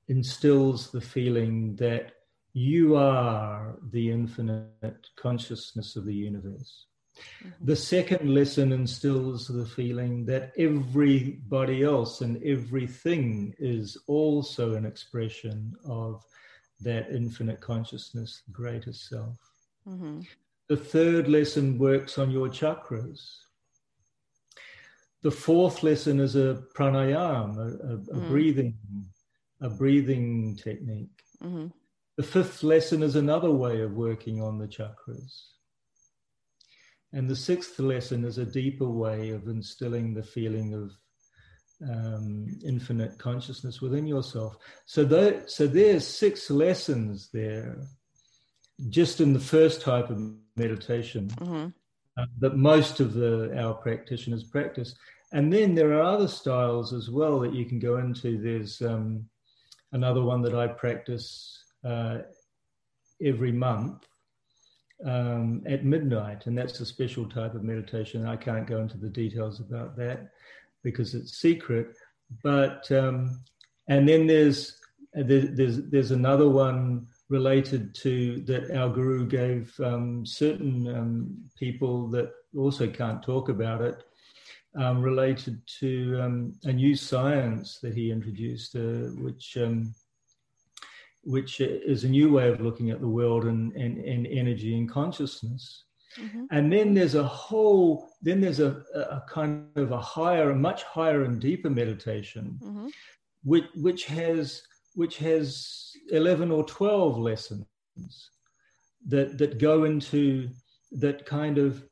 instills 0.09 0.91
the 0.91 1.01
feeling 1.01 1.77
that 1.77 2.13
you 2.53 2.97
are 2.97 3.77
the 3.93 4.11
infinite 4.11 5.07
consciousness 5.17 5.97
of 5.97 6.05
the 6.05 6.15
universe. 6.15 6.87
Mm-hmm. 7.43 7.65
The 7.67 7.77
second 7.77 8.35
lesson 8.35 8.73
instills 8.73 9.49
the 9.49 9.67
feeling 9.67 10.25
that 10.27 10.53
everybody 10.59 11.83
else 11.83 12.21
and 12.21 12.43
everything 12.43 13.55
is 13.59 13.97
also 14.07 14.75
an 14.75 14.85
expression 14.85 15.75
of 15.85 16.25
that 16.81 17.11
infinite 17.11 17.61
consciousness, 17.61 18.43
the 18.47 18.53
greatest 18.53 19.09
self. 19.09 19.37
Mm-hmm. 19.87 20.21
The 20.69 20.77
third 20.77 21.29
lesson 21.29 21.79
works 21.79 22.19
on 22.19 22.31
your 22.31 22.49
chakras. 22.49 23.21
The 25.23 25.31
fourth 25.31 25.83
lesson 25.83 26.21
is 26.21 26.37
a 26.37 26.63
pranayama, 26.75 27.59
a, 27.59 27.63
a, 27.63 27.95
a 27.95 28.21
mm. 28.21 28.29
breathing, 28.29 28.77
a 29.61 29.69
breathing 29.69 30.57
technique. 30.63 31.25
Mm-hmm. 31.43 31.67
The 32.17 32.23
fifth 32.23 32.63
lesson 32.63 33.03
is 33.03 33.17
another 33.17 33.51
way 33.51 33.81
of 33.81 33.93
working 33.93 34.43
on 34.43 34.59
the 34.59 34.69
chakras. 34.69 35.43
And 37.13 37.29
the 37.29 37.37
sixth 37.37 37.79
lesson 37.79 38.25
is 38.25 38.39
a 38.39 38.45
deeper 38.45 38.89
way 38.89 39.31
of 39.31 39.49
instilling 39.49 40.13
the 40.13 40.23
feeling 40.23 40.75
of 40.75 40.93
um, 41.89 42.47
infinite 42.65 43.19
consciousness 43.19 43.81
within 43.81 44.07
yourself. 44.07 44.57
So, 44.87 45.05
so 45.47 45.67
there's 45.67 46.07
six 46.07 46.51
lessons 46.51 47.31
there, 47.33 47.79
just 48.91 49.21
in 49.21 49.33
the 49.33 49.41
first 49.41 49.81
type 49.81 50.11
of 50.11 50.35
meditation 50.57 51.29
mm-hmm. 51.29 51.69
uh, 52.21 52.27
that 52.41 52.57
most 52.57 53.01
of 53.01 53.15
the 53.15 53.57
our 53.59 53.75
practitioners 53.75 54.45
practice. 54.45 54.95
And 55.33 55.53
then 55.53 55.75
there 55.75 55.93
are 55.95 56.03
other 56.03 56.29
styles 56.29 56.93
as 56.93 57.11
well 57.11 57.41
that 57.41 57.55
you 57.55 57.65
can 57.65 57.79
go 57.79 57.99
into. 57.99 58.39
There's 58.39 58.81
um, 58.83 59.29
another 59.93 60.23
one 60.23 60.43
that 60.43 60.55
I 60.55 60.69
practice 60.69 61.65
uh, 61.85 62.19
every 63.23 63.53
month 63.53 64.07
um, 65.05 65.63
at 65.67 65.85
midnight, 65.85 66.47
and 66.47 66.57
that's 66.57 66.81
a 66.81 66.87
special 66.87 67.29
type 67.29 67.55
of 67.55 67.63
meditation. 67.63 68.27
I 68.27 68.37
can't 68.37 68.67
go 68.67 68.81
into 68.81 68.97
the 68.97 69.09
details 69.09 69.61
about 69.61 69.97
that 69.97 70.31
because 70.83 71.15
it's 71.15 71.39
secret. 71.39 71.95
But 72.43 72.91
um, 72.93 73.41
and 73.89 74.09
then 74.09 74.27
there's 74.27 74.79
there's 75.15 75.89
there's 75.89 76.11
another 76.11 76.49
one 76.49 77.07
related 77.29 77.95
to 77.95 78.41
that 78.47 78.71
our 78.77 78.89
guru 78.89 79.27
gave 79.27 79.79
um, 79.81 80.25
certain 80.25 80.89
um, 80.97 81.37
people 81.59 82.09
that 82.09 82.33
also 82.57 82.89
can't 82.89 83.23
talk 83.23 83.49
about 83.49 83.83
it, 83.83 84.05
um, 84.77 85.03
related 85.03 85.61
to 85.81 86.21
um, 86.23 86.53
a 86.65 86.73
new 86.73 86.95
science 86.95 87.79
that 87.81 87.95
he 87.95 88.11
introduced, 88.11 88.77
uh, 88.77 89.11
which 89.23 89.57
um, 89.59 89.95
which 91.29 91.61
is 91.61 92.05
a 92.05 92.09
new 92.09 92.33
way 92.33 92.49
of 92.49 92.61
looking 92.63 92.91
at 92.91 93.01
the 93.01 93.09
world 93.09 93.45
and, 93.45 93.73
and, 93.75 93.99
and 93.99 94.27
energy 94.27 94.79
and 94.79 94.91
consciousness. 94.91 95.85
Mm-hmm. 96.19 96.45
And 96.51 96.73
then 96.73 96.95
there's 96.95 97.17
a 97.17 97.23
whole, 97.23 98.09
then 98.23 98.41
there's 98.41 98.61
a, 98.61 98.83
a, 98.95 99.23
kind 99.29 99.67
of 99.77 99.93
a 99.93 100.01
higher, 100.01 100.51
a 100.51 100.57
much 100.57 100.85
higher 100.85 101.25
and 101.25 101.39
deeper 101.39 101.69
meditation, 101.69 102.59
mm-hmm. 102.63 102.89
which, 103.45 103.67
which 103.75 104.07
has 104.07 104.63
which 104.95 105.19
has 105.19 105.93
11 106.11 106.51
or 106.51 106.65
12 106.65 107.19
lessons 107.19 107.67
that 109.07 109.39
that 109.39 109.59
go 109.59 109.85
into 109.85 110.49
that 110.91 111.25
kind 111.25 111.59
of 111.59 111.85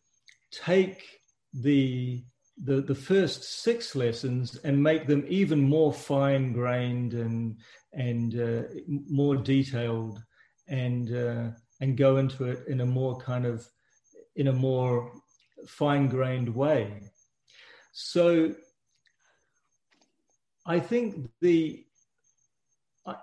take 0.51 1.05
the 1.53 2.25
the, 2.63 2.81
the 2.81 2.95
first 2.95 3.63
six 3.63 3.95
lessons 3.95 4.59
and 4.65 4.83
make 4.83 5.07
them 5.07 5.25
even 5.29 5.61
more 5.61 5.93
fine 5.93 6.53
grained 6.53 7.13
and 7.15 7.59
and 7.93 8.39
uh, 8.39 8.63
more 8.87 9.37
detailed 9.37 10.23
and 10.69 11.15
uh, 11.15 11.51
and 11.81 11.97
go 11.97 12.17
into 12.17 12.45
it 12.45 12.67
in 12.69 12.81
a 12.81 12.87
more 12.87 13.19
kind 13.19 13.45
of 13.45 13.67
in 14.37 14.49
a 14.49 14.53
more 14.53 15.13
fine 15.67 16.09
grained 16.09 16.49
way. 16.49 17.03
So 17.93 18.55
I 20.65 20.81
think 20.81 21.31
the 21.41 21.85
I, 23.07 23.17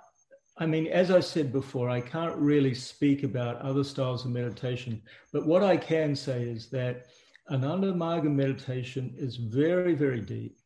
I 0.58 0.66
mean, 0.68 0.88
as 0.88 1.10
I 1.10 1.20
said 1.20 1.52
before, 1.52 1.90
I 1.90 2.02
can't 2.02 2.36
really 2.36 2.76
speak 2.76 3.24
about 3.24 3.62
other 3.62 3.84
styles 3.84 4.26
of 4.26 4.32
meditation, 4.32 5.02
but 5.32 5.46
what 5.48 5.64
I 5.64 5.76
can 5.76 6.16
say 6.16 6.44
is 6.44 6.70
that 6.70 7.08
Ananda 7.52 7.92
Marga 7.92 8.32
meditation 8.32 9.14
is 9.18 9.36
very, 9.36 9.96
very 9.96 10.22
deep 10.22 10.58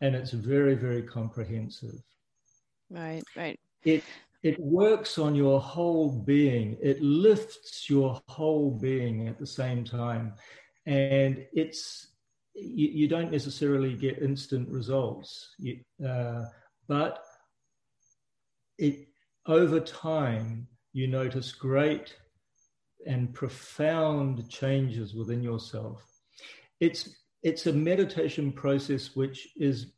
and 0.00 0.14
it's 0.14 0.30
very, 0.30 0.74
very 0.74 1.02
comprehensive. 1.02 2.00
Right, 2.90 3.22
right. 3.36 3.58
It 3.84 4.04
it 4.42 4.60
works 4.60 5.18
on 5.18 5.34
your 5.34 5.58
whole 5.58 6.10
being. 6.10 6.76
It 6.82 7.00
lifts 7.02 7.88
your 7.88 8.20
whole 8.28 8.70
being 8.70 9.26
at 9.26 9.38
the 9.38 9.46
same 9.46 9.84
time. 9.84 10.34
And 10.84 11.46
it's 11.54 12.08
you, 12.54 12.88
you 12.88 13.08
don't 13.08 13.32
necessarily 13.32 13.94
get 13.94 14.22
instant 14.22 14.68
results, 14.68 15.54
you, 15.58 15.80
uh, 16.06 16.44
but 16.86 17.24
it 18.78 19.08
over 19.46 19.80
time 19.80 20.68
you 20.92 21.06
notice 21.06 21.52
great 21.52 22.14
and 23.06 23.32
profound 23.34 24.48
changes 24.48 25.14
within 25.14 25.42
yourself. 25.42 26.04
It's 26.80 27.16
it's 27.42 27.66
a 27.66 27.72
meditation 27.72 28.50
process 28.50 29.14
which 29.14 29.48
is 29.56 29.92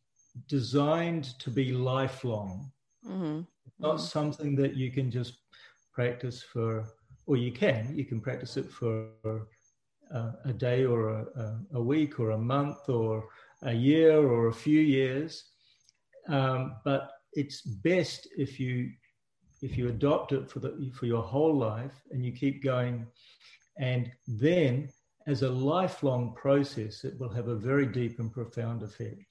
designed 0.48 1.38
to 1.38 1.50
be 1.50 1.72
lifelong. 1.72 2.70
Mm-hmm. 3.06 3.42
Not 3.78 3.96
mm-hmm. 3.96 4.04
something 4.04 4.56
that 4.56 4.74
you 4.74 4.90
can 4.90 5.10
just 5.10 5.38
practice 5.92 6.42
for, 6.42 6.84
or 7.26 7.36
you 7.36 7.52
can, 7.52 7.96
you 7.96 8.04
can 8.04 8.20
practice 8.20 8.56
it 8.56 8.70
for 8.70 9.08
uh, 10.12 10.32
a 10.44 10.52
day 10.52 10.84
or 10.84 11.08
a, 11.10 11.58
a, 11.74 11.82
week 11.82 12.20
or 12.20 12.30
a 12.30 12.38
month 12.38 12.88
or 12.88 13.28
a 13.62 13.72
year 13.72 14.18
or 14.18 14.48
a 14.48 14.54
few 14.54 14.80
years, 14.80 15.44
um, 16.28 16.76
but 16.84 17.10
it's 17.32 17.62
best 17.62 18.28
if 18.36 18.60
you 18.60 18.90
if 19.62 19.76
you 19.76 19.88
adopt 19.88 20.32
it 20.32 20.50
for 20.50 20.60
the 20.60 20.90
for 20.94 21.06
your 21.06 21.22
whole 21.22 21.54
life 21.54 22.02
and 22.10 22.24
you 22.24 22.32
keep 22.32 22.62
going, 22.62 23.06
and 23.78 24.10
then 24.26 24.88
as 25.26 25.42
a 25.42 25.50
lifelong 25.50 26.32
process, 26.34 27.04
it 27.04 27.18
will 27.18 27.28
have 27.28 27.48
a 27.48 27.56
very 27.56 27.86
deep 27.86 28.18
and 28.18 28.32
profound 28.32 28.82
effect. 28.82 29.24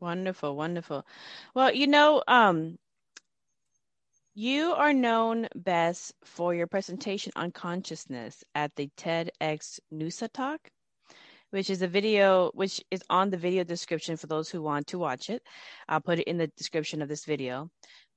Wonderful, 0.00 0.56
wonderful. 0.56 1.06
Well, 1.54 1.72
you 1.72 1.86
know, 1.86 2.22
um, 2.26 2.78
you 4.34 4.72
are 4.72 4.92
known 4.92 5.48
best 5.56 6.14
for 6.24 6.54
your 6.54 6.66
presentation 6.66 7.32
on 7.36 7.50
consciousness 7.50 8.44
at 8.54 8.74
the 8.76 8.88
TEDx 8.96 9.80
Noosa 9.92 10.28
Talk, 10.32 10.60
which 11.50 11.70
is 11.70 11.82
a 11.82 11.88
video 11.88 12.50
which 12.54 12.80
is 12.90 13.02
on 13.10 13.30
the 13.30 13.36
video 13.36 13.64
description 13.64 14.16
for 14.16 14.28
those 14.28 14.48
who 14.48 14.62
want 14.62 14.86
to 14.88 14.98
watch 14.98 15.30
it. 15.30 15.42
I'll 15.88 16.00
put 16.00 16.20
it 16.20 16.28
in 16.28 16.38
the 16.38 16.46
description 16.56 17.02
of 17.02 17.08
this 17.08 17.24
video. 17.24 17.70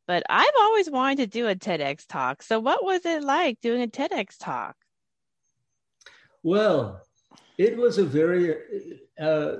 But 0.07 0.23
I've 0.29 0.53
always 0.59 0.89
wanted 0.89 1.17
to 1.17 1.27
do 1.27 1.47
a 1.47 1.55
TEDx 1.55 2.05
talk. 2.07 2.43
So, 2.43 2.59
what 2.59 2.83
was 2.83 3.05
it 3.05 3.23
like 3.23 3.61
doing 3.61 3.81
a 3.81 3.87
TEDx 3.87 4.37
talk? 4.39 4.75
Well, 6.43 7.01
it 7.57 7.77
was 7.77 7.97
a 7.97 8.03
very, 8.03 8.55
uh, 9.19 9.57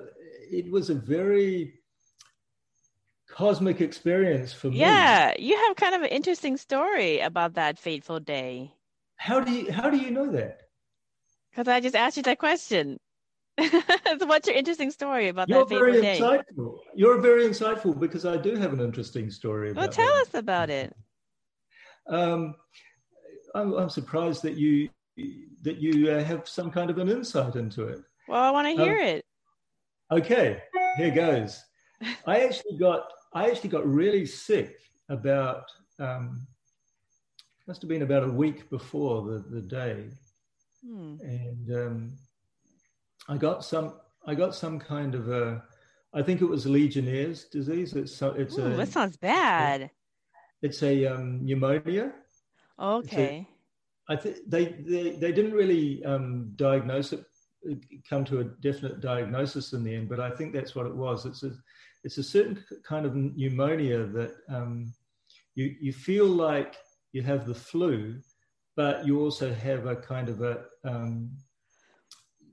it 0.52 0.72
was 0.72 0.90
a 0.90 0.96
very 0.96 1.76
cosmic 3.30 3.82
experience 3.82 4.52
for 4.52 4.68
me. 4.68 4.78
Yeah, 4.78 5.34
you 5.38 5.56
have 5.56 5.76
kind 5.76 5.96
of 5.96 6.02
an 6.02 6.10
interesting 6.10 6.58
story 6.58 7.20
about 7.20 7.54
that 7.54 7.80
fateful 7.80 8.20
day. 8.20 8.74
How 9.16 9.40
do 9.40 9.52
you 9.52 9.72
how 9.72 9.90
do 9.90 9.98
you 9.98 10.12
know 10.12 10.32
that? 10.32 10.62
Because 11.52 11.68
I 11.68 11.80
just 11.80 11.96
asked 11.96 12.18
you 12.18 12.24
that 12.24 12.40
question. 12.40 13.00
so 13.62 14.26
what's 14.26 14.48
your 14.48 14.56
interesting 14.56 14.92
story 14.92 15.28
about 15.28 15.50
You're 15.50 15.66
that 15.66 15.70
very 15.70 16.02
day? 16.02 16.20
insightful. 16.20 16.78
You're 16.96 17.20
very 17.20 17.46
insightful 17.48 18.00
because 18.00 18.26
I 18.26 18.38
do 18.38 18.56
have 18.56 18.74
an 18.74 18.80
interesting 18.80 19.30
story. 19.30 19.74
Well, 19.74 19.88
tell 19.90 20.06
that. 20.08 20.22
us 20.28 20.34
about 20.34 20.70
it. 20.70 20.96
Um, 22.10 22.56
I'm, 23.54 23.74
I'm 23.74 23.90
surprised 23.90 24.42
that 24.44 24.56
you 24.58 24.90
that 25.62 25.78
you 25.78 26.10
uh, 26.10 26.24
have 26.24 26.48
some 26.48 26.72
kind 26.72 26.90
of 26.90 26.98
an 26.98 27.10
insight 27.10 27.56
into 27.56 27.84
it. 27.88 28.00
Well, 28.28 28.42
I 28.42 28.50
want 28.52 28.68
to 28.68 28.82
hear 28.84 28.94
Um, 29.00 29.06
it. 29.08 29.26
Okay, 30.12 30.62
here 30.98 31.12
goes. 31.12 31.62
I 32.26 32.40
actually 32.46 32.78
got 32.78 33.12
I 33.34 33.50
actually 33.50 33.70
got 33.70 33.86
really 33.86 34.26
sick 34.26 34.78
about 35.10 35.64
um, 36.00 36.48
must 37.68 37.82
have 37.82 37.90
been 37.90 38.02
about 38.02 38.24
a 38.24 38.28
week 38.32 38.70
before 38.70 39.22
the, 39.30 39.40
the 39.50 39.62
day, 39.62 40.10
Hmm. 40.86 41.16
and 41.22 41.76
um, 41.76 42.12
I 43.28 43.38
got 43.38 43.64
some 43.64 43.94
I 44.26 44.36
got 44.36 44.56
some 44.56 44.80
kind 44.80 45.16
of 45.16 45.30
a 45.30 45.64
I 46.14 46.22
think 46.22 46.42
it 46.42 46.46
was 46.46 46.66
Legionnaire's 46.66 47.46
disease. 47.46 47.94
It's 47.94 48.16
so 48.16 48.32
it's 48.32 48.58
Ooh, 48.58 48.66
a 48.66 48.70
that 48.70 48.90
sounds 48.90 49.18
bad. 49.18 49.90
it's 50.62 50.84
a 50.84 51.06
um, 51.06 51.46
pneumonia. 51.46 52.14
Okay. 52.80 53.48
I 54.10 54.16
think 54.16 54.38
they, 54.48 54.66
they 54.66 55.12
they 55.12 55.32
didn't 55.32 55.54
really 55.54 56.04
um, 56.04 56.52
diagnose 56.56 57.14
it, 57.14 57.24
come 58.10 58.26
to 58.26 58.40
a 58.40 58.44
definite 58.44 59.00
diagnosis 59.00 59.74
in 59.74 59.84
the 59.84 59.96
end, 59.96 60.10
but 60.10 60.20
I 60.20 60.32
think 60.32 60.54
that's 60.54 60.76
what 60.76 60.88
it 60.88 60.96
was. 60.96 61.26
It's 61.26 61.44
a 61.44 61.52
it's 62.04 62.18
a 62.18 62.24
certain 62.24 62.64
kind 62.84 63.06
of 63.06 63.16
pneumonia 63.16 64.06
that 64.08 64.36
um, 64.50 64.92
you 65.56 65.76
you 65.80 65.94
feel 65.94 66.26
like 66.26 66.76
you 67.14 67.22
have 67.22 67.46
the 67.46 67.56
flu, 67.56 68.20
but 68.76 69.06
you 69.06 69.22
also 69.22 69.54
have 69.54 69.86
a 69.86 69.96
kind 69.96 70.28
of 70.28 70.42
a 70.42 70.64
um, 70.84 71.32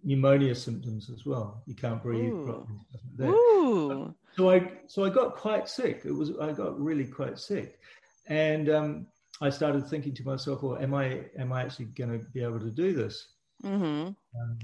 pneumonia 0.03 0.55
symptoms 0.55 1.11
as 1.11 1.27
well. 1.27 1.63
You 1.67 1.75
can't 1.75 2.03
breathe 2.03 2.33
properly. 2.45 2.79
stuff 2.89 3.03
like 3.05 3.17
that. 3.17 3.29
Ooh. 3.31 4.15
So 4.37 4.51
I 4.51 4.73
so 4.87 5.05
I 5.05 5.11
got 5.11 5.37
quite 5.37 5.69
sick. 5.69 6.03
It 6.05 6.13
was 6.13 6.33
I 6.41 6.53
got 6.53 6.81
really 6.81 7.07
quite 7.07 7.39
sick, 7.39 7.81
and 8.29 8.69
um, 8.71 9.07
I 9.41 9.51
started 9.51 9.89
thinking 9.89 10.15
to 10.15 10.25
myself, 10.25 10.63
well, 10.63 10.79
am 10.79 10.95
I 10.95 11.25
am 11.39 11.53
I 11.53 11.63
actually 11.63 11.87
going 11.87 12.11
to 12.11 12.25
be 12.33 12.43
able 12.43 12.61
to 12.61 12.71
do 12.71 12.93
this? 12.93 13.29
Mm-hmm. 13.65 14.09
Um, 14.41 14.59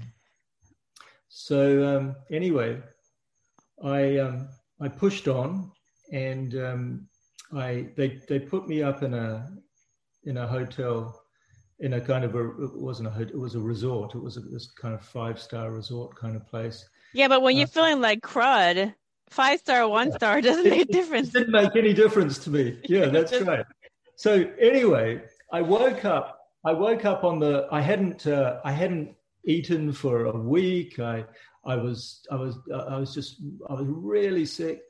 so 1.29 1.97
um, 1.97 2.15
anyway, 2.31 2.81
I 3.83 4.17
um, 4.19 4.47
I 4.79 4.87
pushed 4.87 5.27
on, 5.27 5.71
and 6.11 6.55
um, 6.55 7.07
I 7.53 7.89
they 7.97 8.19
they 8.27 8.39
put 8.39 8.67
me 8.67 8.81
up 8.83 9.03
in 9.03 9.13
a 9.13 9.49
in 10.23 10.37
a 10.37 10.47
hotel, 10.47 11.21
in 11.79 11.93
a 11.93 12.01
kind 12.01 12.23
of 12.23 12.35
a 12.35 12.43
it 12.63 12.75
wasn't 12.75 13.07
a 13.09 13.21
it 13.21 13.37
was 13.37 13.55
a 13.55 13.59
resort. 13.59 14.15
It 14.15 14.21
was 14.23 14.37
a, 14.37 14.41
this 14.41 14.71
kind 14.71 14.93
of 14.93 15.01
five 15.01 15.39
star 15.39 15.71
resort 15.71 16.15
kind 16.15 16.35
of 16.35 16.45
place. 16.47 16.87
Yeah, 17.13 17.27
but 17.27 17.41
when 17.41 17.55
you're 17.57 17.65
Uh, 17.65 17.77
feeling 17.77 18.01
like 18.01 18.21
crud, 18.21 18.93
five 19.29 19.59
star, 19.59 19.87
one 19.87 20.11
star 20.11 20.41
doesn't 20.41 20.63
make 20.69 20.79
a 20.79 20.81
It 20.81 20.91
difference. 20.91 21.29
didn't 21.29 21.51
make 21.51 21.75
any 21.75 21.93
difference 21.93 22.37
to 22.39 22.49
me. 22.49 22.79
Yeah, 22.87 23.07
that's 23.07 23.31
Just- 23.31 23.45
right. 23.47 23.65
So 24.17 24.49
anyway, 24.59 25.21
I 25.51 25.61
woke 25.61 26.05
up. 26.05 26.39
I 26.65 26.71
woke 26.71 27.05
up 27.05 27.23
on 27.23 27.39
the. 27.39 27.67
I 27.71 27.81
hadn't. 27.81 28.25
Uh, 28.25 28.59
I 28.63 28.71
hadn't 28.71 29.15
eaten 29.45 29.91
for 29.91 30.25
a 30.25 30.37
week. 30.37 30.99
I. 30.99 31.25
I 31.65 31.75
was. 31.75 32.25
I 32.31 32.35
was. 32.35 32.57
I 32.73 32.97
was 32.97 33.13
just. 33.13 33.41
I 33.69 33.73
was 33.73 33.85
really 33.87 34.45
sick. 34.45 34.81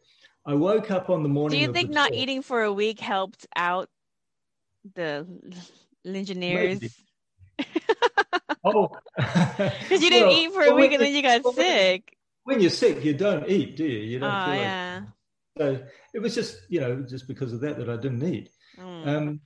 I 0.46 0.54
woke 0.54 0.92
up 0.92 1.10
on 1.10 1.24
the 1.24 1.30
morning. 1.30 1.58
Do 1.58 1.62
you 1.66 1.74
think 1.74 1.90
not 1.90 2.14
eating 2.14 2.44
for 2.44 2.62
a 2.62 2.72
week 2.72 3.00
helped 3.00 3.48
out 3.56 3.90
the 4.94 5.26
Maybe. 6.06 6.90
Oh, 8.68 8.90
Because 9.16 10.02
you 10.02 10.10
didn't 10.10 10.30
Well, 10.30 10.38
eat 10.38 10.52
for 10.52 10.64
a 10.64 10.68
well, 10.70 10.76
week 10.78 10.92
and 10.94 11.02
then 11.02 11.14
you- 11.14 11.22
got 11.22 11.44
well, 11.44 11.54
sick. 11.54 12.18
When 12.46 12.60
you're 12.60 12.72
sick, 12.72 13.04
you 13.04 13.14
don't 13.14 13.48
eat, 13.48 13.76
do 13.76 13.86
you? 13.86 14.00
You 14.00 14.18
Oh, 14.18 14.22
don't. 14.22 14.32
feel 14.46 14.50
like- 14.54 14.60
yeah. 14.60 15.02
So 15.58 15.84
it 16.14 16.20
was 16.20 16.34
just, 16.36 16.58
you 16.68 16.80
know, 16.82 17.02
just 17.04 17.28
because 17.28 17.54
of 17.54 17.62
that 17.62 17.78
that 17.78 17.90
I 17.90 17.96
didn't 17.98 18.24
eat. 18.24 18.50
Mm. 18.80 19.08
Um, 19.08 19.40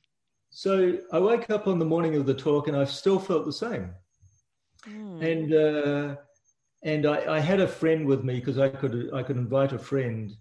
so 0.50 0.98
I 1.12 1.20
woke 1.20 1.50
up 1.50 1.68
on 1.68 1.80
the 1.80 1.86
morning 1.86 2.16
of 2.16 2.26
the 2.26 2.34
talk 2.34 2.68
and 2.68 2.76
I 2.78 2.86
still 2.86 3.20
felt 3.20 3.46
the 3.46 3.54
same. 3.54 3.92
Mm. 4.88 5.22
and 5.32 5.54
uh, 5.54 6.16
and 6.84 7.06
I, 7.06 7.36
I 7.36 7.40
had 7.42 7.60
a 7.60 7.68
friend 7.68 8.06
with 8.08 8.24
me 8.24 8.36
because 8.36 8.58
I 8.58 8.70
could 8.70 9.10
I 9.14 9.22
could 9.22 9.36
invite 9.36 9.74
a 9.74 9.78
friend 9.80 10.32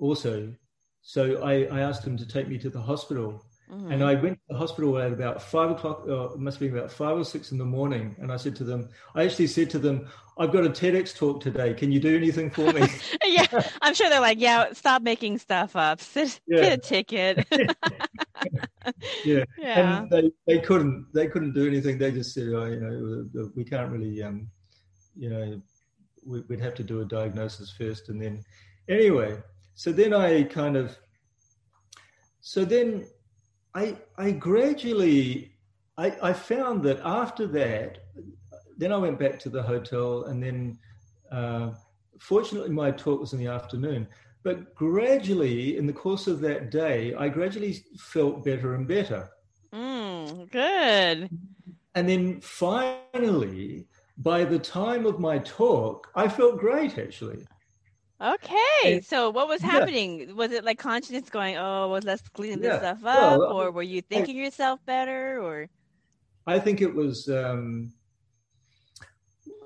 also. 0.00 0.54
So 1.02 1.42
I, 1.42 1.64
I 1.64 1.80
asked 1.80 2.06
him 2.06 2.16
to 2.16 2.26
take 2.26 2.46
me 2.46 2.56
to 2.58 2.70
the 2.70 2.80
hospital, 2.80 3.44
Mhm. 3.70 3.92
and 3.92 4.02
I 4.02 4.14
went 4.14 4.34
to 4.38 4.44
the 4.48 4.56
hospital 4.56 4.98
at 4.98 5.12
about 5.12 5.40
five 5.42 5.70
o'clock. 5.70 6.04
Uh, 6.08 6.30
it 6.32 6.40
must 6.40 6.58
be 6.58 6.68
about 6.68 6.90
five 6.90 7.16
or 7.16 7.24
six 7.24 7.52
in 7.52 7.58
the 7.58 7.64
morning. 7.64 8.16
And 8.18 8.32
I 8.32 8.36
said 8.36 8.56
to 8.56 8.64
them, 8.64 8.88
I 9.14 9.24
actually 9.24 9.46
said 9.46 9.70
to 9.70 9.78
them, 9.78 10.08
I've 10.38 10.52
got 10.52 10.64
a 10.64 10.70
TEDx 10.70 11.14
talk 11.16 11.40
today. 11.40 11.74
Can 11.74 11.92
you 11.92 12.00
do 12.00 12.16
anything 12.16 12.50
for 12.50 12.72
me? 12.72 12.86
yeah, 13.24 13.46
I'm 13.82 13.94
sure 13.94 14.08
they're 14.08 14.20
like, 14.20 14.40
yeah, 14.40 14.72
stop 14.72 15.02
making 15.02 15.38
stuff 15.38 15.76
up. 15.76 16.00
Sit, 16.14 16.40
Yeah. 16.48 16.60
Get 16.62 16.72
a 16.72 16.78
ticket. 16.78 17.46
yeah. 19.24 19.44
yeah. 19.58 19.98
And 20.00 20.10
they, 20.10 20.32
they 20.46 20.58
couldn't 20.58 21.06
they 21.12 21.28
couldn't 21.28 21.52
do 21.52 21.66
anything. 21.66 21.98
They 21.98 22.10
just 22.10 22.34
said, 22.34 22.48
oh, 22.48 22.64
you 22.64 22.80
know, 22.80 23.50
we 23.54 23.64
can't 23.64 23.92
really, 23.92 24.20
um, 24.22 24.48
you 25.16 25.30
know, 25.30 25.62
we, 26.26 26.40
we'd 26.48 26.60
have 26.60 26.74
to 26.74 26.82
do 26.82 27.00
a 27.00 27.04
diagnosis 27.04 27.70
first, 27.70 28.08
and 28.08 28.20
then 28.20 28.42
anyway. 28.88 29.38
So 29.74 29.92
then 29.92 30.12
I 30.12 30.42
kind 30.42 30.76
of, 30.76 30.96
so 32.40 32.64
then 32.64 33.06
I 33.74 33.96
I 34.16 34.32
gradually 34.32 35.52
I 35.96 36.16
I 36.22 36.32
found 36.32 36.82
that 36.84 37.00
after 37.04 37.46
that, 37.48 37.98
then 38.76 38.92
I 38.92 38.96
went 38.96 39.18
back 39.18 39.38
to 39.40 39.48
the 39.48 39.62
hotel, 39.62 40.24
and 40.24 40.42
then 40.42 40.78
uh, 41.30 41.70
fortunately 42.18 42.70
my 42.70 42.90
talk 42.90 43.20
was 43.20 43.32
in 43.32 43.38
the 43.38 43.46
afternoon. 43.46 44.06
But 44.42 44.74
gradually, 44.74 45.76
in 45.76 45.86
the 45.86 45.92
course 45.92 46.26
of 46.26 46.40
that 46.40 46.70
day, 46.70 47.14
I 47.14 47.28
gradually 47.28 47.84
felt 47.98 48.44
better 48.44 48.74
and 48.74 48.88
better. 48.88 49.28
Mm, 49.72 50.50
good. 50.50 51.28
And 51.94 52.08
then 52.08 52.40
finally, 52.40 53.86
by 54.16 54.44
the 54.44 54.58
time 54.58 55.06
of 55.06 55.20
my 55.20 55.38
talk, 55.38 56.08
I 56.14 56.28
felt 56.28 56.58
great 56.58 56.98
actually. 56.98 57.46
Okay. 58.20 59.00
So 59.00 59.30
what 59.30 59.48
was 59.48 59.62
yeah. 59.62 59.70
happening? 59.70 60.36
Was 60.36 60.52
it 60.52 60.64
like 60.64 60.78
consciousness 60.78 61.30
going, 61.30 61.56
oh, 61.56 61.88
well, 61.90 62.00
let's 62.04 62.28
clean 62.28 62.60
this 62.60 62.72
Yeah. 62.72 62.78
stuff 62.78 63.04
up? 63.04 63.38
Well, 63.38 63.42
or 63.52 63.70
were 63.70 63.82
you 63.82 64.02
thinking 64.02 64.36
yourself 64.36 64.84
better? 64.84 65.40
Or 65.42 65.68
I 66.46 66.58
think 66.58 66.80
it 66.82 66.94
was. 66.94 67.28
Um, 67.28 67.92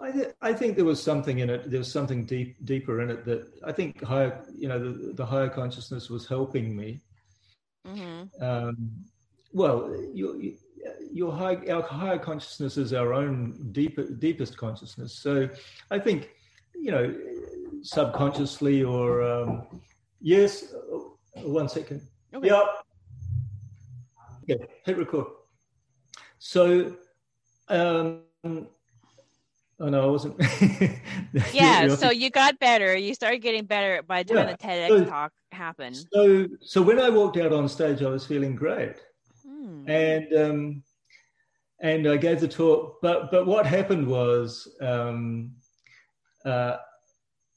I, 0.00 0.10
th- 0.10 0.34
I 0.42 0.52
think 0.52 0.76
there 0.76 0.84
was 0.84 1.02
something 1.02 1.38
in 1.38 1.48
it. 1.48 1.70
There 1.70 1.78
was 1.78 1.90
something 1.90 2.26
deep, 2.26 2.56
deeper 2.64 3.00
in 3.00 3.10
it 3.10 3.24
that 3.24 3.46
I 3.64 3.72
think 3.72 4.02
higher. 4.02 4.44
You 4.54 4.68
know, 4.68 4.78
the, 4.78 5.12
the 5.14 5.26
higher 5.26 5.48
consciousness 5.48 6.10
was 6.10 6.26
helping 6.26 6.76
me. 6.76 7.00
Mhm. 7.86 8.28
Um, 8.42 8.90
well, 9.52 9.94
your 10.12 10.36
your 11.12 11.32
high, 11.32 11.56
our 11.70 11.82
higher 11.82 12.18
consciousness 12.18 12.76
is 12.76 12.92
our 12.92 13.12
own 13.12 13.70
deeper, 13.72 14.02
deepest 14.04 14.56
consciousness. 14.56 15.14
So, 15.14 15.48
I 15.90 15.98
think, 15.98 16.30
you 16.74 16.90
know, 16.90 17.14
subconsciously 17.84 18.82
or 18.82 19.22
um, 19.22 19.80
yes. 20.20 20.74
one 21.36 21.68
second 21.68 22.00
Okay. 22.34 22.48
Yeah. 22.48 22.64
Okay, 24.42 24.66
hit 24.84 24.98
record. 24.98 25.26
So, 26.38 26.96
um, 27.68 28.22
Oh 29.80 29.88
no, 29.88 30.04
I 30.04 30.06
wasn't. 30.06 30.40
yeah, 31.52 31.88
so 31.96 32.10
you 32.10 32.30
got 32.30 32.58
better. 32.60 32.96
You 32.96 33.12
started 33.12 33.42
getting 33.42 33.64
better 33.64 34.02
by 34.02 34.22
the 34.22 34.34
time 34.34 34.48
yeah. 34.48 34.52
the 34.52 34.58
TEDx 34.58 34.88
so, 34.88 35.04
talk 35.04 35.32
happened. 35.50 35.96
So, 36.12 36.46
so 36.60 36.80
when 36.80 37.00
I 37.00 37.10
walked 37.10 37.38
out 37.38 37.52
on 37.52 37.68
stage, 37.68 38.00
I 38.00 38.08
was 38.08 38.24
feeling 38.24 38.54
great, 38.54 38.94
hmm. 39.44 39.88
and 39.88 40.32
um, 40.32 40.82
and 41.80 42.06
I 42.06 42.16
gave 42.16 42.40
the 42.40 42.46
talk. 42.46 43.00
But 43.02 43.32
but 43.32 43.46
what 43.46 43.66
happened 43.66 44.06
was, 44.06 44.68
um, 44.80 45.52
uh, 46.44 46.76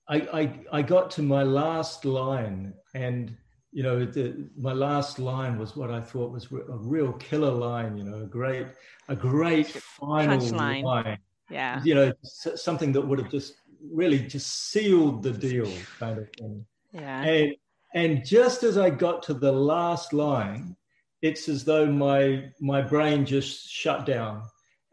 I, 0.09 0.15
I 0.15 0.59
I 0.71 0.81
got 0.81 1.11
to 1.11 1.21
my 1.21 1.43
last 1.43 2.05
line, 2.05 2.73
and 2.93 3.35
you 3.71 3.83
know, 3.83 4.05
the, 4.05 4.49
my 4.57 4.73
last 4.73 5.19
line 5.19 5.57
was 5.57 5.75
what 5.75 5.91
I 5.91 6.01
thought 6.01 6.31
was 6.31 6.45
a 6.51 6.77
real 6.77 7.13
killer 7.13 7.51
line. 7.51 7.97
You 7.97 8.05
know, 8.05 8.21
a 8.21 8.25
great 8.25 8.67
a 9.09 9.15
great 9.15 9.67
final 9.67 10.39
line. 10.39 10.83
line. 10.83 11.19
Yeah. 11.49 11.81
You 11.83 11.95
know 11.95 12.13
something 12.23 12.91
that 12.93 13.01
would 13.01 13.19
have 13.19 13.31
just 13.31 13.55
really 13.91 14.19
just 14.19 14.71
sealed 14.71 15.23
the 15.23 15.31
deal 15.31 15.71
kind 15.99 16.19
of 16.19 16.29
thing. 16.37 16.65
Yeah. 16.91 17.23
And 17.23 17.55
and 17.93 18.25
just 18.25 18.63
as 18.63 18.77
i 18.77 18.89
got 18.89 19.23
to 19.23 19.33
the 19.33 19.51
last 19.51 20.13
line 20.13 20.75
it's 21.21 21.47
as 21.47 21.63
though 21.63 21.85
my 21.85 22.49
my 22.59 22.81
brain 22.81 23.25
just 23.25 23.67
shut 23.69 24.05
down 24.05 24.43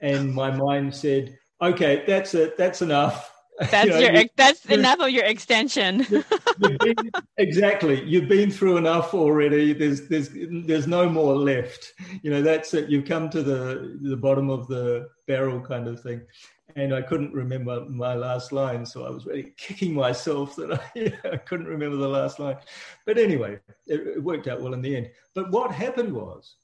and 0.01 0.33
my 0.33 0.51
mind 0.51 0.95
said 0.95 1.37
okay 1.61 2.05
that's 2.07 2.35
it. 2.35 2.57
That's 2.57 2.83
enough 2.83 3.34
that's 3.71 3.87
you 3.87 3.93
know, 3.93 3.99
your 3.99 4.15
you, 4.15 4.29
that's 4.37 4.65
enough 4.67 4.99
of 5.01 5.11
your 5.11 5.25
extension. 5.25 6.05
You've 6.11 6.79
been, 6.79 6.97
exactly. 7.39 8.03
You've 8.05 8.29
been 8.29 8.51
through 8.51 8.79
enough 8.79 9.15
already. 9.15 9.73
There's 9.73 10.09
there's 10.09 10.31
there's 10.33 10.89
no 10.89 11.09
more 11.09 11.37
left. 11.37 11.93
You 12.23 12.31
know 12.31 12.43
that's 12.43 12.75
it. 12.75 12.91
You've 12.91 13.05
come 13.05 13.31
to 13.31 13.43
the 13.43 13.99
the 14.03 14.17
bottom 14.17 14.51
of 14.51 14.67
the 14.67 15.09
barrel 15.29 15.61
kind 15.61 15.87
of 15.87 16.01
thing. 16.01 16.23
And 16.77 16.93
I 16.93 17.03
couldn't 17.03 17.33
remember 17.33 17.85
my 17.89 18.15
last 18.15 18.51
line, 18.51 18.85
so 18.85 19.07
I 19.07 19.11
was 19.11 19.27
really 19.27 19.55
kicking 19.57 19.95
myself 19.95 20.57
that 20.57 20.73
I, 20.73 21.13
I 21.33 21.37
couldn't 21.37 21.69
remember 21.69 21.97
the 21.97 22.09
last 22.09 22.41
line. 22.41 22.57
But 23.07 23.19
anyway, 23.19 23.61
it, 23.87 24.01
it, 24.01 24.23
worked 24.23 24.49
out 24.49 24.61
well 24.61 24.75
in 24.75 24.83
the 24.83 24.97
end. 24.97 25.11
But 25.35 25.53
what 25.53 25.71
happened 25.71 26.13
was, 26.13 26.57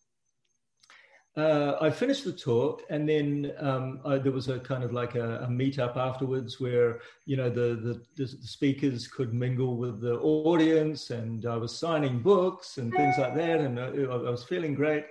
uh, 1.36 1.76
I 1.80 1.90
finished 1.90 2.24
the 2.24 2.32
talk, 2.32 2.82
and 2.90 3.08
then 3.08 3.52
um, 3.58 4.00
I, 4.04 4.18
there 4.18 4.32
was 4.32 4.48
a 4.48 4.58
kind 4.58 4.82
of 4.82 4.92
like 4.92 5.14
a, 5.14 5.42
a 5.42 5.46
meetup 5.46 5.96
afterwards 5.96 6.60
where 6.60 7.00
you 7.24 7.36
know 7.36 7.48
the, 7.48 8.02
the, 8.16 8.24
the 8.24 8.26
speakers 8.26 9.06
could 9.06 9.32
mingle 9.32 9.76
with 9.76 10.00
the 10.00 10.14
audience, 10.18 11.10
and 11.10 11.46
I 11.46 11.56
was 11.56 11.78
signing 11.78 12.20
books 12.20 12.78
and 12.78 12.92
things 12.92 13.16
like 13.16 13.36
that, 13.36 13.60
and 13.60 13.78
I, 13.78 13.86
I 13.86 14.30
was 14.30 14.44
feeling 14.44 14.74
great. 14.74 15.04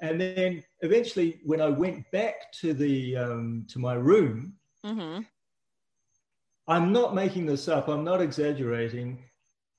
And 0.00 0.20
then 0.20 0.62
eventually, 0.82 1.40
when 1.44 1.60
I 1.60 1.68
went 1.68 2.08
back 2.12 2.52
to 2.60 2.72
the 2.72 3.16
um, 3.16 3.66
to 3.70 3.80
my 3.80 3.94
room, 3.94 4.54
mm-hmm. 4.86 5.22
I'm 6.68 6.92
not 6.92 7.16
making 7.16 7.46
this 7.46 7.66
up. 7.66 7.88
I'm 7.88 8.04
not 8.04 8.20
exaggerating. 8.20 9.24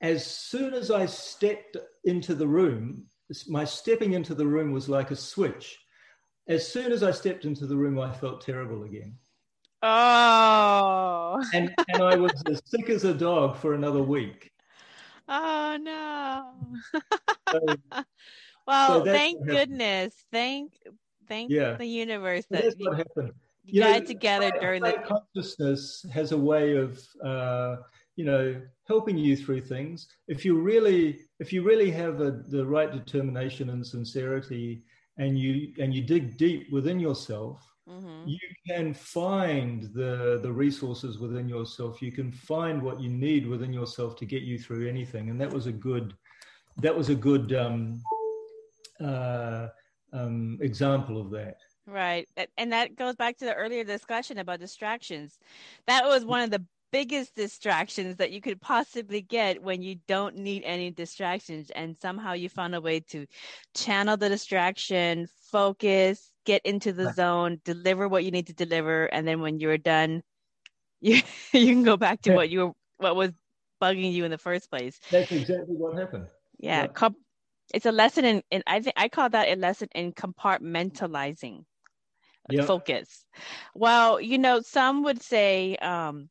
As 0.02 0.26
soon 0.26 0.74
as 0.74 0.90
I 0.90 1.06
stepped 1.06 1.78
into 2.04 2.34
the 2.34 2.48
room, 2.48 3.06
my 3.48 3.64
stepping 3.64 4.12
into 4.14 4.34
the 4.34 4.46
room 4.46 4.72
was 4.72 4.88
like 4.88 5.10
a 5.10 5.16
switch. 5.16 5.78
As 6.48 6.66
soon 6.66 6.92
as 6.92 7.02
I 7.02 7.10
stepped 7.10 7.44
into 7.44 7.66
the 7.66 7.76
room, 7.76 7.98
I 7.98 8.12
felt 8.12 8.40
terrible 8.40 8.84
again. 8.84 9.14
Oh. 9.82 11.42
and, 11.54 11.72
and 11.88 12.02
I 12.02 12.16
was 12.16 12.32
as 12.46 12.60
sick 12.64 12.90
as 12.90 13.04
a 13.04 13.14
dog 13.14 13.56
for 13.56 13.74
another 13.74 14.02
week. 14.02 14.50
Oh, 15.28 15.78
no. 15.80 17.00
so, 17.50 17.60
well, 18.66 19.04
so 19.04 19.04
thank 19.04 19.46
goodness. 19.46 20.14
Thank 20.32 20.72
thank 21.28 21.50
yeah. 21.50 21.74
the 21.74 21.86
universe 21.86 22.44
that 22.50 22.64
that's 22.64 22.74
what 22.78 22.98
happened. 22.98 23.32
You, 23.64 23.82
got 23.82 24.00
know, 24.00 24.06
together 24.06 24.52
during 24.60 24.82
the 24.82 24.94
consciousness 25.06 26.04
has 26.12 26.32
a 26.32 26.36
way 26.36 26.76
of 26.76 27.00
uh, 27.24 27.76
you 28.20 28.26
know 28.30 28.44
helping 28.92 29.18
you 29.26 29.36
through 29.36 29.62
things. 29.74 29.96
If 30.34 30.44
you 30.44 30.52
really 30.72 31.20
if 31.38 31.48
you 31.52 31.60
really 31.70 31.90
have 32.02 32.20
a, 32.20 32.30
the 32.56 32.64
right 32.76 32.92
determination 32.92 33.70
and 33.70 33.86
sincerity, 33.96 34.68
and 35.22 35.38
you 35.38 35.72
and 35.82 35.94
you 35.94 36.02
dig 36.02 36.36
deep 36.36 36.62
within 36.76 36.98
yourself, 37.00 37.56
Mm-hmm. 37.88 38.28
you 38.28 38.48
can 38.68 38.94
find 38.94 39.76
the 39.94 40.38
the 40.42 40.52
resources 40.52 41.18
within 41.18 41.48
yourself 41.48 42.00
you 42.00 42.12
can 42.12 42.30
find 42.30 42.80
what 42.80 43.00
you 43.00 43.08
need 43.08 43.48
within 43.48 43.72
yourself 43.72 44.14
to 44.16 44.26
get 44.26 44.42
you 44.42 44.58
through 44.60 44.88
anything 44.88 45.28
and 45.30 45.40
that 45.40 45.50
was 45.50 45.66
a 45.66 45.72
good 45.72 46.14
that 46.76 46.96
was 46.96 47.08
a 47.08 47.14
good 47.14 47.52
um, 47.54 48.02
uh, 49.00 49.68
um, 50.12 50.58
example 50.60 51.20
of 51.20 51.30
that. 51.30 51.56
Right. 51.86 52.28
And 52.56 52.72
that 52.72 52.96
goes 52.96 53.16
back 53.16 53.36
to 53.38 53.44
the 53.44 53.54
earlier 53.54 53.84
discussion 53.84 54.38
about 54.38 54.60
distractions. 54.60 55.38
That 55.86 56.04
was 56.04 56.24
one 56.24 56.42
of 56.42 56.50
the 56.50 56.64
biggest 56.92 57.34
distractions 57.34 58.16
that 58.16 58.32
you 58.32 58.40
could 58.40 58.60
possibly 58.60 59.20
get 59.20 59.62
when 59.62 59.82
you 59.82 59.96
don't 60.06 60.36
need 60.36 60.62
any 60.64 60.90
distractions. 60.90 61.70
And 61.70 61.96
somehow 61.96 62.32
you 62.32 62.48
found 62.48 62.74
a 62.74 62.80
way 62.80 63.00
to 63.10 63.26
channel 63.74 64.16
the 64.16 64.28
distraction, 64.28 65.28
focus, 65.50 66.30
get 66.44 66.62
into 66.64 66.92
the 66.92 67.12
zone, 67.12 67.60
deliver 67.64 68.08
what 68.08 68.24
you 68.24 68.30
need 68.30 68.46
to 68.48 68.54
deliver. 68.54 69.04
And 69.06 69.26
then 69.26 69.40
when 69.40 69.60
you're 69.60 69.78
done, 69.78 70.22
you, 71.00 71.22
you 71.52 71.66
can 71.66 71.82
go 71.82 71.96
back 71.96 72.22
to 72.22 72.34
what 72.34 72.50
you 72.50 72.60
were, 72.60 72.72
what 72.98 73.16
was 73.16 73.32
bugging 73.80 74.12
you 74.12 74.24
in 74.24 74.30
the 74.30 74.38
first 74.38 74.70
place. 74.70 75.00
That's 75.10 75.32
exactly 75.32 75.74
what 75.76 75.96
happened. 75.96 76.26
Yeah. 76.58 76.88
yeah 77.00 77.08
it's 77.72 77.86
a 77.86 77.92
lesson 77.92 78.24
in, 78.24 78.42
in 78.50 78.62
I 78.66 78.80
think 78.80 78.94
I 78.96 79.08
call 79.08 79.28
that 79.30 79.48
a 79.48 79.56
lesson 79.56 79.88
in 79.94 80.12
compartmentalizing 80.12 81.64
yep. 82.50 82.66
focus. 82.66 83.24
Well, 83.74 84.20
you 84.20 84.38
know, 84.38 84.60
some 84.60 85.02
would 85.04 85.22
say, 85.22 85.76
um, 85.76 86.28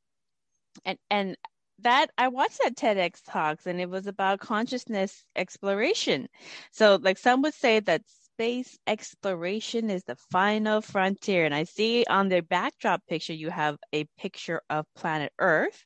and 0.86 0.98
and 1.10 1.38
that 1.82 2.12
I 2.18 2.28
watched 2.28 2.60
that 2.64 2.76
TEDx 2.76 3.22
talks 3.26 3.66
and 3.66 3.80
it 3.80 3.90
was 3.90 4.08
about 4.08 4.40
consciousness 4.40 5.24
exploration. 5.36 6.28
So 6.72 7.00
like 7.02 7.18
some 7.18 7.42
would 7.44 7.54
say 7.54 7.80
that 7.80 8.04
space 8.08 8.78
exploration 8.88 9.90
is 9.90 10.04
the 10.04 10.16
final 10.32 10.82
frontier. 10.82 11.46
And 11.46 11.56
I 11.56 11.64
see 11.64 12.06
on 12.10 12.30
the 12.30 12.42
backdrop 12.42 13.06
picture 13.08 13.34
you 13.34 13.50
have 13.50 13.78
a 13.94 14.06
picture 14.18 14.62
of 14.70 14.86
planet 14.96 15.32
Earth. 15.40 15.86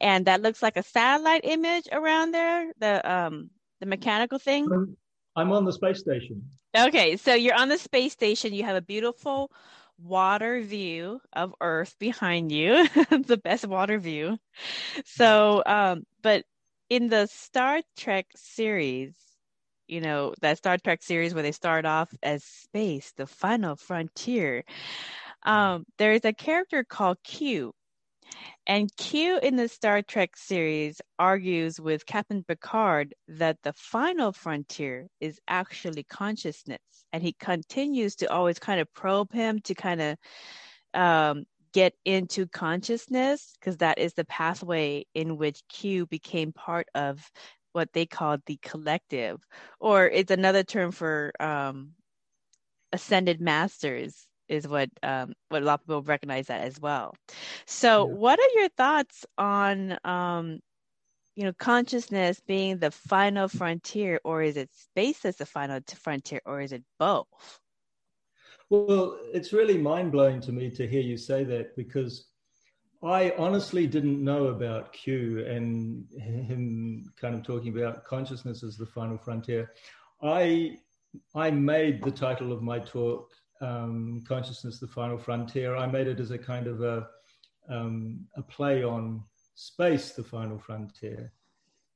And 0.00 0.26
that 0.26 0.42
looks 0.42 0.62
like 0.62 0.76
a 0.76 0.82
satellite 0.82 1.44
image 1.44 1.88
around 1.92 2.32
there. 2.32 2.72
The 2.78 3.10
um 3.10 3.50
the 3.80 3.86
mechanical 3.86 4.38
thing? 4.38 4.68
I'm 5.34 5.50
on 5.50 5.64
the 5.64 5.72
space 5.72 6.00
station. 6.00 6.42
Okay, 6.76 7.16
so 7.16 7.34
you're 7.34 7.54
on 7.54 7.68
the 7.68 7.78
space 7.78 8.12
station. 8.12 8.54
You 8.54 8.64
have 8.64 8.76
a 8.76 8.82
beautiful 8.82 9.50
water 9.98 10.60
view 10.60 11.20
of 11.32 11.54
Earth 11.60 11.96
behind 11.98 12.52
you, 12.52 12.88
the 13.10 13.40
best 13.42 13.66
water 13.66 13.98
view. 13.98 14.38
So, 15.04 15.62
um, 15.66 16.04
but 16.22 16.44
in 16.90 17.08
the 17.08 17.26
Star 17.26 17.80
Trek 17.96 18.26
series, 18.36 19.14
you 19.88 20.00
know, 20.00 20.34
that 20.40 20.58
Star 20.58 20.78
Trek 20.78 21.02
series 21.02 21.34
where 21.34 21.42
they 21.42 21.52
start 21.52 21.84
off 21.84 22.12
as 22.22 22.44
space, 22.44 23.12
the 23.16 23.26
final 23.26 23.76
frontier, 23.76 24.64
um, 25.44 25.84
there's 25.98 26.24
a 26.24 26.32
character 26.32 26.84
called 26.84 27.18
Q. 27.24 27.74
And 28.66 28.94
Q 28.96 29.38
in 29.42 29.56
the 29.56 29.68
Star 29.68 30.02
Trek 30.02 30.36
series 30.36 31.00
argues 31.18 31.80
with 31.80 32.06
Captain 32.06 32.44
Picard 32.44 33.14
that 33.28 33.58
the 33.62 33.72
final 33.72 34.32
frontier 34.32 35.08
is 35.20 35.40
actually 35.48 36.04
consciousness. 36.04 36.80
And 37.12 37.22
he 37.22 37.32
continues 37.32 38.16
to 38.16 38.30
always 38.30 38.58
kind 38.58 38.80
of 38.80 38.92
probe 38.94 39.32
him 39.32 39.60
to 39.62 39.74
kind 39.74 40.00
of 40.00 40.18
um, 40.94 41.44
get 41.72 41.94
into 42.04 42.46
consciousness, 42.46 43.54
because 43.58 43.78
that 43.78 43.98
is 43.98 44.14
the 44.14 44.24
pathway 44.26 45.04
in 45.14 45.36
which 45.38 45.62
Q 45.68 46.06
became 46.06 46.52
part 46.52 46.86
of 46.94 47.30
what 47.72 47.92
they 47.94 48.04
call 48.04 48.36
the 48.44 48.58
collective, 48.62 49.42
or 49.80 50.06
it's 50.06 50.30
another 50.30 50.62
term 50.62 50.92
for 50.92 51.32
um, 51.40 51.92
ascended 52.92 53.40
masters 53.40 54.26
is 54.52 54.68
what 54.68 54.90
um, 55.02 55.32
what 55.48 55.62
a 55.62 55.64
lot 55.64 55.74
of 55.74 55.86
people 55.86 56.02
recognize 56.02 56.46
that 56.46 56.62
as 56.62 56.78
well. 56.80 57.14
So, 57.66 58.06
yeah. 58.06 58.14
what 58.14 58.38
are 58.38 58.60
your 58.60 58.68
thoughts 58.68 59.24
on 59.38 59.98
um, 60.04 60.60
you 61.34 61.44
know 61.44 61.52
consciousness 61.58 62.40
being 62.46 62.78
the 62.78 62.90
final 62.90 63.48
frontier, 63.48 64.20
or 64.24 64.42
is 64.42 64.56
it 64.56 64.70
space 64.74 65.24
as 65.24 65.36
the 65.36 65.46
final 65.46 65.80
frontier, 65.96 66.40
or 66.44 66.60
is 66.60 66.72
it 66.72 66.84
both? 66.98 67.26
Well, 68.70 69.18
it's 69.32 69.52
really 69.52 69.78
mind 69.78 70.12
blowing 70.12 70.40
to 70.42 70.52
me 70.52 70.70
to 70.70 70.86
hear 70.86 71.02
you 71.02 71.16
say 71.16 71.44
that 71.44 71.76
because 71.76 72.26
I 73.02 73.34
honestly 73.36 73.86
didn't 73.86 74.22
know 74.22 74.46
about 74.46 74.92
Q 74.92 75.44
and 75.46 76.06
him 76.12 77.12
kind 77.20 77.34
of 77.34 77.42
talking 77.42 77.76
about 77.76 78.04
consciousness 78.04 78.62
as 78.62 78.76
the 78.76 78.86
final 78.86 79.18
frontier. 79.18 79.72
I 80.22 80.76
I 81.34 81.50
made 81.50 82.02
the 82.02 82.10
title 82.10 82.52
of 82.52 82.62
my 82.62 82.78
talk 82.78 83.30
um, 83.62 84.22
consciousness, 84.26 84.78
the 84.78 84.86
final 84.86 85.16
frontier. 85.16 85.76
I 85.76 85.86
made 85.86 86.08
it 86.08 86.20
as 86.20 86.30
a 86.30 86.38
kind 86.38 86.66
of 86.66 86.82
a, 86.82 87.08
um, 87.68 88.26
a 88.36 88.42
play 88.42 88.82
on 88.82 89.22
space, 89.54 90.10
the 90.10 90.24
final 90.24 90.58
frontier, 90.58 91.32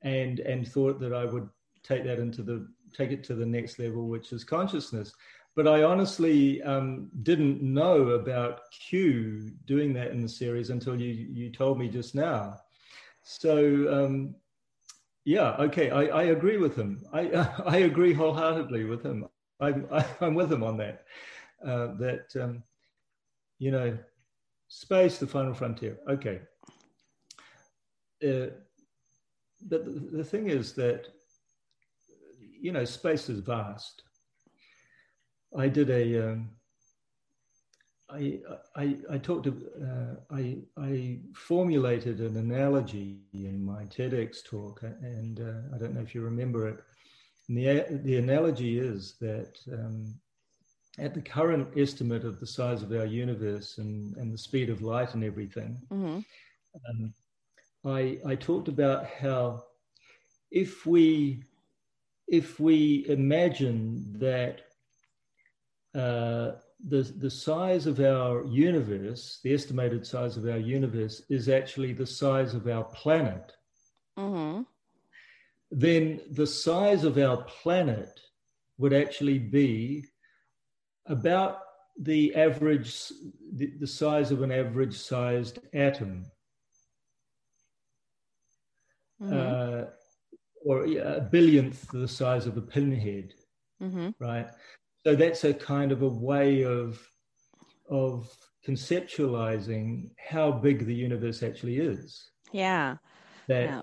and 0.01 0.39
and 0.39 0.67
thought 0.67 0.99
that 1.01 1.13
I 1.13 1.25
would 1.25 1.49
take 1.83 2.03
that 2.05 2.19
into 2.19 2.41
the 2.41 2.67
take 2.95 3.11
it 3.11 3.23
to 3.25 3.35
the 3.35 3.45
next 3.45 3.79
level, 3.79 4.07
which 4.07 4.31
is 4.31 4.43
consciousness. 4.43 5.13
but 5.55 5.67
I 5.67 5.83
honestly 5.83 6.61
um, 6.63 7.09
didn't 7.23 7.61
know 7.63 8.09
about 8.09 8.61
Q 8.71 9.51
doing 9.65 9.91
that 9.93 10.11
in 10.11 10.21
the 10.21 10.29
series 10.29 10.69
until 10.69 10.99
you 10.99 11.11
you 11.39 11.51
told 11.51 11.77
me 11.79 11.89
just 11.89 12.15
now. 12.15 12.57
So 13.23 13.55
um, 13.91 14.35
yeah, 15.25 15.55
okay, 15.59 15.89
I, 15.89 16.03
I 16.05 16.23
agree 16.25 16.57
with 16.57 16.75
him. 16.75 17.03
I 17.11 17.21
I 17.65 17.77
agree 17.79 18.13
wholeheartedly 18.13 18.85
with 18.85 19.03
him. 19.03 19.27
I'm 19.59 19.87
I'm 20.21 20.35
with 20.35 20.51
him 20.51 20.63
on 20.63 20.77
that. 20.77 21.05
Uh, 21.65 21.95
that 21.97 22.27
um, 22.39 22.63
you 23.59 23.71
know, 23.71 23.97
space, 24.67 25.17
the 25.17 25.27
final 25.27 25.53
frontier. 25.53 25.97
Okay. 26.09 26.41
Uh, 28.23 28.53
but 29.67 29.85
the, 29.85 30.09
the 30.11 30.23
thing 30.23 30.49
is 30.49 30.73
that 30.73 31.07
you 32.59 32.71
know, 32.71 32.85
space 32.85 33.29
is 33.29 33.39
vast 33.39 34.03
I 35.55 35.67
did 35.67 35.89
a. 35.89 36.31
Um, 36.31 36.49
I, 38.09 38.39
I, 38.73 38.97
I 39.11 39.17
talked 39.17 39.43
to, 39.43 39.69
uh, 39.83 40.33
I, 40.33 40.59
I 40.77 41.19
formulated 41.35 42.21
an 42.21 42.37
analogy 42.37 43.19
in 43.33 43.65
my 43.65 43.83
TEDx 43.83 44.45
talk, 44.45 44.81
and 45.01 45.41
uh, 45.41 45.75
I 45.75 45.77
don't 45.77 45.93
know 45.93 45.99
if 45.99 46.15
you 46.15 46.21
remember 46.21 46.69
it. 46.69 46.79
And 47.49 47.57
the, 47.57 47.99
the 48.05 48.15
analogy 48.15 48.79
is 48.79 49.15
that 49.19 49.57
um, 49.73 50.17
at 50.99 51.13
the 51.13 51.21
current 51.21 51.67
estimate 51.77 52.23
of 52.23 52.39
the 52.39 52.47
size 52.47 52.81
of 52.81 52.91
our 52.91 53.05
universe 53.05 53.77
and, 53.77 54.15
and 54.17 54.33
the 54.33 54.37
speed 54.37 54.69
of 54.69 54.81
light 54.81 55.13
and 55.13 55.23
everything, 55.23 55.77
mm-hmm. 55.91 56.19
um, 56.89 57.13
I, 57.85 58.17
I 58.25 58.35
talked 58.35 58.67
about 58.67 59.05
how 59.05 59.63
if 60.51 60.85
we 60.85 61.43
if 62.27 62.59
we 62.59 63.05
imagine 63.07 64.05
that 64.19 64.61
uh, 65.95 66.51
the, 66.85 67.01
the 67.17 67.29
size 67.29 67.87
of 67.87 67.99
our 67.99 68.43
universe, 68.45 69.39
the 69.43 69.53
estimated 69.53 70.05
size 70.05 70.35
of 70.37 70.45
our 70.45 70.57
universe, 70.57 71.21
is 71.29 71.47
actually 71.47 71.93
the 71.93 72.05
size 72.05 72.53
of 72.53 72.67
our 72.67 72.83
planet, 72.83 73.53
mm-hmm. 74.17 74.63
then 75.71 76.19
the 76.31 76.45
size 76.45 77.03
of 77.03 77.17
our 77.17 77.37
planet 77.43 78.19
would 78.77 78.93
actually 78.93 79.39
be 79.39 80.05
about 81.07 81.59
the 81.99 82.35
average, 82.35 83.11
the, 83.53 83.73
the 83.79 83.87
size 83.87 84.31
of 84.31 84.41
an 84.41 84.51
average 84.51 84.97
sized 84.97 85.59
atom. 85.73 86.25
Mm-hmm. 89.21 89.33
Uh, 89.33 89.85
or 90.63 90.83
a 90.83 91.21
billionth 91.21 91.87
the 91.91 92.07
size 92.07 92.45
of 92.45 92.57
a 92.57 92.61
pinhead, 92.61 93.33
mm-hmm. 93.81 94.09
right? 94.19 94.47
so 95.07 95.15
that's 95.15 95.45
a 95.45 95.53
kind 95.53 95.93
of 95.93 96.01
a 96.01 96.07
way 96.07 96.63
of 96.63 96.99
of 97.89 98.29
conceptualizing 98.67 100.09
how 100.17 100.51
big 100.51 100.85
the 100.85 100.93
universe 100.93 101.41
actually 101.43 101.77
is. 101.77 102.29
Yeah. 102.51 102.97
That 103.47 103.69
yeah. 103.69 103.81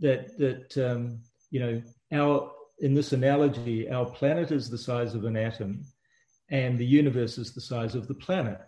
that 0.00 0.38
that 0.38 0.90
um, 0.90 1.20
you 1.52 1.60
know 1.60 1.82
our 2.12 2.50
in 2.80 2.92
this 2.92 3.12
analogy, 3.12 3.88
our 3.88 4.06
planet 4.06 4.50
is 4.50 4.68
the 4.68 4.78
size 4.78 5.14
of 5.14 5.24
an 5.24 5.36
atom, 5.36 5.84
and 6.50 6.78
the 6.78 6.86
universe 6.86 7.38
is 7.38 7.52
the 7.52 7.60
size 7.60 7.94
of 7.94 8.08
the 8.08 8.14
planet. 8.14 8.60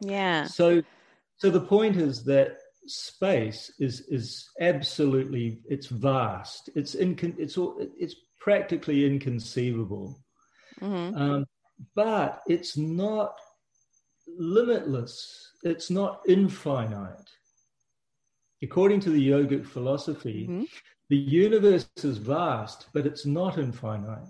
Yeah. 0.00 0.44
So 0.44 0.82
so 1.38 1.50
the 1.50 1.60
point 1.60 1.96
is 1.96 2.24
that 2.24 2.58
space 2.86 3.72
is 3.78 4.00
is 4.08 4.48
absolutely 4.60 5.60
it's 5.68 5.88
vast. 5.88 6.70
It's 6.74 6.94
in 6.94 7.16
it's 7.38 7.58
all, 7.58 7.76
it's 7.98 8.14
practically 8.38 9.04
inconceivable 9.04 10.20
Mm-hmm. 10.80 11.16
Um, 11.16 11.46
but 11.94 12.42
it's 12.46 12.76
not 12.76 13.38
limitless, 14.38 15.52
it's 15.62 15.90
not 15.90 16.20
infinite. 16.26 17.30
According 18.62 19.00
to 19.00 19.10
the 19.10 19.28
yogic 19.30 19.66
philosophy, 19.66 20.46
mm-hmm. 20.48 20.64
the 21.08 21.16
universe 21.16 21.88
is 22.02 22.18
vast, 22.18 22.86
but 22.92 23.06
it's 23.06 23.26
not 23.26 23.58
infinite. 23.58 24.28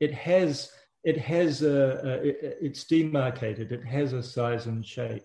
It 0.00 0.12
has 0.14 0.70
it 1.04 1.18
has 1.18 1.62
a, 1.62 2.00
a 2.04 2.28
it, 2.28 2.58
it's 2.60 2.84
demarcated. 2.84 3.72
It 3.72 3.84
has 3.84 4.12
a 4.12 4.22
size 4.22 4.66
and 4.66 4.84
shape. 4.84 5.24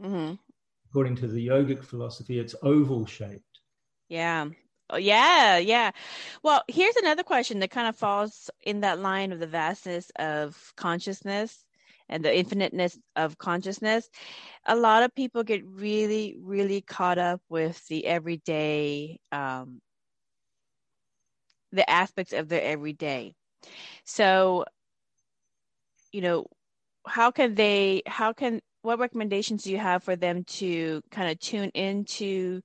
Mm-hmm. 0.00 0.34
According 0.90 1.16
to 1.16 1.26
the 1.26 1.48
yogic 1.48 1.84
philosophy, 1.84 2.38
it's 2.38 2.54
oval 2.62 3.04
shaped. 3.06 3.60
Yeah, 4.08 4.48
Oh, 4.90 4.96
yeah, 4.96 5.58
yeah. 5.58 5.90
Well, 6.42 6.62
here's 6.66 6.96
another 6.96 7.22
question 7.22 7.58
that 7.58 7.70
kind 7.70 7.88
of 7.88 7.96
falls 7.96 8.48
in 8.62 8.80
that 8.80 8.98
line 8.98 9.32
of 9.32 9.38
the 9.38 9.46
vastness 9.46 10.10
of 10.18 10.72
consciousness 10.76 11.66
and 12.08 12.24
the 12.24 12.34
infiniteness 12.34 12.98
of 13.14 13.36
consciousness. 13.36 14.08
A 14.64 14.74
lot 14.74 15.02
of 15.02 15.14
people 15.14 15.44
get 15.44 15.62
really, 15.66 16.36
really 16.40 16.80
caught 16.80 17.18
up 17.18 17.42
with 17.50 17.86
the 17.88 18.06
everyday, 18.06 19.20
um, 19.30 19.82
the 21.72 21.88
aspects 21.88 22.32
of 22.32 22.48
their 22.48 22.62
everyday. 22.62 23.34
So, 24.04 24.64
you 26.12 26.20
know, 26.20 26.46
how 27.06 27.30
can 27.30 27.54
they, 27.54 28.02
how 28.06 28.32
can, 28.32 28.60
what 28.82 28.98
recommendations 28.98 29.64
do 29.64 29.70
you 29.70 29.78
have 29.78 30.02
for 30.02 30.16
them 30.16 30.44
to 30.44 31.02
kind 31.10 31.30
of 31.30 31.38
tune 31.40 31.70
into 31.70 32.60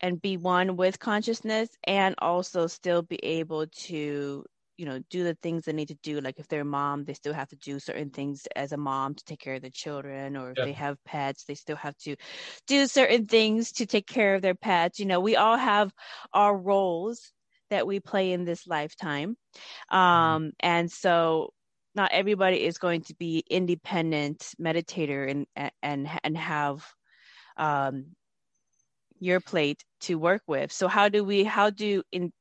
and 0.00 0.20
be 0.20 0.36
one 0.36 0.76
with 0.76 0.98
consciousness 0.98 1.68
and 1.84 2.14
also 2.18 2.66
still 2.66 3.02
be 3.02 3.16
able 3.24 3.66
to 3.68 4.44
you 4.76 4.86
know 4.86 4.98
do 5.08 5.22
the 5.22 5.36
things 5.40 5.64
they 5.64 5.72
need 5.72 5.88
to 5.88 5.98
do 6.02 6.20
like 6.20 6.38
if 6.38 6.48
they're 6.48 6.62
a 6.62 6.64
mom 6.64 7.04
they 7.04 7.14
still 7.14 7.32
have 7.32 7.48
to 7.48 7.56
do 7.56 7.78
certain 7.78 8.10
things 8.10 8.46
as 8.56 8.72
a 8.72 8.76
mom 8.76 9.14
to 9.14 9.24
take 9.24 9.38
care 9.38 9.54
of 9.54 9.62
the 9.62 9.70
children 9.70 10.36
or 10.36 10.50
if 10.50 10.58
yeah. 10.58 10.64
they 10.64 10.72
have 10.72 11.02
pets 11.04 11.44
they 11.44 11.54
still 11.54 11.76
have 11.76 11.96
to 11.96 12.16
do 12.66 12.86
certain 12.86 13.26
things 13.26 13.72
to 13.72 13.86
take 13.86 14.06
care 14.06 14.34
of 14.34 14.42
their 14.42 14.54
pets 14.54 14.98
you 14.98 15.06
know 15.06 15.20
we 15.20 15.36
all 15.36 15.56
have 15.56 15.92
our 16.32 16.56
roles 16.56 17.32
that 17.70 17.86
we 17.86 18.00
play 18.00 18.32
in 18.32 18.44
this 18.44 18.66
lifetime 18.66 19.36
mm-hmm. 19.92 19.96
um, 19.96 20.52
and 20.60 20.90
so 20.90 21.50
not 21.94 22.10
everybody 22.12 22.64
is 22.64 22.78
going 22.78 23.02
to 23.02 23.14
be 23.14 23.44
independent 23.48 24.54
meditator 24.60 25.30
and 25.30 25.72
and 25.82 26.08
and 26.22 26.36
have 26.36 26.84
um, 27.56 28.06
your 29.20 29.40
plate 29.40 29.84
to 30.00 30.16
work 30.16 30.42
with. 30.46 30.72
So 30.72 30.88
how 30.88 31.08
do 31.08 31.24
we 31.24 31.44
how 31.44 31.70
do 31.70 32.02
in 32.12 32.32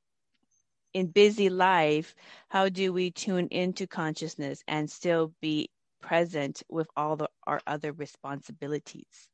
in 0.94 1.08
busy 1.08 1.50
life 1.50 2.14
how 2.50 2.70
do 2.70 2.94
we 2.94 3.12
tune 3.12 3.48
into 3.48 3.88
consciousness 3.88 4.64
and 4.68 4.90
still 4.90 5.34
be 5.42 5.70
present 6.02 6.62
with 6.70 6.88
all 6.96 7.16
the, 7.16 7.30
our 7.48 7.60
other 7.66 7.94
responsibilities? 7.94 9.30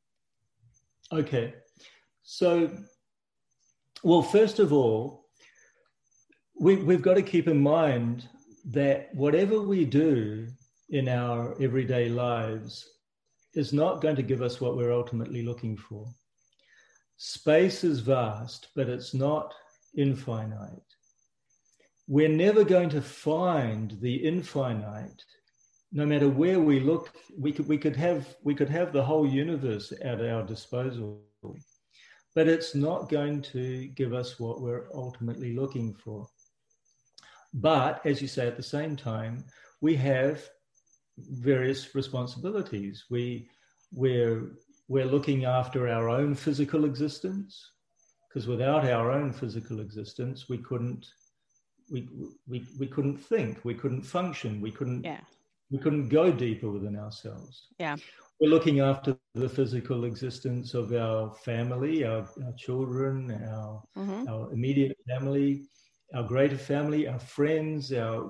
Okay. 1.12 1.54
So 2.22 2.70
well 4.02 4.22
first 4.22 4.58
of 4.58 4.72
all 4.72 5.26
we, 6.58 6.76
we've 6.76 7.02
got 7.02 7.14
to 7.14 7.22
keep 7.22 7.48
in 7.48 7.60
mind 7.60 8.28
that 8.66 9.14
whatever 9.14 9.60
we 9.60 9.84
do 9.84 10.46
in 10.90 11.08
our 11.08 11.60
everyday 11.60 12.08
lives 12.08 12.88
is 13.54 13.72
not 13.72 14.00
going 14.00 14.16
to 14.16 14.22
give 14.22 14.42
us 14.42 14.60
what 14.60 14.76
we're 14.76 14.92
ultimately 14.92 15.42
looking 15.42 15.76
for 15.76 16.06
Space 17.22 17.84
is 17.84 18.00
vast, 18.00 18.68
but 18.74 18.88
it's 18.88 19.12
not 19.12 19.52
infinite. 19.94 20.82
We're 22.08 22.30
never 22.30 22.64
going 22.64 22.88
to 22.88 23.02
find 23.02 23.98
the 24.00 24.14
infinite, 24.14 25.22
no 25.92 26.06
matter 26.06 26.30
where 26.30 26.60
we 26.60 26.80
look. 26.80 27.12
We 27.38 27.52
could, 27.52 27.68
we 27.68 27.76
could, 27.76 27.94
have, 27.96 28.36
we 28.42 28.54
could 28.54 28.70
have 28.70 28.94
the 28.94 29.04
whole 29.04 29.28
universe 29.28 29.92
at 30.00 30.24
our 30.24 30.42
disposal, 30.42 31.20
but 32.34 32.48
it's 32.48 32.74
not 32.74 33.10
going 33.10 33.42
to 33.52 33.88
give 33.88 34.14
us 34.14 34.40
what 34.40 34.62
we're 34.62 34.88
ultimately 34.94 35.54
looking 35.54 35.92
for. 35.92 36.26
But 37.52 38.04
as 38.06 38.22
you 38.22 38.28
say, 38.28 38.46
at 38.46 38.56
the 38.56 38.62
same 38.62 38.96
time, 38.96 39.44
we 39.80 39.96
have 39.96 40.48
various 41.18 41.94
responsibilities. 41.94 43.04
We, 43.10 43.48
we're 43.92 44.52
we're 44.90 45.06
looking 45.06 45.44
after 45.44 45.88
our 45.88 46.08
own 46.08 46.34
physical 46.34 46.84
existence 46.84 47.72
because 48.28 48.48
without 48.48 48.84
our 48.84 49.10
own 49.10 49.32
physical 49.32 49.80
existence 49.80 50.48
we 50.48 50.58
couldn't 50.58 51.06
we, 51.90 52.08
we 52.48 52.64
we 52.78 52.86
couldn't 52.86 53.16
think 53.16 53.64
we 53.64 53.74
couldn't 53.74 54.02
function 54.02 54.60
we 54.60 54.70
couldn't 54.70 55.04
yeah. 55.04 55.20
we 55.70 55.78
couldn't 55.78 56.08
go 56.08 56.30
deeper 56.32 56.70
within 56.70 56.96
ourselves 56.96 57.68
yeah 57.78 57.96
we're 58.40 58.50
looking 58.50 58.80
after 58.80 59.16
the 59.34 59.48
physical 59.48 60.04
existence 60.04 60.74
of 60.74 60.92
our 60.92 61.32
family 61.34 62.04
our, 62.04 62.28
our 62.44 62.52
children 62.56 63.30
our 63.48 63.82
mm-hmm. 63.96 64.28
our 64.28 64.52
immediate 64.52 64.96
family 65.08 65.62
our 66.14 66.22
greater 66.22 66.58
family 66.58 67.06
our 67.06 67.18
friends 67.18 67.92
our 67.92 68.20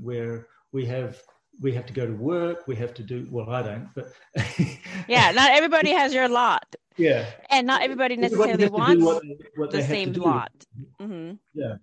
where 0.00 0.46
we 0.72 0.84
have 0.84 1.20
we 1.60 1.72
have 1.72 1.86
to 1.86 1.92
go 1.92 2.06
to 2.06 2.12
work 2.12 2.66
we 2.66 2.76
have 2.76 2.94
to 2.94 3.02
do 3.02 3.26
well 3.30 3.50
i 3.50 3.62
don't 3.62 3.88
but 3.94 4.12
yeah 5.08 5.30
not 5.32 5.50
everybody 5.50 5.90
has 5.90 6.12
your 6.12 6.28
lot 6.28 6.76
yeah 6.96 7.26
and 7.50 7.66
not 7.66 7.82
everybody 7.82 8.16
necessarily 8.16 8.52
everybody 8.52 8.80
wants 8.80 9.04
what 9.04 9.22
they, 9.22 9.36
what 9.56 9.70
the 9.70 9.82
same 9.82 10.12
lot 10.12 10.52
mm-hmm. 11.00 11.32
yeah 11.54 11.76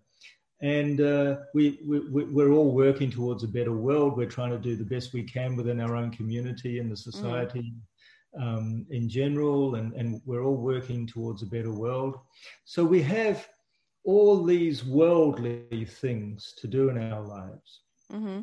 and 0.63 1.01
uh, 1.01 1.35
we, 1.53 1.81
we, 1.85 2.23
we're 2.23 2.53
all 2.53 2.71
working 2.71 3.11
towards 3.11 3.43
a 3.43 3.47
better 3.49 3.73
world. 3.73 4.15
We're 4.15 4.29
trying 4.29 4.51
to 4.51 4.57
do 4.57 4.77
the 4.77 4.85
best 4.85 5.11
we 5.11 5.23
can 5.23 5.57
within 5.57 5.81
our 5.81 5.93
own 5.93 6.09
community 6.09 6.79
and 6.79 6.89
the 6.89 6.95
mm. 6.95 6.99
society 6.99 7.73
mm. 8.33 8.41
um, 8.41 8.85
in 8.89 9.09
general, 9.09 9.75
and, 9.75 9.91
and 9.91 10.21
we're 10.25 10.41
all 10.41 10.55
working 10.55 11.05
towards 11.05 11.43
a 11.43 11.47
better 11.47 11.73
world. 11.73 12.17
So 12.63 12.85
we 12.85 13.01
have 13.01 13.45
all 14.03 14.43
these 14.43 14.83
worldly 14.83 15.85
things 15.85 16.53
to 16.57 16.67
do 16.67 16.89
in 16.89 17.11
our 17.11 17.21
lives. 17.21 17.81
Mm-hmm. 18.11 18.41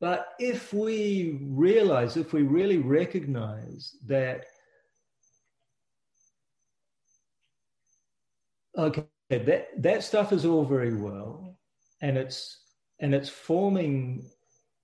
But 0.00 0.28
if 0.38 0.72
we 0.72 1.38
realize, 1.42 2.16
if 2.16 2.32
we 2.32 2.42
really 2.42 2.78
recognize 2.78 3.96
that, 4.06 4.44
okay, 8.76 9.06
that, 9.30 9.68
that 9.78 10.02
stuff 10.02 10.32
is 10.32 10.44
all 10.44 10.64
very 10.64 10.94
well, 10.94 11.56
and 12.02 12.18
it's 12.18 12.60
and 13.00 13.14
it's 13.14 13.28
forming 13.28 14.24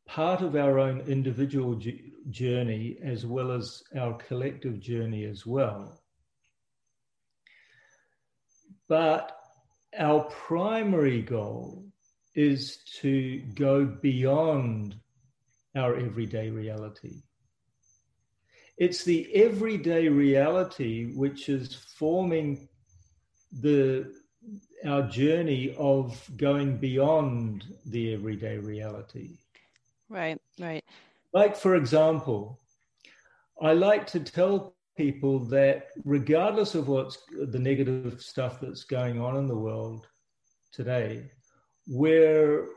part 0.06 0.42
of 0.42 0.56
our 0.56 0.78
own 0.78 1.00
individual 1.02 1.80
journey 2.30 2.98
as 3.04 3.24
well 3.24 3.52
as 3.52 3.82
our 3.96 4.14
collective 4.14 4.80
journey 4.80 5.24
as 5.24 5.46
well. 5.46 6.02
But 8.88 9.39
our 9.98 10.24
primary 10.24 11.22
goal 11.22 11.84
is 12.34 12.78
to 13.00 13.40
go 13.54 13.84
beyond 13.84 14.96
our 15.76 15.96
everyday 15.96 16.50
reality. 16.50 17.22
It's 18.78 19.04
the 19.04 19.28
everyday 19.34 20.08
reality 20.08 21.12
which 21.14 21.48
is 21.48 21.74
forming 21.74 22.68
the 23.52 24.14
our 24.86 25.02
journey 25.02 25.74
of 25.76 26.30
going 26.38 26.78
beyond 26.78 27.64
the 27.86 28.14
everyday 28.14 28.56
reality. 28.56 29.36
Right, 30.08 30.40
right. 30.58 30.82
Like, 31.34 31.56
for 31.56 31.76
example, 31.76 32.58
I 33.60 33.74
like 33.74 34.06
to 34.08 34.20
tell 34.20 34.74
people 35.00 35.38
that 35.38 35.88
regardless 36.04 36.74
of 36.74 36.88
what's 36.88 37.16
the 37.54 37.58
negative 37.58 38.20
stuff 38.20 38.60
that's 38.60 38.84
going 38.84 39.20
on 39.20 39.36
in 39.36 39.46
the 39.46 39.62
world 39.68 40.06
today, 40.72 41.30
we're 41.88 42.68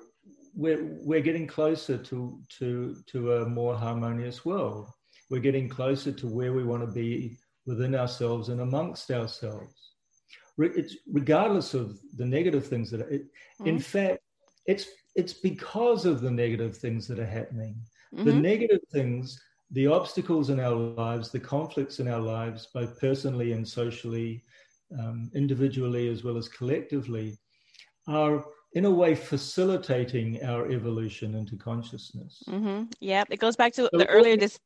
we're, 0.55 0.84
we're 1.01 1.28
getting 1.30 1.47
closer 1.47 1.97
to, 1.97 2.39
to, 2.59 2.95
to 3.07 3.34
a 3.38 3.49
more 3.49 3.76
harmonious 3.76 4.45
world. 4.45 4.88
We're 5.32 5.47
getting 5.47 5.67
closer 5.67 6.11
to 6.11 6.28
where 6.28 6.53
we 6.53 6.63
want 6.63 6.84
to 6.86 6.93
be 6.93 7.39
within 7.65 7.95
ourselves 7.95 8.49
and 8.49 8.61
amongst 8.61 9.09
ourselves 9.09 9.74
it's 10.59 10.97
regardless 11.11 11.74
of 11.74 11.99
the 12.15 12.26
negative 12.26 12.67
things 12.67 12.91
that 12.91 13.01
are, 13.01 13.09
it, 13.09 13.24
mm-hmm. 13.24 13.67
in 13.67 13.80
fact 13.80 14.19
it's 14.67 14.86
it's 15.15 15.34
because 15.34 16.05
of 16.05 16.21
the 16.21 16.30
negative 16.30 16.78
things 16.78 17.07
that 17.07 17.19
are 17.19 17.26
happening 17.26 17.76
mm-hmm. 18.13 18.26
the 18.26 18.34
negative 18.34 18.82
things 18.91 19.41
the 19.74 19.88
obstacles 19.88 20.49
in 20.49 20.59
our 20.59 20.76
lives 20.76 21.30
the 21.30 21.39
conflicts 21.39 21.99
in 21.99 22.07
our 22.07 22.19
lives 22.19 22.67
both 22.74 22.99
personally 22.99 23.51
and 23.51 23.67
socially 23.67 24.43
um, 24.99 25.30
individually 25.34 26.07
as 26.09 26.24
well 26.24 26.38
as 26.38 26.47
collectively 26.47 27.38
are 28.07 28.45
in 28.74 28.86
a 28.86 28.91
way 28.91 29.13
facilitating 29.13 30.43
our 30.43 30.71
evolution 30.71 31.36
into 31.36 31.55
consciousness. 31.55 32.43
Mm-hmm. 32.47 32.84
yeah 32.99 33.24
it 33.30 33.39
goes 33.39 33.55
back 33.55 33.74
to 33.74 33.84
so 33.84 33.97
the 33.97 34.07
earlier 34.07 34.38
this 34.38 34.59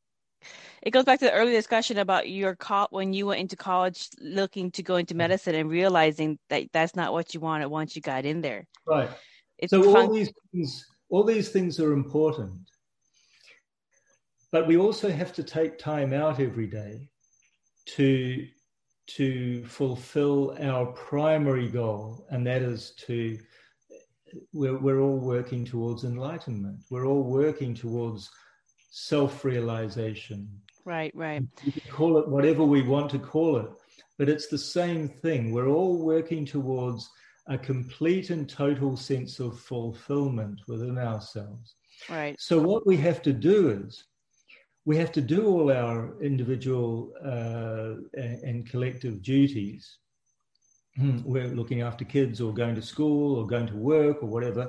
it 0.82 0.92
goes 0.92 1.04
back 1.04 1.18
to 1.18 1.24
the 1.24 1.32
earlier 1.32 1.56
discussion 1.56 1.98
about 1.98 2.28
your 2.28 2.54
call 2.54 2.86
when 2.90 3.12
you 3.12 3.26
went 3.26 3.40
into 3.40 3.56
college 3.56 4.08
looking 4.20 4.70
to 4.72 4.82
go 4.82 4.96
into 4.96 5.14
medicine 5.14 5.54
and 5.54 5.68
realizing 5.68 6.38
that 6.48 6.64
that's 6.72 6.94
not 6.94 7.12
what 7.12 7.34
you 7.34 7.40
wanted 7.40 7.66
once 7.66 7.96
you 7.96 8.02
got 8.02 8.24
in 8.24 8.40
there. 8.40 8.64
Right. 8.86 9.10
It's 9.58 9.72
so 9.72 9.82
fun- 9.82 10.06
all 10.06 10.14
these 10.14 10.30
things 10.52 10.86
all 11.10 11.24
these 11.24 11.48
things 11.48 11.80
are 11.80 11.92
important 11.92 12.60
but 14.52 14.66
we 14.66 14.76
also 14.76 15.10
have 15.10 15.32
to 15.34 15.42
take 15.42 15.78
time 15.78 16.12
out 16.12 16.40
every 16.40 16.66
day 16.66 17.08
to 17.86 18.46
to 19.06 19.64
fulfill 19.64 20.56
our 20.60 20.86
primary 20.86 21.68
goal 21.68 22.26
and 22.30 22.46
that 22.46 22.62
is 22.62 22.92
to 23.06 23.38
we're, 24.52 24.76
we're 24.76 25.00
all 25.00 25.16
working 25.16 25.64
towards 25.64 26.04
enlightenment. 26.04 26.78
We're 26.90 27.06
all 27.06 27.22
working 27.22 27.74
towards 27.74 28.30
self-realization. 28.90 30.48
Right 30.84 31.12
right. 31.14 31.42
We 31.64 31.72
can 31.72 31.90
call 31.90 32.18
it 32.18 32.28
whatever 32.28 32.64
we 32.64 32.82
want 32.82 33.10
to 33.12 33.18
call 33.18 33.56
it 33.56 33.70
but 34.18 34.28
it's 34.28 34.48
the 34.48 34.58
same 34.58 35.08
thing. 35.08 35.52
We're 35.52 35.68
all 35.68 35.96
working 35.96 36.44
towards 36.44 37.08
a 37.46 37.56
complete 37.56 38.30
and 38.30 38.48
total 38.48 38.96
sense 38.96 39.38
of 39.38 39.58
fulfillment 39.58 40.60
within 40.66 40.98
ourselves. 40.98 41.76
Right. 42.10 42.36
So 42.38 42.60
what 42.60 42.86
we 42.86 42.96
have 42.98 43.22
to 43.22 43.32
do 43.32 43.70
is 43.70 44.04
we 44.88 44.96
have 44.96 45.12
to 45.12 45.20
do 45.20 45.40
all 45.46 45.68
our 45.70 45.98
individual 46.30 47.12
uh, 47.32 47.90
and 48.48 48.68
collective 48.72 49.22
duties 49.22 49.98
we're 51.24 51.54
looking 51.60 51.80
after 51.82 52.04
kids 52.04 52.40
or 52.40 52.52
going 52.52 52.74
to 52.74 52.82
school 52.82 53.36
or 53.36 53.46
going 53.46 53.68
to 53.68 53.76
work 53.76 54.16
or 54.22 54.28
whatever 54.36 54.64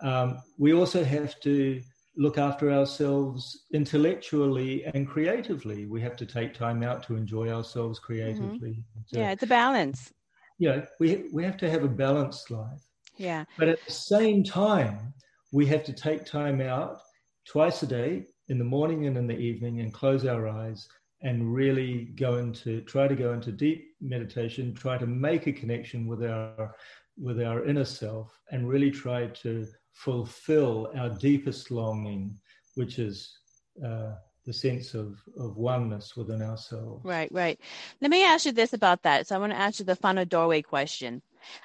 um, 0.00 0.38
we 0.58 0.72
also 0.72 1.02
have 1.02 1.40
to 1.40 1.80
look 2.18 2.36
after 2.36 2.72
ourselves 2.72 3.64
intellectually 3.72 4.84
and 4.86 5.08
creatively. 5.08 5.86
We 5.86 6.00
have 6.02 6.16
to 6.16 6.26
take 6.26 6.52
time 6.52 6.82
out 6.82 7.04
to 7.04 7.16
enjoy 7.16 7.48
ourselves 7.48 8.00
creatively. 8.00 8.70
Mm-hmm. 8.70 9.00
So, 9.06 9.20
yeah, 9.20 9.30
it's 9.30 9.44
a 9.44 9.46
balance. 9.46 10.12
Yeah, 10.58 10.84
we 10.98 11.28
we 11.32 11.44
have 11.44 11.56
to 11.58 11.70
have 11.70 11.84
a 11.84 11.88
balanced 11.88 12.50
life. 12.50 12.82
Yeah. 13.16 13.44
But 13.56 13.68
at 13.68 13.84
the 13.86 13.92
same 13.92 14.42
time, 14.42 15.14
we 15.52 15.66
have 15.66 15.84
to 15.84 15.92
take 15.92 16.24
time 16.24 16.60
out 16.60 17.00
twice 17.46 17.82
a 17.84 17.86
day, 17.86 18.26
in 18.48 18.58
the 18.58 18.64
morning 18.64 19.06
and 19.06 19.16
in 19.16 19.26
the 19.26 19.36
evening, 19.36 19.80
and 19.80 19.92
close 19.92 20.24
our 20.26 20.48
eyes 20.48 20.88
and 21.22 21.52
really 21.52 22.04
go 22.14 22.36
into 22.36 22.80
try 22.82 23.08
to 23.08 23.16
go 23.16 23.32
into 23.32 23.50
deep 23.50 23.96
meditation, 24.00 24.74
try 24.74 24.96
to 24.96 25.06
make 25.06 25.46
a 25.46 25.52
connection 25.52 26.06
with 26.06 26.24
our 26.24 26.74
with 27.20 27.42
our 27.42 27.64
inner 27.64 27.84
self, 27.84 28.38
and 28.50 28.68
really 28.68 28.90
try 28.90 29.26
to 29.26 29.66
fulfill 29.92 30.92
our 30.96 31.10
deepest 31.10 31.70
longing, 31.72 32.38
which 32.76 33.00
is 33.00 33.38
uh, 33.84 34.12
the 34.46 34.52
sense 34.52 34.94
of, 34.94 35.20
of 35.36 35.56
oneness 35.56 36.16
within 36.16 36.40
ourselves. 36.40 37.04
Right, 37.04 37.30
right. 37.32 37.60
Let 38.00 38.10
me 38.10 38.24
ask 38.24 38.46
you 38.46 38.52
this 38.52 38.72
about 38.72 39.02
that. 39.02 39.26
So 39.26 39.34
I 39.34 39.38
want 39.38 39.52
to 39.52 39.58
ask 39.58 39.80
you 39.80 39.84
the 39.84 39.96
final 39.96 40.24
doorway 40.24 40.62
question. 40.62 41.20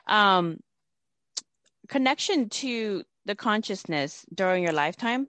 Um, 0.08 0.60
connection 1.88 2.50
to 2.50 3.04
the 3.26 3.36
consciousness 3.36 4.26
during 4.34 4.64
your 4.64 4.74
lifetime 4.74 5.28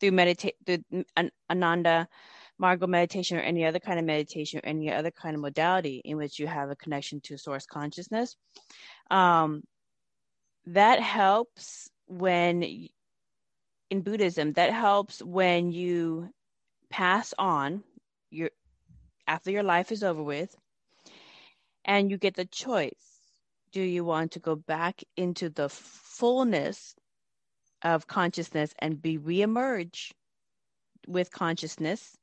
through 0.00 0.12
meditate 0.12 0.56
through 0.64 0.84
Ananda 1.50 2.08
Marga 2.60 2.88
meditation 2.88 3.38
or 3.38 3.40
any 3.40 3.64
other 3.64 3.78
kind 3.78 3.98
of 3.98 4.04
meditation 4.04 4.58
or 4.58 4.66
any 4.66 4.92
other 4.92 5.10
kind 5.10 5.34
of 5.34 5.40
modality 5.40 6.02
in 6.04 6.16
which 6.16 6.38
you 6.38 6.46
have 6.46 6.70
a 6.70 6.76
connection 6.76 7.20
to 7.20 7.38
source 7.38 7.66
consciousness. 7.66 8.36
Um, 9.10 9.62
that 10.66 11.00
helps 11.00 11.88
when 12.06 12.62
in 13.90 14.02
Buddhism, 14.02 14.52
that 14.54 14.72
helps 14.72 15.22
when 15.22 15.70
you 15.70 16.30
pass 16.90 17.32
on 17.38 17.82
your 18.30 18.50
after 19.26 19.50
your 19.50 19.62
life 19.62 19.92
is 19.92 20.02
over 20.02 20.22
with 20.22 20.54
and 21.84 22.10
you 22.10 22.16
get 22.16 22.34
the 22.34 22.46
choice 22.46 23.08
do 23.72 23.82
you 23.82 24.04
want 24.04 24.32
to 24.32 24.38
go 24.38 24.56
back 24.56 25.02
into 25.16 25.50
the 25.50 25.68
fullness 25.68 26.94
of 27.82 28.06
consciousness 28.06 28.72
and 28.78 29.00
be 29.00 29.18
reemerge 29.18 30.10
with 31.06 31.30
consciousness 31.30 32.16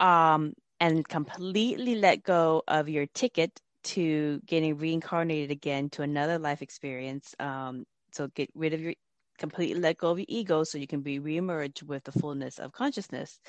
um, 0.00 0.52
and 0.80 1.06
completely 1.08 1.94
let 1.94 2.22
go 2.22 2.62
of 2.68 2.88
your 2.88 3.06
ticket 3.06 3.60
to 3.82 4.40
getting 4.46 4.78
reincarnated 4.78 5.50
again 5.50 5.90
to 5.90 6.02
another 6.02 6.38
life 6.38 6.62
experience 6.62 7.34
um, 7.38 7.84
so 8.12 8.28
get 8.28 8.48
rid 8.54 8.72
of 8.72 8.80
your 8.80 8.94
completely 9.38 9.80
let 9.80 9.98
go 9.98 10.10
of 10.10 10.18
your 10.18 10.26
ego 10.28 10.64
so 10.64 10.78
you 10.78 10.86
can 10.86 11.00
be 11.00 11.20
reemerged 11.20 11.82
with 11.82 12.04
the 12.04 12.12
fullness 12.12 12.58
of 12.58 12.72
consciousness. 12.72 13.40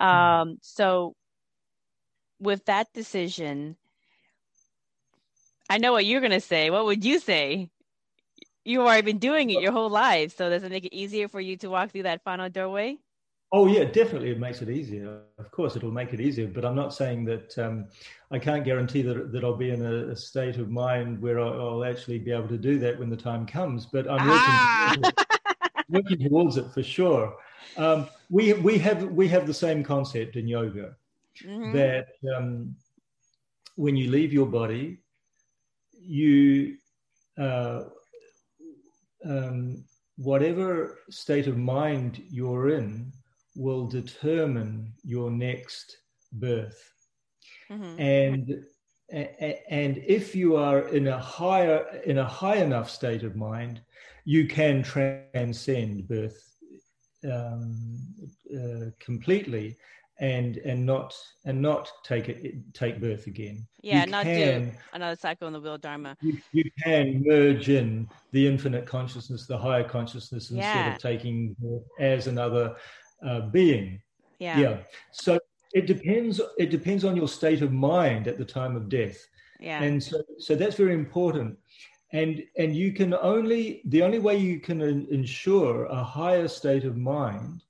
Mm-hmm. 0.00 0.50
Um, 0.50 0.58
so 0.60 1.14
with 2.38 2.64
that 2.66 2.92
decision, 2.92 3.76
I 5.68 5.78
know 5.78 5.92
what 5.92 6.06
you're 6.06 6.20
going 6.20 6.32
to 6.32 6.40
say. 6.40 6.70
What 6.70 6.84
would 6.84 7.04
you 7.04 7.18
say? 7.18 7.70
You've 8.66 8.82
already 8.82 9.02
been 9.02 9.18
doing 9.18 9.50
it 9.50 9.62
your 9.62 9.70
whole 9.70 9.88
life. 9.88 10.36
So 10.36 10.50
does 10.50 10.64
it 10.64 10.72
make 10.72 10.84
it 10.84 10.92
easier 10.92 11.28
for 11.28 11.40
you 11.40 11.56
to 11.58 11.68
walk 11.68 11.92
through 11.92 12.02
that 12.02 12.24
final 12.24 12.48
doorway? 12.48 12.98
Oh 13.52 13.68
yeah, 13.68 13.84
definitely. 13.84 14.30
It 14.30 14.40
makes 14.40 14.60
it 14.60 14.68
easier. 14.68 15.20
Of 15.38 15.52
course, 15.52 15.76
it'll 15.76 15.92
make 15.92 16.12
it 16.12 16.20
easier. 16.20 16.48
But 16.48 16.64
I'm 16.64 16.74
not 16.74 16.92
saying 16.92 17.26
that 17.26 17.56
um, 17.58 17.86
I 18.32 18.40
can't 18.40 18.64
guarantee 18.64 19.02
that 19.02 19.30
that 19.30 19.44
I'll 19.44 19.56
be 19.56 19.70
in 19.70 19.86
a, 19.86 20.08
a 20.08 20.16
state 20.16 20.56
of 20.56 20.68
mind 20.68 21.22
where 21.22 21.38
I'll, 21.38 21.60
I'll, 21.60 21.84
actually 21.84 22.18
be 22.18 22.32
able 22.32 22.48
to 22.48 22.58
do 22.58 22.80
that 22.80 22.98
when 22.98 23.08
the 23.08 23.16
time 23.16 23.46
comes. 23.46 23.86
But 23.86 24.10
I'm 24.10 24.18
ah! 24.20 24.96
working, 24.96 25.02
towards, 25.02 25.24
working 25.88 26.28
towards 26.28 26.56
it 26.56 26.66
for 26.74 26.82
sure. 26.82 27.36
Um, 27.76 28.08
we 28.30 28.52
we 28.54 28.78
have 28.78 29.04
we 29.04 29.28
have 29.28 29.46
the 29.46 29.54
same 29.54 29.84
concept 29.84 30.34
in 30.34 30.48
yoga 30.48 30.96
mm-hmm. 31.40 31.72
that 31.72 32.08
um, 32.36 32.74
when 33.76 33.94
you 33.94 34.10
leave 34.10 34.32
your 34.32 34.46
body, 34.46 34.98
you 35.92 36.78
uh, 37.38 37.84
um, 39.28 39.84
whatever 40.16 40.98
state 41.10 41.46
of 41.46 41.56
mind 41.56 42.22
you're 42.30 42.70
in 42.70 43.12
will 43.54 43.86
determine 43.86 44.92
your 45.02 45.30
next 45.30 45.96
birth. 46.32 46.92
Mm-hmm. 47.70 48.00
And 48.00 48.64
and 49.10 49.98
if 49.98 50.34
you 50.34 50.56
are 50.56 50.88
in 50.88 51.06
a 51.08 51.18
higher 51.18 52.00
in 52.04 52.18
a 52.18 52.24
high 52.24 52.56
enough 52.56 52.90
state 52.90 53.22
of 53.22 53.36
mind, 53.36 53.80
you 54.24 54.48
can 54.48 54.82
transcend 54.82 56.08
birth 56.08 56.42
um, 57.32 57.98
uh, 58.54 58.90
completely 58.98 59.76
and 60.18 60.56
and 60.58 60.84
not 60.84 61.14
and 61.44 61.60
not 61.60 61.90
take 62.02 62.28
it 62.28 62.54
take 62.72 63.00
birth 63.00 63.26
again. 63.26 63.66
Yeah, 63.82 64.04
you 64.04 64.10
not 64.10 64.24
can, 64.24 64.70
do 64.70 64.72
another 64.92 65.16
cycle 65.16 65.46
in 65.46 65.52
the 65.52 65.60
wheel 65.60 65.78
dharma. 65.78 66.16
You, 66.20 66.38
you, 66.52 66.70
can 66.82 67.22
merge 67.24 67.68
in 67.68 68.08
the 68.32 68.46
infinite 68.46 68.86
consciousness, 68.86 69.46
the 69.46 69.58
higher 69.58 69.84
consciousness, 69.84 70.50
instead 70.50 70.58
yeah. 70.58 70.94
of 70.94 71.00
taking 71.00 71.54
as 72.00 72.26
another 72.26 72.76
uh, 73.24 73.40
being. 73.40 74.00
Yeah. 74.38 74.58
Yeah. 74.58 74.78
So 75.12 75.38
it 75.74 75.86
depends. 75.86 76.40
It 76.58 76.70
depends 76.70 77.04
on 77.04 77.16
your 77.16 77.28
state 77.28 77.62
of 77.62 77.72
mind 77.72 78.26
at 78.26 78.38
the 78.38 78.44
time 78.44 78.74
of 78.74 78.88
death. 78.88 79.18
Yeah. 79.60 79.82
And 79.82 80.02
so 80.02 80.22
so 80.38 80.54
that's 80.54 80.76
very 80.76 80.94
important. 80.94 81.58
And 82.12 82.42
and 82.56 82.74
you 82.74 82.92
can 82.92 83.12
only 83.14 83.82
the 83.86 84.02
only 84.02 84.18
way 84.18 84.36
you 84.38 84.60
can 84.60 84.80
ensure 84.80 85.84
a 85.86 86.02
higher 86.02 86.48
state 86.48 86.84
of 86.84 86.96
mind 86.96 87.62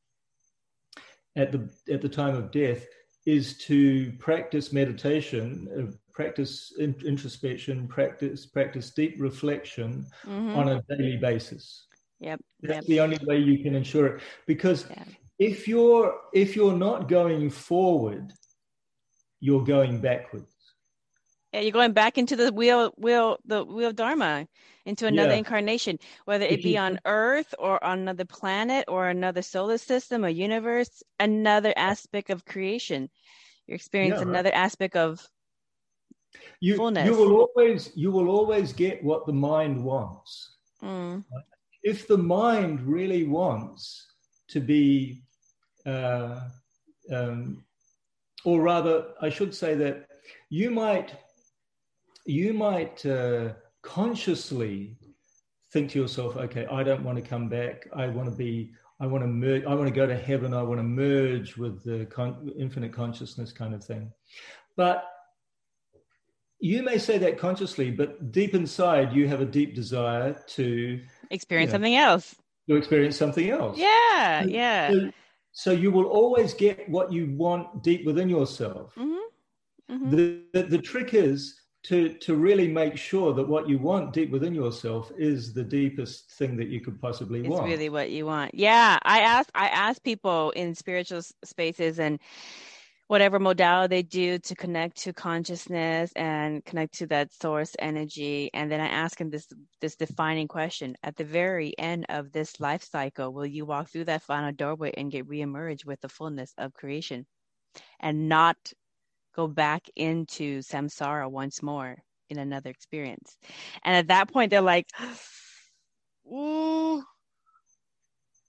at 1.36 1.52
the 1.52 1.68
at 1.92 2.02
the 2.02 2.08
time 2.08 2.34
of 2.34 2.50
death 2.50 2.86
is 3.26 3.58
to 3.58 4.12
practice 4.18 4.72
meditation, 4.72 5.68
uh, 5.76 5.96
practice 6.12 6.72
introspection, 6.78 7.86
practice 7.88 8.46
practice 8.46 8.90
deep 8.90 9.16
reflection 9.18 10.06
mm-hmm. 10.24 10.56
on 10.56 10.68
a 10.68 10.82
daily 10.88 11.16
basis. 11.16 11.86
Yep. 12.20 12.40
That's 12.62 12.74
yep. 12.76 12.84
the 12.86 13.00
only 13.00 13.18
way 13.24 13.38
you 13.38 13.62
can 13.62 13.74
ensure 13.74 14.06
it. 14.06 14.22
Because 14.46 14.86
yeah. 14.88 15.04
if 15.38 15.68
you're 15.68 16.14
if 16.32 16.56
you're 16.56 16.76
not 16.76 17.08
going 17.08 17.50
forward, 17.50 18.32
you're 19.40 19.64
going 19.64 20.00
backwards. 20.00 20.55
Yeah, 21.56 21.62
you're 21.62 21.72
going 21.72 21.92
back 21.92 22.18
into 22.18 22.36
the 22.36 22.52
wheel 22.52 22.92
wheel 22.98 23.38
the 23.46 23.64
wheel 23.64 23.88
of 23.88 23.96
dharma 23.96 24.46
into 24.84 25.06
another 25.06 25.30
yeah. 25.30 25.38
incarnation, 25.38 25.98
whether 26.26 26.44
it 26.44 26.62
be 26.62 26.76
on 26.86 27.00
Earth 27.06 27.54
or 27.58 27.82
on 27.82 28.00
another 28.00 28.26
planet 28.26 28.84
or 28.88 29.08
another 29.08 29.40
solar 29.40 29.78
system 29.78 30.22
or 30.22 30.28
universe, 30.28 31.02
another 31.18 31.72
aspect 31.74 32.28
of 32.28 32.44
creation. 32.44 33.08
You 33.66 33.74
experience 33.74 34.16
yeah, 34.16 34.28
another 34.28 34.52
aspect 34.52 34.96
of 34.96 35.26
you, 36.60 36.76
fullness. 36.76 37.06
You 37.06 37.16
will 37.16 37.48
always 37.48 37.90
you 37.94 38.10
will 38.10 38.28
always 38.28 38.74
get 38.74 39.02
what 39.02 39.24
the 39.24 39.32
mind 39.32 39.82
wants. 39.82 40.56
Mm. 40.82 41.24
If 41.82 42.06
the 42.06 42.18
mind 42.18 42.82
really 42.82 43.24
wants 43.24 44.08
to 44.48 44.60
be, 44.60 45.22
uh, 45.86 46.38
um, 47.10 47.64
or 48.44 48.60
rather, 48.60 49.06
I 49.22 49.30
should 49.30 49.54
say 49.54 49.74
that 49.76 50.06
you 50.50 50.70
might 50.70 51.14
you 52.26 52.52
might. 52.52 53.04
Uh, 53.06 53.54
consciously 53.86 54.96
think 55.72 55.90
to 55.92 56.00
yourself, 56.00 56.36
okay, 56.36 56.66
I 56.66 56.82
don't 56.82 57.04
want 57.04 57.16
to 57.16 57.22
come 57.22 57.48
back. 57.48 57.86
I 57.94 58.08
want 58.08 58.28
to 58.28 58.34
be, 58.34 58.72
I 59.00 59.06
want 59.06 59.22
to 59.22 59.28
merge, 59.28 59.64
I 59.64 59.74
want 59.74 59.86
to 59.86 59.94
go 59.94 60.06
to 60.06 60.16
heaven. 60.16 60.52
I 60.52 60.62
want 60.62 60.80
to 60.80 60.82
merge 60.84 61.56
with 61.56 61.84
the 61.84 62.06
con- 62.06 62.50
infinite 62.58 62.92
consciousness 62.92 63.52
kind 63.52 63.74
of 63.74 63.84
thing. 63.84 64.10
But 64.76 65.08
you 66.58 66.82
may 66.82 66.98
say 66.98 67.18
that 67.18 67.38
consciously, 67.38 67.90
but 67.90 68.32
deep 68.32 68.54
inside, 68.54 69.12
you 69.12 69.28
have 69.28 69.40
a 69.40 69.44
deep 69.44 69.74
desire 69.74 70.36
to 70.48 71.00
experience 71.30 71.68
you 71.68 71.72
know, 71.72 71.74
something 71.74 71.96
else. 71.96 72.36
To 72.68 72.76
experience 72.76 73.16
something 73.16 73.50
else. 73.50 73.78
Yeah, 73.78 74.42
so, 74.42 74.48
yeah. 74.48 74.90
So, 74.90 75.10
so, 75.52 75.70
you 75.70 75.90
will 75.90 76.06
always 76.06 76.54
get 76.54 76.88
what 76.88 77.12
you 77.12 77.34
want 77.36 77.82
deep 77.82 78.04
within 78.04 78.28
yourself. 78.28 78.94
Mm-hmm. 78.96 79.94
Mm-hmm. 79.94 80.10
The, 80.10 80.42
the, 80.52 80.62
the 80.64 80.78
trick 80.78 81.14
is 81.14 81.60
to 81.86 82.14
to 82.14 82.34
really 82.34 82.66
make 82.66 82.96
sure 82.96 83.32
that 83.32 83.46
what 83.46 83.68
you 83.68 83.78
want 83.78 84.12
deep 84.12 84.30
within 84.30 84.54
yourself 84.54 85.12
is 85.16 85.52
the 85.52 85.62
deepest 85.62 86.32
thing 86.32 86.56
that 86.56 86.68
you 86.68 86.80
could 86.80 87.00
possibly 87.00 87.40
it's 87.40 87.48
want. 87.48 87.62
It's 87.62 87.70
really 87.70 87.88
what 87.88 88.10
you 88.10 88.26
want. 88.26 88.54
Yeah, 88.54 88.98
I 89.02 89.20
ask 89.20 89.48
I 89.54 89.68
ask 89.68 90.02
people 90.02 90.50
in 90.50 90.74
spiritual 90.74 91.22
spaces 91.44 92.00
and 92.00 92.18
whatever 93.06 93.38
modality 93.38 93.96
they 93.96 94.02
do 94.02 94.38
to 94.40 94.56
connect 94.56 94.96
to 94.96 95.12
consciousness 95.12 96.10
and 96.16 96.64
connect 96.64 96.94
to 96.94 97.06
that 97.06 97.32
source 97.32 97.76
energy 97.78 98.50
and 98.52 98.68
then 98.68 98.80
i 98.80 98.86
ask 98.88 99.18
them 99.18 99.30
this 99.30 99.46
this 99.80 99.94
defining 99.94 100.48
question 100.48 100.96
at 101.04 101.14
the 101.14 101.22
very 101.22 101.72
end 101.78 102.04
of 102.08 102.32
this 102.32 102.58
life 102.58 102.82
cycle 102.82 103.32
will 103.32 103.46
you 103.46 103.64
walk 103.64 103.88
through 103.88 104.04
that 104.04 104.22
final 104.22 104.50
doorway 104.50 104.92
and 104.96 105.12
get 105.12 105.28
reemerged 105.28 105.84
with 105.84 106.00
the 106.00 106.08
fullness 106.08 106.52
of 106.58 106.74
creation 106.74 107.24
and 108.00 108.28
not 108.28 108.56
go 109.36 109.46
back 109.46 109.88
into 109.94 110.60
samsara 110.60 111.30
once 111.30 111.62
more 111.62 111.96
in 112.30 112.38
another 112.38 112.70
experience. 112.70 113.36
And 113.84 113.94
at 113.96 114.08
that 114.08 114.32
point, 114.32 114.50
they're 114.50 114.60
like, 114.60 114.88
ooh, 116.32 117.02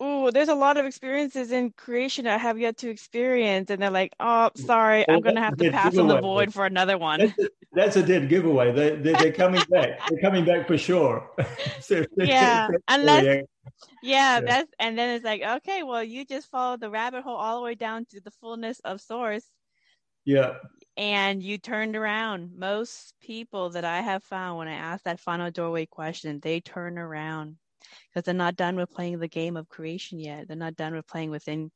ooh, 0.02 0.32
there's 0.32 0.50
a 0.50 0.56
lot 0.56 0.78
of 0.78 0.86
experiences 0.86 1.52
in 1.52 1.72
creation 1.72 2.26
I 2.26 2.38
have 2.38 2.58
yet 2.58 2.78
to 2.78 2.90
experience. 2.90 3.70
And 3.70 3.82
they're 3.82 3.92
like, 3.92 4.14
oh, 4.20 4.50
mm, 4.56 4.66
sorry, 4.66 5.06
well, 5.08 5.18
I'm 5.18 5.24
going 5.24 5.36
to 5.36 5.42
have 5.42 5.58
to 5.58 5.72
pass 5.72 5.98
on 5.98 6.08
the 6.08 6.20
void 6.20 6.54
for 6.54 6.66
another 6.66 6.98
one. 6.98 7.20
That's 7.20 7.40
a, 7.40 7.50
that's 7.74 7.96
a 7.98 8.04
dead 8.04 8.30
giveaway. 8.30 8.72
They, 8.72 8.96
they, 8.96 9.14
they're 9.14 9.32
coming 9.32 9.64
back. 9.70 10.00
they're 10.10 10.22
coming 10.22 10.46
back 10.46 10.68
for 10.68 10.78
sure. 10.78 11.30
so, 11.82 12.04
yeah. 12.18 12.70
Unless, 12.88 13.24
yeah, 13.24 13.42
yeah, 14.02 14.42
that's, 14.42 14.72
and 14.80 14.98
then 14.98 15.10
it's 15.16 15.26
like, 15.26 15.42
okay, 15.42 15.84
well, 15.84 16.04
you 16.04 16.26
just 16.26 16.50
followed 16.50 16.80
the 16.80 16.90
rabbit 16.90 17.24
hole 17.24 17.36
all 17.36 17.58
the 17.58 17.64
way 17.64 17.76
down 17.76 18.06
to 18.12 18.22
the 18.22 18.32
fullness 18.32 18.80
of 18.86 19.02
source. 19.02 19.46
Yeah 20.26 20.56
and 20.98 21.44
you 21.44 21.60
turned 21.60 21.96
around. 21.96 22.52
Most 22.58 23.14
people 23.22 23.70
that 23.70 23.86
I 23.86 24.02
have 24.02 24.24
found 24.24 24.58
when 24.58 24.68
I 24.68 24.74
ask 24.74 25.04
that 25.04 25.20
final 25.20 25.52
doorway 25.52 25.86
question, 25.86 26.40
they 26.42 26.60
turn 26.60 26.98
around 26.98 27.58
because 28.10 28.26
they're 28.26 28.34
not 28.34 28.56
done 28.56 28.76
with 28.76 28.90
playing 28.90 29.20
the 29.20 29.28
game 29.28 29.56
of 29.56 29.70
creation 29.70 30.20
yet. 30.20 30.48
They're 30.48 30.58
not 30.58 30.76
done 30.76 30.96
with 30.96 31.08
playing 31.08 31.30
within 31.30 31.72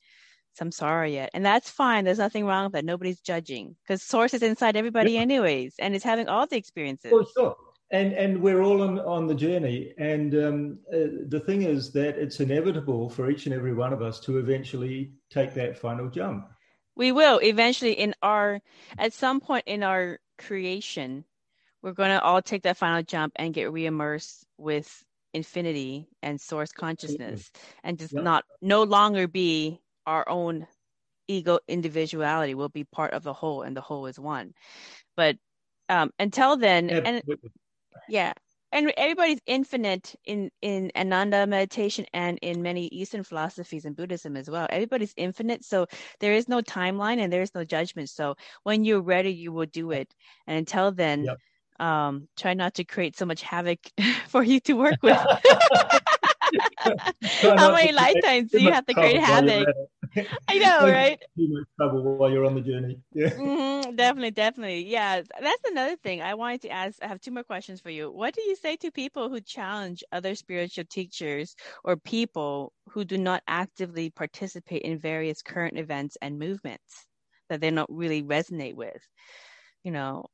samsara 0.60 1.12
yet. 1.12 1.30
And 1.34 1.46
that's 1.46 1.70
fine. 1.70 2.04
There's 2.04 2.18
nothing 2.18 2.46
wrong 2.46 2.66
with 2.66 2.74
that. 2.74 2.84
Nobody's 2.84 3.22
judging 3.22 3.76
because 3.84 4.02
source 4.02 4.34
is 4.34 4.42
inside 4.42 4.76
everybody 4.76 5.14
yeah. 5.14 5.22
anyways, 5.22 5.76
and 5.80 5.96
it's 5.96 6.04
having 6.04 6.28
all 6.28 6.48
the 6.48 6.58
experiences. 6.58 7.12
Oh, 7.14 7.26
sure. 7.38 7.56
And, 7.92 8.14
and 8.14 8.42
we're 8.42 8.62
all 8.62 8.82
on, 8.84 9.00
on 9.00 9.28
the 9.28 9.36
journey. 9.36 9.94
And 9.98 10.34
um, 10.36 10.80
uh, 10.94 11.28
the 11.28 11.44
thing 11.46 11.64
is 11.64 11.92
that 11.92 12.18
it's 12.18 12.40
inevitable 12.40 13.10
for 13.10 13.30
each 13.30 13.46
and 13.46 13.54
every 13.54 13.74
one 13.74 13.92
of 13.92 14.02
us 14.02 14.20
to 14.22 14.40
eventually 14.40 15.12
take 15.30 15.54
that 15.56 15.78
final 15.78 16.10
jump. 16.10 16.48
We 17.02 17.12
will 17.12 17.40
eventually 17.40 17.94
in 17.94 18.14
our 18.22 18.62
at 18.96 19.12
some 19.12 19.40
point 19.40 19.64
in 19.66 19.82
our 19.82 20.20
creation, 20.38 21.26
we're 21.82 21.94
going 21.94 22.12
to 22.12 22.22
all 22.22 22.44
take 22.44 22.62
that 22.62 22.78
final 22.78 23.02
jump 23.02 23.34
and 23.38 23.56
get 23.56 23.72
reimmersed 23.72 24.44
with 24.60 25.04
infinity 25.34 26.08
and 26.22 26.40
source 26.40 26.72
consciousness 26.72 27.50
and 27.84 27.98
just 27.98 28.14
yep. 28.14 28.24
not 28.24 28.46
no 28.62 28.84
longer 28.84 29.28
be 29.28 29.82
our 30.06 30.30
own 30.30 30.68
ego 31.28 31.58
individuality. 31.68 32.54
Will 32.54 32.70
be 32.70 32.84
part 32.84 33.14
of 33.14 33.24
the 33.24 33.34
whole 33.34 33.64
and 33.64 33.76
the 33.76 33.82
whole 33.82 34.06
is 34.06 34.20
one. 34.20 34.54
But 35.18 35.38
um 35.90 36.12
until 36.20 36.56
then 36.56 36.92
and 36.92 37.24
yeah 38.10 38.34
and 38.72 38.94
everybody's 38.98 39.40
infinite 39.46 40.16
in 40.26 40.50
in 40.62 40.92
ananda 40.96 41.46
meditation 41.48 42.06
and 42.14 42.40
in 42.42 42.62
many 42.62 42.88
eastern 42.88 43.24
philosophies 43.24 43.86
and 43.86 43.96
buddhism 43.96 44.38
as 44.38 44.50
well. 44.50 44.68
Everybody's 44.70 45.14
infinite 45.18 45.64
so 45.64 45.88
there 46.20 46.34
is 46.34 46.48
no 46.48 46.62
timeline 46.62 47.20
and 47.20 47.32
there 47.32 47.42
is 47.42 47.54
no 47.56 47.64
judgment. 47.64 48.10
So 48.10 48.36
when 48.64 48.84
you're 48.84 49.02
ready 49.02 49.34
you 49.34 49.52
will 49.52 49.66
do 49.66 49.92
it. 49.92 50.14
And 50.48 50.58
until 50.58 50.92
then 50.92 51.26
yep. 51.26 51.38
um 51.80 52.28
try 52.38 52.54
not 52.54 52.76
to 52.76 52.84
create 52.84 53.18
so 53.18 53.26
much 53.26 53.42
havoc 53.42 53.80
for 54.28 54.44
you 54.44 54.60
to 54.62 54.74
work 54.74 55.02
with. 55.02 55.18
How 57.42 57.72
many 57.74 57.92
lifetimes 57.92 58.52
do 58.52 58.60
you 58.62 58.72
have 58.72 58.86
to 58.86 58.94
create 58.94 59.20
havoc? 59.20 59.68
I 60.48 60.58
know, 60.58 60.90
right? 60.92 61.20
Too 61.38 61.48
much 61.50 61.68
trouble 61.78 62.18
while 62.18 62.30
you're 62.30 62.46
on 62.46 62.56
the 62.56 62.62
journey. 62.62 63.00
Yeah, 63.14 63.30
mm-hmm, 63.30 63.96
definitely, 63.96 64.32
definitely. 64.32 64.86
Yeah, 64.86 65.22
that's 65.42 65.64
another 65.70 65.96
thing 65.98 66.22
I 66.22 66.34
wanted 66.34 66.62
to 66.64 66.70
ask. 66.70 66.98
I 67.02 67.08
have 67.08 67.22
two 67.22 67.32
more 67.32 67.44
questions 67.44 67.80
for 67.80 67.90
you. 67.90 68.12
What 68.12 68.34
do 68.34 68.42
you 68.42 68.56
say 68.56 68.76
to 68.78 68.92
people 68.92 69.30
who 69.30 69.40
challenge 69.40 70.04
other 70.12 70.36
spiritual 70.36 70.86
teachers 70.90 71.56
or 71.84 71.96
people 71.96 72.74
who 72.90 73.06
do 73.06 73.18
not 73.18 73.42
actively 73.48 74.10
participate 74.10 74.82
in 74.82 75.00
various 75.00 75.42
current 75.42 75.78
events 75.78 76.18
and 76.22 76.40
movements 76.40 77.06
that 77.50 77.62
they 77.62 77.72
don't 77.72 77.90
really 77.90 78.24
resonate 78.24 78.76
with? 78.76 79.02
You 79.84 79.92
know, 79.92 80.26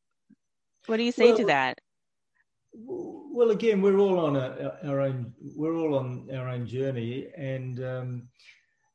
what 0.88 0.98
do 0.98 1.04
you 1.04 1.12
say 1.12 1.28
well, 1.28 1.38
to 1.38 1.45
that? 1.45 1.80
well 2.80 3.52
again 3.52 3.82
we're 3.82 3.98
all 3.98 4.20
on 4.20 4.36
a, 4.36 4.78
our 4.86 5.02
own 5.02 5.34
we're 5.56 5.76
all 5.76 5.95
on 5.95 6.30
our 6.36 6.49
own 6.49 6.68
journey 6.68 7.28
and 7.36 7.84
um, 7.84 8.28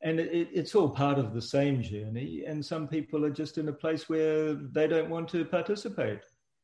and 0.03 0.19
it, 0.21 0.49
it's 0.53 0.75
all 0.75 0.89
part 0.89 1.19
of 1.19 1.33
the 1.33 1.43
same 1.43 1.83
journey 1.83 2.45
and 2.47 2.65
some 2.65 2.89
people 2.89 3.25
are 3.25 3.31
just 3.31 3.59
in 3.59 3.69
a 3.69 3.73
place 3.73 4.09
where 4.09 4.55
they 4.55 4.87
don't 4.87 5.11
want 5.11 5.29
to 5.29 5.45
participate 5.45 6.21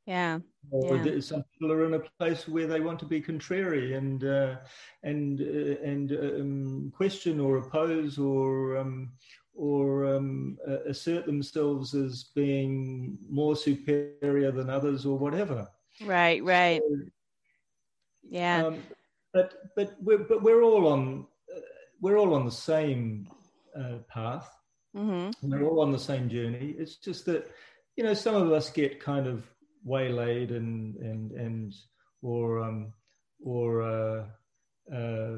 Yeah. 0.07 0.39
yeah. 0.73 1.21
some 1.21 1.45
people 1.53 1.71
are 1.73 1.85
in 1.87 1.95
a 1.95 2.03
place 2.19 2.49
where 2.49 2.67
they 2.67 2.81
want 2.81 2.99
to 3.01 3.07
be 3.07 3.21
contrary 3.21 3.95
and 3.95 4.25
uh, 4.25 4.57
and 5.03 5.41
uh, 5.41 5.77
and 5.91 6.13
um, 6.13 6.93
question 7.01 7.41
or 7.41 7.59
oppose 7.59 8.19
or 8.19 8.79
um, 8.81 9.13
or 9.55 10.07
um, 10.15 10.57
assert 10.87 11.27
themselves 11.27 11.95
as 11.95 12.31
being 12.35 13.19
more 13.29 13.57
superior 13.57 14.51
than 14.53 14.71
others 14.71 15.05
or 15.05 15.19
whatever. 15.19 15.69
Right. 16.05 16.43
Right. 16.45 16.81
So, 16.81 16.97
yeah. 18.31 18.67
Um, 18.67 18.77
but 19.35 19.49
but 19.77 19.89
we're 20.01 20.25
but 20.31 20.43
we're 20.43 20.63
all 20.63 20.87
on 20.89 21.03
uh, 21.13 21.38
we're 22.01 22.17
all 22.17 22.35
on 22.35 22.45
the 22.45 22.51
same 22.51 23.29
uh, 23.79 23.99
path. 24.09 24.49
Mm-hmm. 24.97 25.51
We're 25.51 25.69
all 25.69 25.81
on 25.81 25.93
the 25.93 25.99
same 25.99 26.29
journey. 26.29 26.75
It's 26.79 26.97
just 26.97 27.27
that 27.27 27.51
you 27.97 28.05
know 28.05 28.15
some 28.15 28.35
of 28.35 28.53
us 28.53 28.71
get 28.71 29.01
kind 29.01 29.27
of 29.27 29.45
waylaid 29.85 30.51
and 30.51 30.97
and 30.97 31.33
and 31.33 31.75
or 32.23 32.61
um, 32.61 32.93
or 33.45 33.83
uh, 33.83 34.25
uh, 34.95 35.37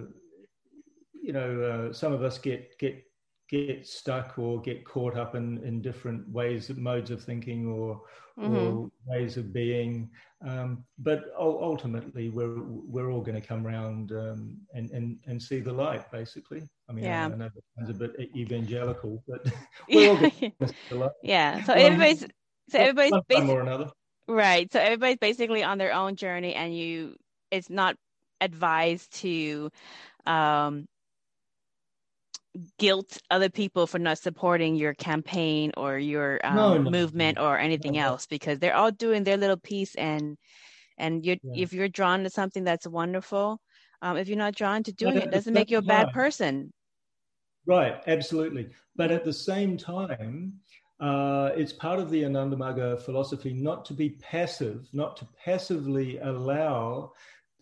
you 1.23 1.32
know 1.32 1.91
uh, 1.91 1.93
some 1.93 2.12
of 2.12 2.23
us 2.23 2.39
get 2.39 2.78
get 2.78 3.03
get 3.51 3.87
stuck 3.87 4.39
or 4.39 4.61
get 4.61 4.85
caught 4.85 5.16
up 5.16 5.35
in, 5.35 5.62
in 5.65 5.82
different 5.82 6.28
ways, 6.31 6.70
modes 6.77 7.11
of 7.11 7.23
thinking 7.23 7.66
or, 7.66 8.01
mm-hmm. 8.41 8.57
or 8.57 8.91
ways 9.07 9.37
of 9.37 9.53
being. 9.53 10.11
Um, 10.47 10.85
but 10.99 11.25
ultimately, 11.39 12.31
we're 12.31 12.62
we're 12.62 13.11
all 13.11 13.21
going 13.21 13.41
to 13.41 13.47
come 13.47 13.67
around 13.67 14.12
um, 14.12 14.57
and, 14.73 14.91
and 14.91 15.19
and 15.27 15.43
see 15.43 15.61
the 15.61 15.73
light. 15.73 16.11
Basically, 16.11 16.62
I 16.89 16.93
mean, 16.93 17.05
yeah. 17.05 17.29
I, 17.29 17.33
I 17.33 17.37
know 17.37 17.51
that 17.55 17.62
sounds 17.77 17.91
a 17.91 17.95
bit 17.95 18.31
evangelical, 18.35 19.23
but 19.29 19.47
we're 19.91 20.11
all 20.11 20.31
see 20.31 20.53
the 20.89 20.95
light. 20.97 21.11
Yeah. 21.23 21.62
So 21.65 21.75
um, 21.75 21.79
everybody's 21.79 22.27
so 22.71 22.79
everybody's 22.79 23.12
or 23.51 23.61
another. 23.61 23.91
Right. 24.27 24.73
So 24.73 24.81
everybody's 24.81 25.19
basically 25.19 25.62
on 25.62 25.77
their 25.79 25.93
own 25.93 26.17
journey, 26.17 26.55
and 26.55 26.75
you 26.77 27.17
it's 27.51 27.69
not 27.69 27.97
advised 28.41 29.12
to 29.21 29.71
um 30.27 30.87
guilt 32.78 33.18
other 33.31 33.48
people 33.48 33.86
for 33.86 33.98
not 33.98 34.18
supporting 34.18 34.74
your 34.74 34.94
campaign 34.94 35.72
or 35.77 35.98
your 35.98 36.40
um, 36.43 36.56
no, 36.56 36.78
no, 36.78 36.90
movement 36.90 37.39
no, 37.39 37.44
or 37.44 37.59
anything 37.59 37.97
else 37.97 38.27
because 38.27 38.59
they're 38.59 38.74
all 38.74 38.90
doing 38.90 39.22
their 39.22 39.36
little 39.36 39.56
piece 39.56 39.94
and 39.94 40.36
and 40.98 41.24
you 41.24 41.36
yeah. 41.43 41.62
if 41.62 41.72
you're 41.72 41.89
drawn 41.89 42.24
to 42.24 42.31
something 42.31 42.64
that's 42.64 42.86
wonderful 42.86 43.60
um, 44.02 44.16
if 44.16 44.28
you're 44.28 44.39
not 44.39 44.55
drawn 44.55 44.82
to 44.82 44.93
doing 44.93 45.16
it, 45.16 45.24
it 45.24 45.31
doesn't 45.31 45.55
make 45.55 45.70
you 45.70 45.78
a 45.78 45.82
bad 45.82 46.10
person. 46.12 46.72
right 47.66 48.02
absolutely. 48.06 48.68
But 48.97 49.12
at 49.12 49.24
the 49.24 49.32
same 49.32 49.77
time 49.77 50.55
uh, 50.98 51.51
it's 51.55 51.72
part 51.72 52.01
of 52.01 52.10
the 52.10 52.24
Ananda 52.24 52.56
Marga 52.56 53.01
philosophy 53.01 53.52
not 53.52 53.85
to 53.86 53.94
be 53.94 54.10
passive, 54.10 54.89
not 54.93 55.16
to 55.18 55.28
passively 55.44 56.18
allow 56.18 57.12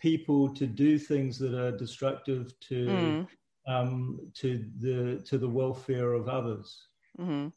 people 0.01 0.49
to 0.55 0.67
do 0.67 0.99
things 0.99 1.39
that 1.39 1.55
are 1.55 1.77
destructive 1.77 2.59
to 2.61 2.87
mm 2.87 3.27
um, 3.69 4.19
to 4.35 4.65
the 4.81 5.23
to 5.27 5.39
the 5.39 5.49
welfare 5.49 6.15
of 6.15 6.29
others. 6.29 6.89
Mm-hmm. 7.21 7.49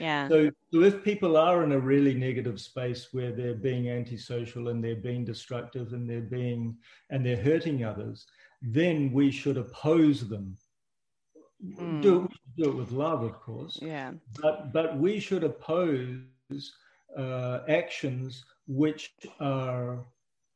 Yeah. 0.00 0.28
So, 0.28 0.50
so 0.72 0.82
if 0.82 1.02
people 1.02 1.36
are 1.36 1.64
in 1.64 1.72
a 1.72 1.78
really 1.78 2.14
negative 2.14 2.60
space 2.60 3.08
where 3.12 3.32
they're 3.32 3.54
being 3.54 3.88
antisocial 3.88 4.68
and 4.68 4.84
they're 4.84 4.96
being 4.96 5.24
destructive 5.24 5.92
and 5.92 6.08
they're 6.08 6.20
being 6.20 6.76
and 7.10 7.24
they're 7.24 7.42
hurting 7.42 7.84
others, 7.84 8.26
then 8.60 9.10
we 9.12 9.30
should 9.30 9.56
oppose 9.56 10.28
them. 10.28 10.56
Mm. 11.64 12.02
Do, 12.02 12.24
it, 12.24 12.30
do 12.62 12.70
it 12.70 12.76
with 12.76 12.92
love, 12.92 13.22
of 13.22 13.40
course. 13.40 13.78
Yeah. 13.80 14.12
But 14.40 14.72
but 14.72 14.98
we 14.98 15.18
should 15.18 15.42
oppose 15.42 16.20
uh, 17.16 17.60
actions 17.68 18.44
which 18.66 19.12
are 19.40 20.04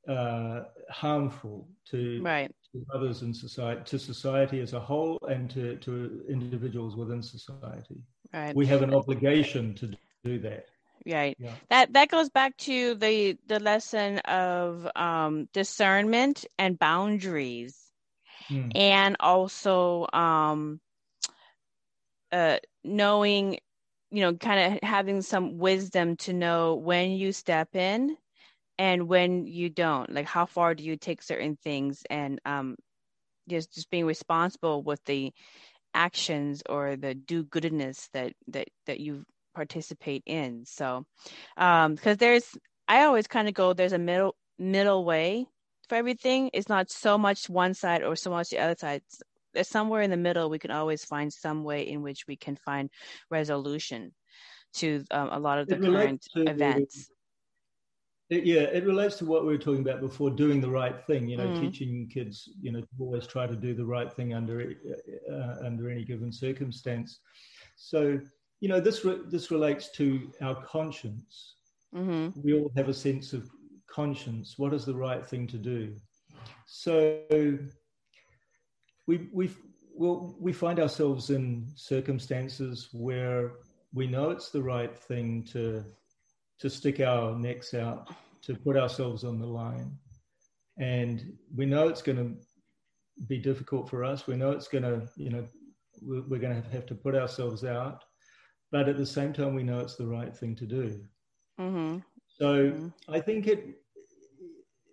uh, 0.09 0.61
harmful 0.91 1.69
to 1.91 2.20
right 2.23 2.55
to 2.73 2.85
others 2.94 3.23
in 3.23 3.35
society, 3.35 3.82
to 3.85 3.99
society 3.99 4.61
as 4.61 4.73
a 4.73 4.81
whole, 4.81 5.19
and 5.28 5.51
to, 5.51 5.77
to 5.77 6.24
individuals 6.28 6.97
within 6.97 7.23
society. 7.23 8.03
Right. 8.32 8.55
We 8.55 8.66
have 8.66 8.82
an 8.82 8.94
obligation 8.94 9.74
to 9.74 9.94
do 10.24 10.39
that. 10.40 10.66
Right. 11.07 11.36
Yeah. 11.39 11.53
That 11.69 11.93
that 11.94 12.09
goes 12.09 12.31
back 12.31 12.57
to 12.59 12.94
the 12.94 13.36
the 13.47 13.59
lesson 13.59 14.19
of 14.20 14.89
um, 14.94 15.49
discernment 15.53 16.47
and 16.59 16.78
boundaries, 16.78 17.77
mm. 18.49 18.70
and 18.74 19.16
also 19.19 20.07
um, 20.12 20.81
uh, 22.31 22.59
knowing, 22.85 23.59
you 24.11 24.20
know, 24.20 24.35
kind 24.35 24.74
of 24.74 24.89
having 24.89 25.23
some 25.23 25.59
wisdom 25.59 26.16
to 26.19 26.32
know 26.32 26.77
when 26.77 27.11
you 27.11 27.32
step 27.32 27.74
in 27.74 28.16
and 28.83 29.09
when 29.09 29.47
you 29.47 29.69
don't 29.69 30.13
like 30.13 30.27
how 30.27 30.45
far 30.45 30.75
do 30.75 30.83
you 30.83 30.97
take 30.97 31.23
certain 31.23 31.57
things 31.57 32.03
and 32.11 32.41
um 32.45 32.77
just 33.49 33.73
just 33.73 33.91
being 33.91 34.07
responsible 34.07 34.83
with 34.83 35.03
the 35.05 35.33
actions 35.95 36.63
or 36.69 36.97
the 36.97 37.15
do 37.15 37.45
goodness 37.45 38.09
that 38.13 38.33
that 38.49 38.69
that 38.87 38.99
you 38.99 39.25
participate 39.55 40.23
in 40.27 40.65
so 40.65 41.05
um 41.57 41.95
because 41.95 42.17
there's 42.17 42.57
i 42.89 43.05
always 43.05 43.27
kind 43.27 43.49
of 43.49 43.55
go 43.55 43.73
there's 43.73 43.93
a 43.93 43.99
middle 43.99 44.35
middle 44.59 45.05
way 45.05 45.47
for 45.89 45.97
everything. 45.97 46.49
It's 46.55 46.71
not 46.71 46.91
so 46.91 47.19
much 47.19 47.51
one 47.51 47.75
side 47.75 48.03
or 48.03 48.17
so 48.17 48.31
much 48.31 48.49
the 48.49 48.59
other 48.59 48.77
side. 48.79 49.03
There's 49.53 49.69
somewhere 49.69 50.01
in 50.01 50.11
the 50.11 50.17
middle 50.17 50.49
we 50.49 50.59
can 50.59 50.71
always 50.71 51.05
find 51.05 51.31
some 51.31 51.65
way 51.65 51.83
in 51.83 52.01
which 52.01 52.27
we 52.27 52.37
can 52.37 52.57
find 52.57 52.89
resolution 53.31 54.13
to 54.75 55.05
um, 55.11 55.29
a 55.31 55.39
lot 55.39 55.59
of 55.59 55.69
the 55.69 55.77
current 55.77 56.27
events 56.35 57.11
it, 58.33 58.47
yeah, 58.47 58.61
it 58.61 58.85
relates 58.87 59.17
to 59.17 59.27
what 59.27 59.43
we 59.45 59.53
were 59.53 59.59
talking 59.59 59.83
about 59.83 60.01
before, 60.01 60.31
doing 60.31 60.63
the 60.63 60.71
right 60.71 60.99
thing. 61.07 61.29
You 61.29 61.37
know, 61.37 61.49
mm. 61.49 61.61
teaching 61.61 62.09
kids, 62.09 62.49
you 62.63 62.73
know, 62.73 62.81
to 62.81 62.87
always 62.99 63.27
try 63.27 63.47
to 63.47 63.55
do 63.55 63.75
the 63.75 63.85
right 63.85 64.11
thing 64.11 64.33
under 64.33 64.73
uh, 65.31 65.67
under 65.67 65.91
any 65.91 66.03
given 66.03 66.33
circumstance. 66.33 67.21
So, 67.77 68.19
you 68.61 68.69
know, 68.71 68.81
this 68.81 69.05
re- 69.05 69.21
this 69.29 69.51
relates 69.51 69.91
to 69.93 70.31
our 70.41 70.55
conscience. 70.65 71.57
Mm-hmm. 71.95 72.41
We 72.43 72.55
all 72.55 72.73
have 72.75 72.89
a 72.89 72.95
sense 72.95 73.35
of 73.35 73.51
conscience. 73.87 74.55
What 74.57 74.73
is 74.73 74.87
the 74.87 74.95
right 74.95 75.25
thing 75.27 75.47
to 75.49 75.59
do? 75.59 75.95
So, 76.65 77.21
we 79.07 79.29
we 79.31 79.51
well, 79.95 80.35
we 80.41 80.55
find 80.55 80.81
ourselves 80.81 81.29
in 81.29 81.67
circumstances 81.75 82.89
where 82.93 83.53
we 83.93 84.07
know 84.07 84.31
it's 84.31 84.49
the 84.49 84.63
right 84.63 84.97
thing 84.97 85.45
to 85.53 85.85
to 86.63 86.71
stick 86.71 87.01
our 87.01 87.37
necks 87.37 87.75
out, 87.75 88.09
to 88.41 88.55
put 88.55 88.77
ourselves 88.77 89.25
on 89.25 89.41
the 89.41 89.47
line. 89.47 89.91
And 90.79 91.37
we 91.55 91.67
know 91.67 91.89
it's 91.89 92.03
going 92.03 92.19
to 92.19 93.27
be 93.27 93.39
difficult 93.39 93.91
for 93.91 94.05
us. 94.05 94.29
We 94.29 94.37
know 94.37 94.53
it's 94.53 94.69
going 94.69 94.85
to, 94.85 95.09
you 95.17 95.31
know, 95.31 95.49
we're 96.01 96.39
going 96.39 96.63
to 96.63 96.69
have 96.71 96.87
to 96.87 96.95
put 96.95 97.17
ourselves 97.17 97.65
out. 97.65 98.05
But 98.71 98.89
at 98.89 98.97
the 98.97 99.05
same 99.05 99.33
time, 99.33 99.55
we 99.55 99.65
know 99.65 99.81
it's 99.81 99.97
the 99.97 100.07
right 100.07 100.35
thing 100.35 100.55
to 100.55 100.67
do. 100.67 101.01
Mm-hmm. 101.61 101.99
So 102.39 102.71
mm-hmm. 102.71 103.13
I 103.13 103.19
think 103.19 103.49
it, 103.49 103.81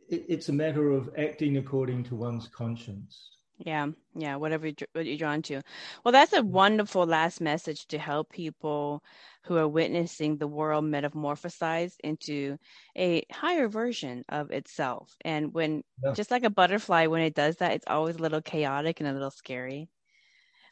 it, 0.10 0.26
it's 0.28 0.50
a 0.50 0.54
matter 0.54 0.92
of 0.92 1.12
acting 1.20 1.58
according 1.58 2.04
to 2.06 2.16
one's 2.16 2.48
conscience. 2.48 3.38
Yeah, 3.66 3.88
yeah, 4.16 4.38
whatever 4.38 4.68
you're, 4.68 4.88
what 4.94 5.06
you're 5.06 5.18
drawn 5.18 5.42
to. 5.44 5.62
Well, 6.04 6.14
that's 6.14 6.32
a 6.32 6.42
wonderful 6.42 7.06
last 7.06 7.42
message 7.42 7.88
to 7.88 7.98
help 7.98 8.32
people 8.32 9.04
who 9.44 9.58
are 9.58 9.68
witnessing 9.68 10.38
the 10.38 10.48
world 10.48 10.86
metamorphosize 10.86 11.96
into 12.02 12.58
a 12.98 13.26
higher 13.32 13.68
version 13.68 14.24
of 14.30 14.52
itself. 14.52 15.14
And 15.26 15.54
when, 15.54 15.84
yeah. 16.02 16.14
just 16.14 16.32
like 16.32 16.46
a 16.46 16.50
butterfly, 16.50 17.08
when 17.08 17.22
it 17.22 17.36
does 17.36 17.58
that, 17.58 17.74
it's 17.74 17.88
always 17.88 18.16
a 18.16 18.22
little 18.22 18.42
chaotic 18.42 19.02
and 19.02 19.10
a 19.10 19.14
little 19.14 19.32
scary 19.32 19.90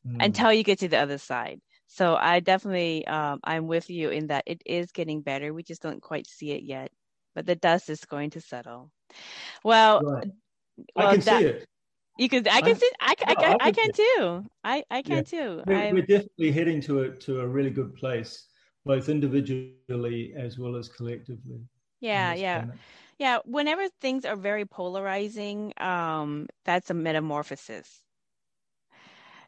mm. 0.07 0.23
until 0.23 0.53
you 0.53 0.63
get 0.63 0.79
to 0.79 0.87
the 0.87 0.97
other 0.97 1.17
side. 1.17 1.59
So 1.87 2.15
I 2.15 2.39
definitely, 2.39 3.05
um, 3.05 3.41
I'm 3.43 3.67
with 3.67 3.89
you 3.89 4.11
in 4.11 4.27
that 4.27 4.43
it 4.45 4.61
is 4.65 4.93
getting 4.93 5.21
better. 5.21 5.53
We 5.53 5.63
just 5.63 5.81
don't 5.81 6.01
quite 6.01 6.27
see 6.27 6.51
it 6.51 6.63
yet, 6.63 6.89
but 7.35 7.45
the 7.45 7.55
dust 7.55 7.89
is 7.89 8.05
going 8.05 8.29
to 8.31 8.41
settle. 8.41 8.91
Well, 9.61 10.01
right. 10.01 10.31
well 10.95 11.07
I 11.07 11.11
can 11.15 11.25
that, 11.25 11.39
see 11.39 11.45
it 11.47 11.67
you 12.17 12.29
can. 12.29 12.47
I 12.47 12.61
can 12.61 12.75
see. 12.75 12.91
I, 12.99 13.15
I, 13.25 13.35
I, 13.37 13.57
I 13.61 13.71
can 13.71 13.91
too. 13.91 14.45
I, 14.63 14.83
I 14.89 15.01
can 15.01 15.17
yeah. 15.17 15.21
too. 15.21 15.63
We're, 15.65 15.93
we're, 15.93 16.01
definitely 16.01 16.51
heading 16.51 16.81
to 16.81 17.01
a 17.01 17.09
to 17.09 17.41
a 17.41 17.47
really 17.47 17.69
good 17.69 17.95
place, 17.95 18.45
both 18.85 19.09
individually 19.09 20.33
as 20.35 20.57
well 20.57 20.75
as 20.75 20.87
collectively. 20.89 21.61
Yeah, 21.99 22.33
yeah, 22.33 22.59
planet. 22.59 22.79
yeah. 23.19 23.39
Whenever 23.45 23.87
things 24.01 24.25
are 24.25 24.35
very 24.35 24.65
polarizing, 24.65 25.73
um, 25.77 26.47
that's 26.65 26.89
a 26.89 26.93
metamorphosis. 26.93 28.01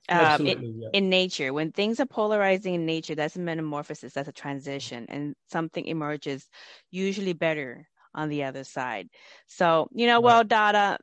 Uh, 0.08 0.38
it, 0.42 0.58
yeah. 0.60 0.88
in 0.94 1.08
nature, 1.10 1.54
when 1.54 1.72
things 1.72 2.00
are 2.00 2.06
polarizing 2.06 2.74
in 2.74 2.86
nature, 2.86 3.14
that's 3.14 3.36
a 3.36 3.40
metamorphosis. 3.40 4.14
That's 4.14 4.30
a 4.30 4.34
transition, 4.34 5.06
and 5.08 5.36
something 5.52 5.86
emerges, 5.86 6.50
usually 6.90 7.34
better 7.34 7.88
on 8.16 8.30
the 8.30 8.44
other 8.44 8.64
side. 8.64 9.10
So, 9.48 9.88
you 9.92 10.08
know, 10.08 10.16
right. 10.16 10.24
well, 10.24 10.44
Dada, 10.44 10.98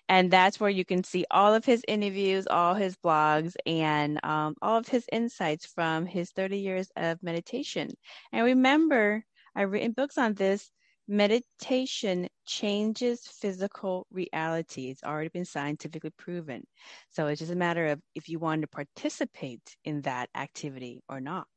And 0.09 0.29
that's 0.31 0.59
where 0.59 0.69
you 0.69 0.85
can 0.85 1.03
see 1.03 1.25
all 1.31 1.53
of 1.53 1.65
his 1.65 1.83
interviews, 1.87 2.47
all 2.47 2.75
his 2.75 2.95
blogs, 2.97 3.55
and 3.65 4.19
um, 4.23 4.55
all 4.61 4.77
of 4.77 4.87
his 4.87 5.05
insights 5.11 5.65
from 5.65 6.05
his 6.05 6.31
30 6.31 6.59
years 6.59 6.91
of 6.95 7.21
meditation. 7.23 7.89
And 8.31 8.45
remember, 8.45 9.23
I've 9.55 9.71
written 9.71 9.91
books 9.91 10.17
on 10.17 10.33
this. 10.35 10.71
Meditation 11.07 12.29
changes 12.45 13.27
physical 13.27 14.07
reality. 14.09 14.89
It's 14.89 15.03
already 15.03 15.29
been 15.29 15.45
scientifically 15.45 16.11
proven. 16.17 16.63
So 17.09 17.27
it's 17.27 17.39
just 17.39 17.51
a 17.51 17.55
matter 17.57 17.87
of 17.87 17.99
if 18.15 18.29
you 18.29 18.39
want 18.39 18.61
to 18.61 18.67
participate 18.67 19.75
in 19.83 20.01
that 20.03 20.29
activity 20.35 21.01
or 21.09 21.19
not. 21.19 21.47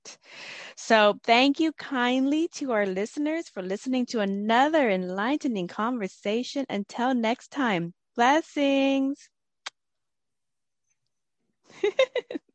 So 0.76 1.18
thank 1.24 1.60
you 1.60 1.72
kindly 1.72 2.48
to 2.54 2.72
our 2.72 2.86
listeners 2.86 3.48
for 3.48 3.62
listening 3.62 4.06
to 4.06 4.20
another 4.20 4.90
enlightening 4.90 5.68
conversation. 5.68 6.66
Until 6.68 7.14
next 7.14 7.50
time, 7.50 7.94
blessings. 8.16 9.28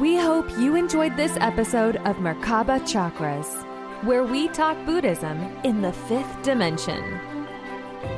We 0.00 0.16
hope 0.16 0.50
you 0.58 0.74
enjoyed 0.74 1.16
this 1.16 1.36
episode 1.40 1.98
of 1.98 2.16
Merkaba 2.16 2.80
Chakras, 2.80 3.46
where 4.02 4.24
we 4.24 4.48
talk 4.48 4.76
Buddhism 4.84 5.38
in 5.62 5.82
the 5.82 5.92
fifth 5.92 6.42
dimension. 6.42 7.20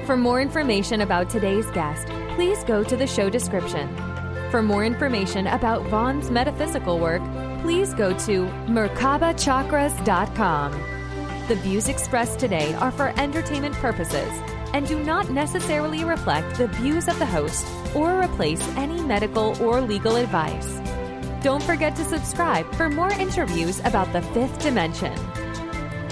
For 0.07 0.17
more 0.17 0.41
information 0.41 1.03
about 1.03 1.29
today's 1.29 1.67
guest, 1.73 2.07
please 2.35 2.65
go 2.65 2.83
to 2.83 2.97
the 2.97 3.07
show 3.07 3.29
description. 3.29 3.95
For 4.51 4.63
more 4.63 4.87
information 4.87 5.49
about 5.49 5.83
Vaughn's 5.89 6.31
metaphysical 6.31 6.99
work, 6.99 7.21
please 7.61 7.93
go 7.93 8.17
to 8.21 8.47
merkabachakras.com. 8.69 10.96
The 11.49 11.55
views 11.55 11.89
expressed 11.89 12.41
today 12.41 12.75
are 12.75 12.91
for 12.91 13.13
entertainment 13.17 13.77
purposes 13.77 14.29
and 14.75 14.85
do 14.85 14.99
not 15.05 15.31
necessarily 15.31 16.03
reflect 16.03 16.57
the 16.57 16.67
views 16.67 17.07
of 17.07 17.21
the 17.21 17.27
host 17.27 17.65
or 17.95 18.21
replace 18.21 18.61
any 18.77 19.01
medical 19.01 19.57
or 19.63 19.81
legal 19.81 20.17
advice. 20.17 20.81
Don't 21.45 21.63
forget 21.63 21.95
to 21.97 22.05
subscribe 22.05 22.75
for 22.75 22.89
more 22.89 23.13
interviews 23.13 23.79
about 23.85 24.13
the 24.13 24.23
fifth 24.23 24.59
dimension. 24.59 25.13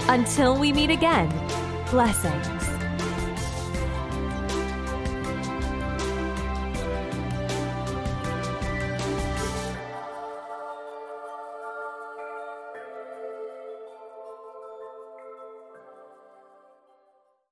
Until 0.07 0.57
we 0.57 0.71
meet 0.71 0.89
again, 0.89 1.29
blessings. 1.91 2.64